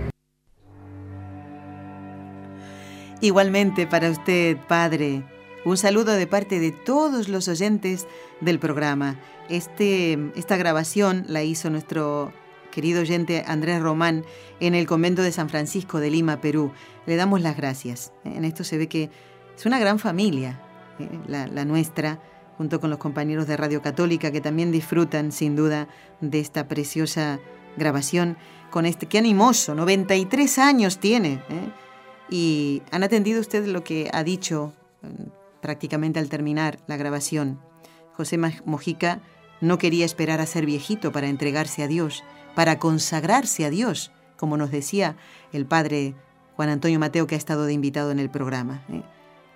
Igualmente 3.21 3.87
para 3.87 4.11
usted, 4.11 4.57
Padre, 4.69 5.23
un 5.65 5.77
saludo 5.77 6.13
de 6.13 6.27
parte 6.27 6.61
de 6.61 6.71
todos 6.73 7.29
los 7.29 7.49
oyentes 7.49 8.07
del 8.41 8.59
programa. 8.59 9.17
Este, 9.49 10.19
esta 10.37 10.57
grabación 10.57 11.25
la 11.27 11.43
hizo 11.43 11.69
nuestro 11.69 12.33
querido 12.71 13.01
oyente 13.01 13.45
Andrés 13.47 13.83
Román, 13.83 14.25
en 14.61 14.75
el 14.75 14.87
convento 14.87 15.23
de 15.23 15.33
San 15.33 15.49
Francisco 15.49 15.99
de 15.99 16.11
Lima, 16.11 16.41
Perú. 16.41 16.71
Le 17.07 17.17
damos 17.17 17.41
las 17.41 17.57
gracias. 17.57 18.13
En 18.25 18.45
esto 18.45 18.63
se 18.63 18.79
ve 18.79 18.87
que 18.87 19.11
es 19.57 19.67
una 19.67 19.81
gran 19.81 19.99
familia, 19.99 20.61
eh, 21.01 21.09
la, 21.27 21.65
nuestra, 21.65 22.21
junto 22.59 22.81
con 22.81 22.91
los 22.91 22.99
compañeros 22.99 23.47
de 23.47 23.57
Radio 23.57 23.81
Católica 23.81 24.31
que 24.31 24.43
también 24.43 24.71
disfrutan 24.73 25.33
sin 25.33 25.57
duda 25.57 25.89
de 26.21 26.41
esta 26.41 26.69
preciosa 26.69 27.41
grabación 27.79 28.37
con 28.71 28.85
este, 28.85 29.07
qué 29.07 29.19
animoso, 29.19 29.75
93 29.75 30.59
años 30.59 30.99
tiene. 30.99 31.43
¿eh? 31.49 31.73
Y 32.29 32.83
han 32.91 33.05
atendido 33.05 33.41
ustedes 33.41 33.69
lo 33.69 33.83
que 33.83 34.11
ha 34.13 34.23
dicho 34.25 34.75
eh, 35.03 35.09
prácticamente 35.63 36.19
al 36.19 36.29
terminar 36.29 36.79
la 36.87 36.99
grabación. 36.99 37.59
José 38.13 38.37
Mojica 38.65 39.21
no 39.63 39.79
quería 39.79 40.05
esperar 40.05 40.41
a 40.41 40.47
ser 40.47 40.67
viejito 40.67 41.13
para 41.13 41.29
entregarse 41.29 41.83
a 41.83 41.89
Dios 41.89 42.25
para 42.59 42.81
consagrarse 42.81 43.65
a 43.65 43.71
Dios, 43.71 44.11
como 44.37 44.57
nos 44.57 44.73
decía 44.73 45.15
el 45.53 45.65
padre 45.65 46.17
Juan 46.57 46.71
Antonio 46.71 46.99
Mateo 46.99 47.29
que 47.29 47.37
ha 47.37 47.39
estado 47.39 47.67
de 47.67 47.73
invitado 47.73 48.11
en 48.11 48.19
el 48.19 48.31
programa. 48.31 48.83
¿eh? 48.89 49.03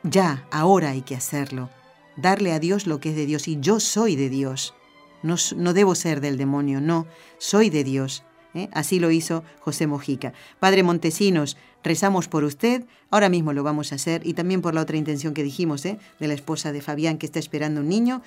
Ya, 0.04 0.46
ahora 0.52 0.90
hay 0.90 1.02
que 1.02 1.16
hacerlo, 1.16 1.68
darle 2.16 2.52
a 2.52 2.58
Dios 2.58 2.86
lo 2.86 3.00
que 3.00 3.10
es 3.10 3.16
de 3.16 3.26
Dios 3.26 3.48
y 3.48 3.58
yo 3.60 3.80
soy 3.80 4.16
de 4.16 4.28
Dios. 4.28 4.74
No, 5.22 5.36
no 5.56 5.72
debo 5.72 5.94
ser 5.94 6.20
del 6.20 6.36
demonio, 6.36 6.80
no, 6.80 7.06
soy 7.38 7.70
de 7.70 7.84
Dios. 7.84 8.24
¿eh? 8.54 8.68
Así 8.72 8.98
lo 8.98 9.10
hizo 9.10 9.44
José 9.60 9.86
Mojica. 9.86 10.32
Padre 10.58 10.82
Montesinos, 10.82 11.56
rezamos 11.82 12.28
por 12.28 12.44
usted, 12.44 12.84
ahora 13.10 13.28
mismo 13.28 13.52
lo 13.52 13.62
vamos 13.62 13.92
a 13.92 13.96
hacer, 13.96 14.26
y 14.26 14.34
también 14.34 14.62
por 14.62 14.74
la 14.74 14.82
otra 14.82 14.96
intención 14.96 15.34
que 15.34 15.42
dijimos, 15.42 15.84
¿eh? 15.84 15.98
de 16.18 16.28
la 16.28 16.34
esposa 16.34 16.72
de 16.72 16.80
Fabián 16.80 17.18
que 17.18 17.26
está 17.26 17.38
esperando 17.38 17.80
un 17.80 17.88
niño, 17.88 18.22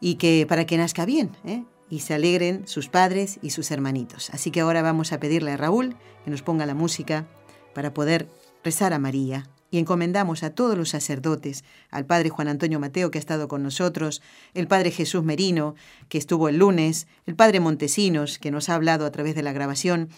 y 0.00 0.16
que 0.16 0.46
para 0.48 0.66
que 0.66 0.76
nazca 0.76 1.04
bien, 1.06 1.30
¿eh? 1.44 1.64
y 1.88 2.00
se 2.00 2.14
alegren 2.14 2.66
sus 2.66 2.88
padres 2.88 3.38
y 3.42 3.50
sus 3.50 3.70
hermanitos. 3.70 4.30
Así 4.30 4.50
que 4.50 4.60
ahora 4.60 4.82
vamos 4.82 5.12
a 5.12 5.20
pedirle 5.20 5.52
a 5.52 5.56
Raúl 5.56 5.96
que 6.24 6.30
nos 6.30 6.42
ponga 6.42 6.66
la 6.66 6.74
música 6.74 7.26
para 7.74 7.94
poder 7.94 8.28
rezar 8.64 8.92
a 8.92 8.98
María. 8.98 9.48
Y 9.70 9.78
encomendamos 9.78 10.42
a 10.42 10.50
todos 10.50 10.78
los 10.78 10.90
sacerdotes, 10.90 11.64
al 11.90 12.06
Padre 12.06 12.30
Juan 12.30 12.48
Antonio 12.48 12.78
Mateo 12.78 13.10
que 13.10 13.18
ha 13.18 13.20
estado 13.20 13.48
con 13.48 13.62
nosotros, 13.62 14.22
el 14.54 14.68
Padre 14.68 14.90
Jesús 14.90 15.24
Merino 15.24 15.74
que 16.08 16.18
estuvo 16.18 16.48
el 16.48 16.58
lunes, 16.58 17.08
el 17.26 17.34
Padre 17.34 17.60
Montesinos 17.60 18.38
que 18.38 18.50
nos 18.50 18.68
ha 18.68 18.74
hablado 18.74 19.06
a 19.06 19.12
través 19.12 19.34
de 19.34 19.42
la 19.42 19.52
grabación, 19.52 20.08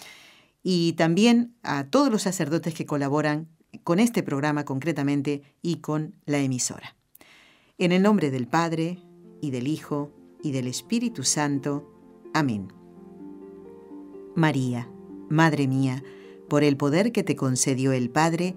y 0.63 0.93
también 0.95 1.55
a 1.63 1.85
todos 1.85 2.11
los 2.11 2.23
sacerdotes 2.23 2.75
que 2.75 2.85
colaboran 2.87 3.49
con 3.85 4.01
este 4.01 4.23
programa 4.23 4.65
concretamente 4.65 5.43
y 5.63 5.77
con 5.77 6.15
la 6.27 6.39
emisora. 6.39 6.97
En 7.79 7.93
el 7.93 8.03
nombre 8.03 8.31
del 8.31 8.49
Padre 8.49 8.99
y 9.41 9.51
del 9.51 9.69
Hijo 9.69 10.13
y 10.43 10.53
del 10.53 10.67
Espíritu 10.67 11.25
Santo. 11.25 11.91
Amén. 12.35 12.73
María, 14.35 14.89
Madre 15.29 15.69
mía, 15.69 16.03
por 16.49 16.65
el 16.65 16.77
poder 16.77 17.13
que 17.13 17.23
te 17.23 17.37
concedió 17.37 17.93
el 17.93 18.11
Padre, 18.11 18.57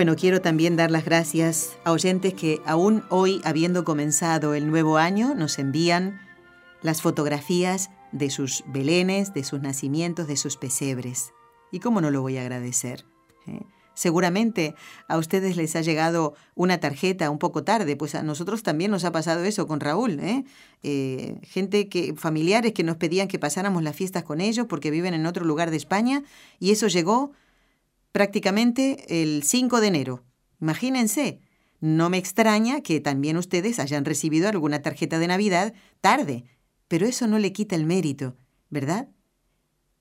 Bueno, 0.00 0.16
quiero 0.16 0.40
también 0.40 0.76
dar 0.76 0.90
las 0.90 1.04
gracias 1.04 1.76
a 1.84 1.92
oyentes 1.92 2.32
que 2.32 2.62
aún 2.64 3.04
hoy, 3.10 3.42
habiendo 3.44 3.84
comenzado 3.84 4.54
el 4.54 4.70
nuevo 4.70 4.96
año, 4.96 5.34
nos 5.34 5.58
envían 5.58 6.22
las 6.80 7.02
fotografías 7.02 7.90
de 8.10 8.30
sus 8.30 8.64
belenes, 8.66 9.34
de 9.34 9.44
sus 9.44 9.60
nacimientos, 9.60 10.26
de 10.26 10.38
sus 10.38 10.56
pesebres. 10.56 11.34
¿Y 11.70 11.80
cómo 11.80 12.00
no 12.00 12.10
lo 12.10 12.22
voy 12.22 12.38
a 12.38 12.40
agradecer? 12.40 13.04
¿Eh? 13.46 13.60
Seguramente 13.92 14.74
a 15.06 15.18
ustedes 15.18 15.58
les 15.58 15.76
ha 15.76 15.82
llegado 15.82 16.32
una 16.54 16.80
tarjeta 16.80 17.28
un 17.28 17.38
poco 17.38 17.64
tarde, 17.64 17.94
pues 17.96 18.14
a 18.14 18.22
nosotros 18.22 18.62
también 18.62 18.90
nos 18.90 19.04
ha 19.04 19.12
pasado 19.12 19.44
eso 19.44 19.66
con 19.66 19.80
Raúl. 19.80 20.18
¿eh? 20.20 20.44
Eh, 20.82 21.38
gente 21.42 21.90
que, 21.90 22.14
familiares 22.14 22.72
que 22.72 22.84
nos 22.84 22.96
pedían 22.96 23.28
que 23.28 23.38
pasáramos 23.38 23.82
las 23.82 23.94
fiestas 23.94 24.24
con 24.24 24.40
ellos 24.40 24.64
porque 24.66 24.90
viven 24.90 25.12
en 25.12 25.26
otro 25.26 25.44
lugar 25.44 25.70
de 25.70 25.76
España 25.76 26.22
y 26.58 26.70
eso 26.70 26.88
llegó 26.88 27.32
prácticamente 28.12 29.22
el 29.22 29.42
5 29.42 29.80
de 29.80 29.86
enero. 29.86 30.24
Imagínense, 30.60 31.40
no 31.80 32.10
me 32.10 32.18
extraña 32.18 32.82
que 32.82 33.00
también 33.00 33.36
ustedes 33.36 33.78
hayan 33.78 34.04
recibido 34.04 34.48
alguna 34.48 34.82
tarjeta 34.82 35.18
de 35.18 35.28
Navidad 35.28 35.72
tarde, 36.00 36.44
pero 36.88 37.06
eso 37.06 37.26
no 37.26 37.38
le 37.38 37.52
quita 37.52 37.76
el 37.76 37.86
mérito, 37.86 38.36
¿verdad? 38.68 39.08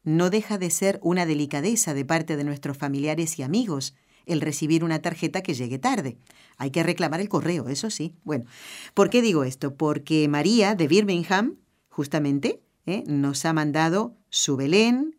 No 0.03 0.29
deja 0.29 0.57
de 0.57 0.69
ser 0.71 0.99
una 1.03 1.25
delicadeza 1.25 1.93
de 1.93 2.05
parte 2.05 2.35
de 2.35 2.43
nuestros 2.43 2.77
familiares 2.77 3.37
y 3.39 3.43
amigos 3.43 3.95
el 4.25 4.41
recibir 4.41 4.83
una 4.83 5.01
tarjeta 5.01 5.41
que 5.41 5.53
llegue 5.53 5.79
tarde. 5.79 6.17
Hay 6.57 6.71
que 6.71 6.83
reclamar 6.83 7.19
el 7.19 7.29
correo, 7.29 7.67
eso 7.67 7.89
sí. 7.89 8.15
Bueno, 8.23 8.45
¿por 8.93 9.09
qué 9.09 9.21
digo 9.21 9.43
esto? 9.43 9.75
Porque 9.75 10.27
María 10.27 10.75
de 10.75 10.87
Birmingham, 10.87 11.57
justamente, 11.89 12.61
¿eh? 12.85 13.03
nos 13.07 13.45
ha 13.45 13.53
mandado 13.53 14.17
su 14.29 14.55
Belén 14.55 15.17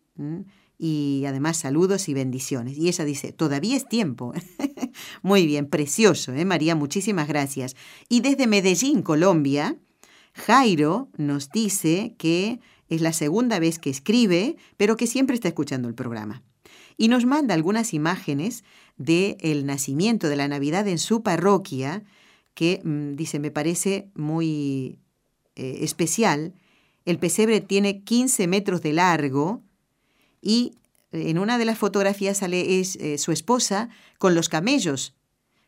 y 0.83 1.25
además 1.27 1.57
saludos 1.57 2.09
y 2.09 2.15
bendiciones. 2.15 2.75
Y 2.75 2.87
ella 2.87 3.05
dice, 3.05 3.31
todavía 3.31 3.77
es 3.77 3.87
tiempo. 3.87 4.33
Muy 5.21 5.45
bien, 5.45 5.67
precioso, 5.67 6.33
¿eh, 6.33 6.43
María? 6.43 6.73
Muchísimas 6.73 7.27
gracias. 7.27 7.75
Y 8.09 8.21
desde 8.21 8.47
Medellín, 8.47 9.03
Colombia, 9.03 9.77
Jairo 10.33 11.09
nos 11.17 11.51
dice 11.51 12.15
que 12.17 12.61
es 12.89 12.99
la 13.01 13.13
segunda 13.13 13.59
vez 13.59 13.77
que 13.77 13.91
escribe, 13.91 14.57
pero 14.75 14.97
que 14.97 15.05
siempre 15.05 15.35
está 15.35 15.49
escuchando 15.49 15.87
el 15.87 15.93
programa. 15.93 16.41
Y 16.97 17.09
nos 17.09 17.27
manda 17.27 17.53
algunas 17.53 17.93
imágenes 17.93 18.63
del 18.97 19.37
el 19.41 19.67
nacimiento 19.67 20.29
de 20.29 20.35
la 20.35 20.47
Navidad 20.47 20.87
en 20.87 20.97
su 20.97 21.21
parroquia, 21.21 22.03
que 22.55 22.81
mm, 22.83 23.11
dice, 23.17 23.37
me 23.37 23.51
parece 23.51 24.09
muy 24.15 24.97
eh, 25.55 25.77
especial. 25.81 26.55
El 27.05 27.19
pesebre 27.19 27.61
tiene 27.61 28.03
15 28.03 28.47
metros 28.47 28.81
de 28.81 28.93
largo, 28.93 29.61
y 30.41 30.73
en 31.11 31.37
una 31.37 31.57
de 31.57 31.65
las 31.65 31.77
fotografías 31.77 32.37
sale 32.37 32.79
eh, 32.79 33.17
su 33.17 33.31
esposa 33.31 33.89
con 34.17 34.33
los 34.33 34.49
camellos, 34.49 35.13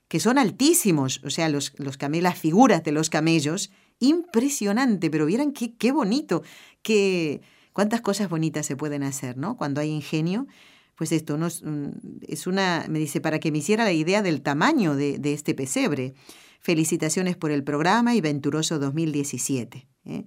que 0.08 0.20
son 0.20 0.38
altísimos, 0.38 1.22
o 1.24 1.30
sea, 1.30 1.50
los, 1.50 1.74
los 1.78 1.98
camellos, 1.98 2.24
las 2.24 2.38
figuras 2.38 2.84
de 2.84 2.92
los 2.92 3.10
camellos, 3.10 3.72
impresionante, 4.00 5.10
pero 5.10 5.26
vieran 5.26 5.52
qué, 5.52 5.76
qué 5.76 5.92
bonito, 5.92 6.44
qué, 6.82 7.42
cuántas 7.74 8.02
cosas 8.02 8.30
bonitas 8.30 8.66
se 8.66 8.76
pueden 8.76 9.04
hacer, 9.04 9.38
¿no? 9.38 9.58
Cuando 9.58 9.82
hay 9.82 9.90
ingenio, 9.90 10.48
pues 10.96 11.12
esto 11.12 11.38
no 11.38 11.48
es, 11.48 11.64
mm, 11.64 11.90
es 12.28 12.48
una, 12.48 12.86
me 12.90 13.00
dice, 13.00 13.22
para 13.22 13.40
que 13.40 13.52
me 13.52 13.60
hiciera 13.60 13.84
la 13.84 13.92
idea 13.92 14.22
del 14.22 14.42
tamaño 14.42 14.96
de, 14.96 15.18
de 15.18 15.34
este 15.34 15.54
pesebre. 15.54 16.14
Felicitaciones 16.60 17.36
por 17.36 17.52
el 17.52 17.64
programa 17.64 18.16
y 18.16 18.22
venturoso 18.22 18.80
2017. 18.80 19.86
¿eh? 20.06 20.24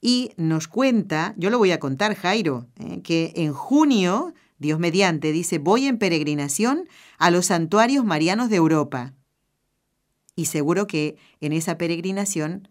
Y 0.00 0.32
nos 0.36 0.68
cuenta, 0.68 1.34
yo 1.36 1.50
lo 1.50 1.58
voy 1.58 1.72
a 1.72 1.80
contar 1.80 2.14
Jairo, 2.14 2.66
eh, 2.78 3.00
que 3.02 3.32
en 3.36 3.52
junio, 3.52 4.34
Dios 4.58 4.78
mediante, 4.78 5.32
dice, 5.32 5.58
voy 5.58 5.86
en 5.86 5.98
peregrinación 5.98 6.88
a 7.18 7.30
los 7.30 7.46
santuarios 7.46 8.04
marianos 8.04 8.50
de 8.50 8.56
Europa. 8.56 9.14
Y 10.34 10.46
seguro 10.46 10.86
que 10.86 11.16
en 11.40 11.52
esa 11.52 11.78
peregrinación 11.78 12.68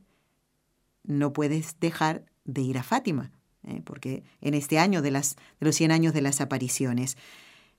no 1.04 1.34
puedes 1.34 1.80
dejar 1.80 2.26
de 2.46 2.62
ir 2.62 2.78
a 2.78 2.84
Fátima, 2.84 3.32
eh, 3.64 3.82
porque 3.84 4.24
en 4.42 4.54
este 4.54 4.78
año 4.78 5.02
de, 5.02 5.12
las, 5.12 5.36
de 5.60 5.66
los 5.66 5.76
100 5.76 5.92
años 5.92 6.14
de 6.14 6.22
las 6.22 6.42
apariciones. 6.42 7.18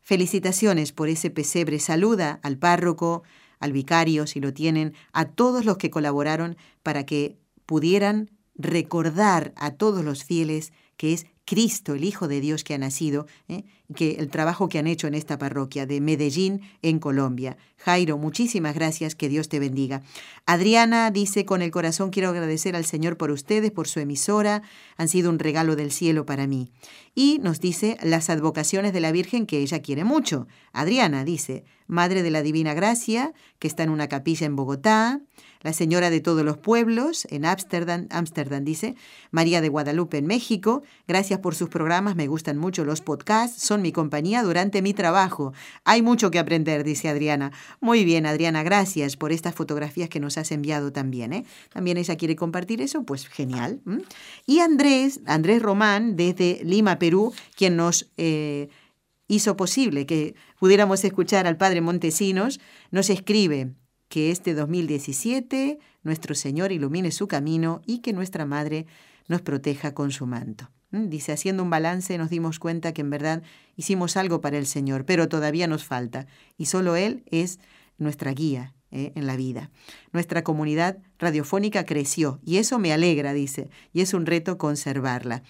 Felicitaciones 0.03 0.93
por 0.93 1.09
ese 1.09 1.31
pesebre. 1.31 1.79
Saluda 1.79 2.41
al 2.43 2.59
párroco, 2.59 3.23
al 3.59 3.73
vicario, 3.73 4.27
si 4.27 4.41
lo 4.41 4.53
tienen, 4.53 4.95
a 5.13 5.27
todos 5.27 5.65
los 5.65 5.79
que 5.79 5.91
colaboraron 5.91 6.57
para 6.83 7.07
que 7.07 7.37
pudieran 7.65 8.31
recordar 8.59 9.53
a 9.57 9.73
todos 9.73 10.05
los 10.05 10.25
fieles 10.25 10.73
que 10.97 11.13
es 11.13 11.27
Cristo, 11.45 11.95
el 11.95 12.05
Hijo 12.05 12.27
de 12.29 12.41
Dios 12.41 12.65
que 12.65 12.75
ha 12.75 12.79
nacido, 12.79 13.27
¿eh? 13.49 13.65
que 13.95 14.17
el 14.17 14.29
trabajo 14.29 14.69
que 14.69 14.79
han 14.79 14.87
hecho 14.87 15.07
en 15.07 15.15
esta 15.15 15.39
parroquia 15.39 15.87
de 15.87 16.01
Medellín, 16.01 16.63
en 16.83 16.99
Colombia. 16.99 17.57
Jairo, 17.79 18.19
muchísimas 18.19 18.75
gracias, 18.75 19.15
que 19.15 19.29
Dios 19.29 19.49
te 19.49 19.59
bendiga. 19.59 20.03
Adriana 20.45 21.11
dice, 21.11 21.45
con 21.45 21.63
el 21.63 21.71
corazón 21.71 22.11
quiero 22.11 22.31
agradecer 22.31 22.75
al 22.75 22.85
Señor 22.85 23.17
por 23.17 23.31
ustedes, 23.31 23.71
por 23.71 23.87
su 23.87 24.01
emisora, 24.01 24.63
han 24.97 25.09
sido 25.09 25.31
un 25.31 25.39
regalo 25.39 25.77
del 25.77 25.93
cielo 25.93 26.27
para 26.27 26.47
mí. 26.47 26.71
Y 27.15 27.39
nos 27.43 27.61
dice 27.61 27.97
las 28.03 28.31
advocaciones 28.31 28.93
de 28.93 29.01
la 29.01 29.13
Virgen 29.13 29.47
que 29.47 29.59
ella 29.59 29.81
quiere 29.83 30.05
mucho. 30.05 30.47
Adriana 30.73 31.25
dice, 31.25 31.65
Madre 31.87 32.23
de 32.23 32.31
la 32.31 32.43
Divina 32.43 32.75
Gracia, 32.75 33.33
que 33.59 33.69
está 33.69 33.85
en 33.85 33.91
una 33.91 34.09
capilla 34.09 34.47
en 34.47 34.57
Bogotá, 34.57 35.21
la 35.63 35.73
Señora 35.73 36.11
de 36.11 36.21
todos 36.21 36.45
los 36.45 36.59
pueblos 36.59 37.27
en 37.31 37.45
Ámsterdam, 37.45 38.07
Ámsterdam 38.11 38.65
dice, 38.65 38.95
María 39.31 39.61
de 39.61 39.69
Guadalupe 39.69 40.19
en 40.19 40.27
México, 40.27 40.83
gracias 41.09 41.41
por 41.41 41.55
sus 41.55 41.69
programas, 41.69 42.15
me 42.15 42.29
gustan 42.29 42.57
mucho 42.57 42.85
los 42.85 43.01
podcasts, 43.01 43.63
son 43.63 43.83
mi 43.83 43.91
compañía 43.91 44.43
durante 44.43 44.83
mi 44.83 44.95
trabajo. 44.95 45.53
Hay 45.85 46.03
mucho 46.03 46.31
que 46.31 46.39
aprender, 46.39 46.85
dice 46.85 47.09
Adriana. 47.09 47.53
Muy 47.81 48.05
bien, 48.05 48.27
Adriana, 48.27 48.63
gracias 48.63 49.17
por 49.17 49.33
estas 49.33 49.55
fotografías 49.55 50.09
que 50.09 50.21
nos 50.21 50.39
has 50.39 50.53
enviado 50.53 50.93
también. 50.93 51.33
¿eh? 51.33 51.45
También 51.73 51.97
ella 51.97 52.17
quiere 52.17 52.37
compartir 52.37 52.81
eso, 52.81 53.05
pues 53.05 53.29
genial. 53.29 53.81
Y 54.47 54.61
Andrés, 54.61 55.21
Andrés 55.27 55.63
Román, 55.63 56.17
desde 56.17 56.61
Lima, 56.65 56.99
Perú, 56.99 57.33
quien 57.57 57.77
nos... 57.77 58.11
Eh, 58.17 58.69
hizo 59.29 59.57
posible 59.57 60.07
que 60.07 60.37
pudiéramos 60.61 61.05
escuchar 61.05 61.49
al 61.49 61.57
Padre 61.57 61.81
Montesinos, 61.81 62.61
nos 62.93 63.11
escribe, 63.11 63.75
que 64.09 64.31
este 64.31 64.55
2017 64.55 65.79
nuestro 66.03 66.35
Señor 66.35 66.73
ilumine 66.73 67.11
su 67.11 67.27
camino 67.27 67.83
y 67.87 67.99
que 67.99 68.13
nuestra 68.13 68.47
Madre 68.47 68.87
nos 69.29 69.43
proteja 69.43 69.95
con 69.95 70.13
su 70.13 70.27
manto. 70.27 70.71
Dice, 70.91 71.33
haciendo 71.33 71.63
un 71.63 71.71
balance 71.71 72.17
nos 72.17 72.31
dimos 72.31 72.59
cuenta 72.59 72.93
que 72.93 73.01
en 73.01 73.11
verdad 73.11 73.43
hicimos 73.77 74.17
algo 74.17 74.41
para 74.41 74.57
el 74.57 74.67
Señor, 74.67 75.05
pero 75.05 75.29
todavía 75.29 75.67
nos 75.67 75.85
falta 75.85 76.27
y 76.57 76.67
solo 76.67 76.97
Él 76.97 77.25
es 77.27 77.59
nuestra 77.99 78.33
guía 78.33 78.75
¿eh? 78.93 79.13
en 79.15 79.27
la 79.27 79.37
vida. 79.37 79.71
Nuestra 80.13 80.45
comunidad 80.45 80.99
radiofónica 81.19 81.85
creció 81.85 82.41
y 82.45 82.59
eso 82.59 82.79
me 82.79 82.93
alegra, 82.93 83.33
dice, 83.33 83.69
y 83.93 84.01
es 84.01 84.15
un 84.15 84.27
reto 84.27 84.59
conservarla. 84.59 85.43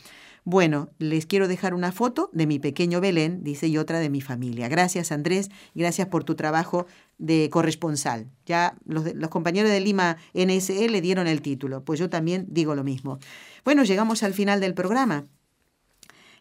Bueno, 0.48 0.90
les 1.00 1.26
quiero 1.26 1.48
dejar 1.48 1.74
una 1.74 1.90
foto 1.90 2.30
de 2.32 2.46
mi 2.46 2.60
pequeño 2.60 3.00
Belén, 3.00 3.42
dice, 3.42 3.66
y 3.66 3.78
otra 3.78 3.98
de 3.98 4.08
mi 4.08 4.20
familia. 4.20 4.68
Gracias, 4.68 5.10
Andrés, 5.10 5.50
gracias 5.74 6.06
por 6.06 6.22
tu 6.22 6.36
trabajo 6.36 6.86
de 7.18 7.50
corresponsal. 7.50 8.30
Ya 8.46 8.76
los, 8.84 9.12
compañeros 9.28 9.72
de 9.72 9.80
Lima 9.80 10.18
NSE 10.34 10.88
le 10.88 11.00
dieron 11.00 11.26
el 11.26 11.42
título, 11.42 11.82
pues 11.82 11.98
yo 11.98 12.08
también 12.08 12.46
digo 12.48 12.76
lo 12.76 12.84
mismo. 12.84 13.18
Bueno, 13.64 13.82
llegamos 13.82 14.22
al 14.22 14.34
final 14.34 14.60
del 14.60 14.74
programa. 14.74 15.26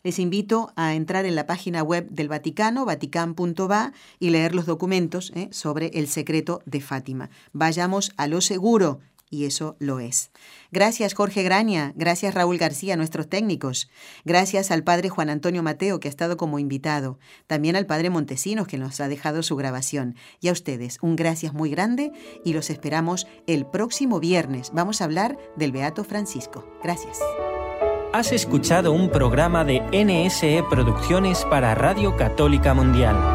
Les 0.03 0.19
invito 0.19 0.71
a 0.75 0.93
entrar 0.93 1.25
en 1.25 1.33
la 1.33 1.47
página 1.47 1.81
web 1.81 2.07
del 2.11 2.29
Vaticano, 2.29 2.85
vatican.va, 2.85 3.91
y 4.19 4.29
leer 4.29 4.53
los 4.53 4.67
documentos 4.67 5.31
¿eh? 5.33 5.49
sobre 5.51 5.87
el 5.95 6.07
secreto 6.09 6.61
de 6.67 6.79
Fátima. 6.79 7.31
Vayamos 7.53 8.11
a 8.17 8.27
lo 8.27 8.41
seguro, 8.41 8.99
y 9.35 9.45
eso 9.45 9.75
lo 9.79 9.99
es. 9.99 10.31
Gracias 10.71 11.13
Jorge 11.13 11.43
Graña, 11.43 11.93
gracias 11.95 12.33
Raúl 12.33 12.57
García, 12.57 12.95
nuestros 12.95 13.27
técnicos, 13.29 13.89
gracias 14.23 14.71
al 14.71 14.83
padre 14.83 15.09
Juan 15.09 15.29
Antonio 15.29 15.61
Mateo 15.61 15.99
que 15.99 16.07
ha 16.07 16.09
estado 16.09 16.37
como 16.37 16.57
invitado, 16.57 17.19
también 17.47 17.75
al 17.75 17.85
padre 17.85 18.09
Montesinos 18.09 18.67
que 18.67 18.77
nos 18.77 18.99
ha 19.01 19.07
dejado 19.07 19.43
su 19.43 19.55
grabación 19.55 20.15
y 20.39 20.47
a 20.47 20.53
ustedes 20.53 20.97
un 21.01 21.15
gracias 21.15 21.53
muy 21.53 21.69
grande 21.69 22.11
y 22.43 22.53
los 22.53 22.69
esperamos 22.69 23.27
el 23.47 23.65
próximo 23.65 24.19
viernes. 24.19 24.71
Vamos 24.73 25.01
a 25.01 25.05
hablar 25.05 25.37
del 25.57 25.71
Beato 25.71 26.03
Francisco. 26.03 26.65
Gracias. 26.81 27.19
Has 28.13 28.31
escuchado 28.31 28.93
un 28.93 29.09
programa 29.09 29.65
de 29.65 29.81
NSE 29.91 30.63
Producciones 30.69 31.43
para 31.43 31.75
Radio 31.75 32.15
Católica 32.15 32.73
Mundial. 32.73 33.34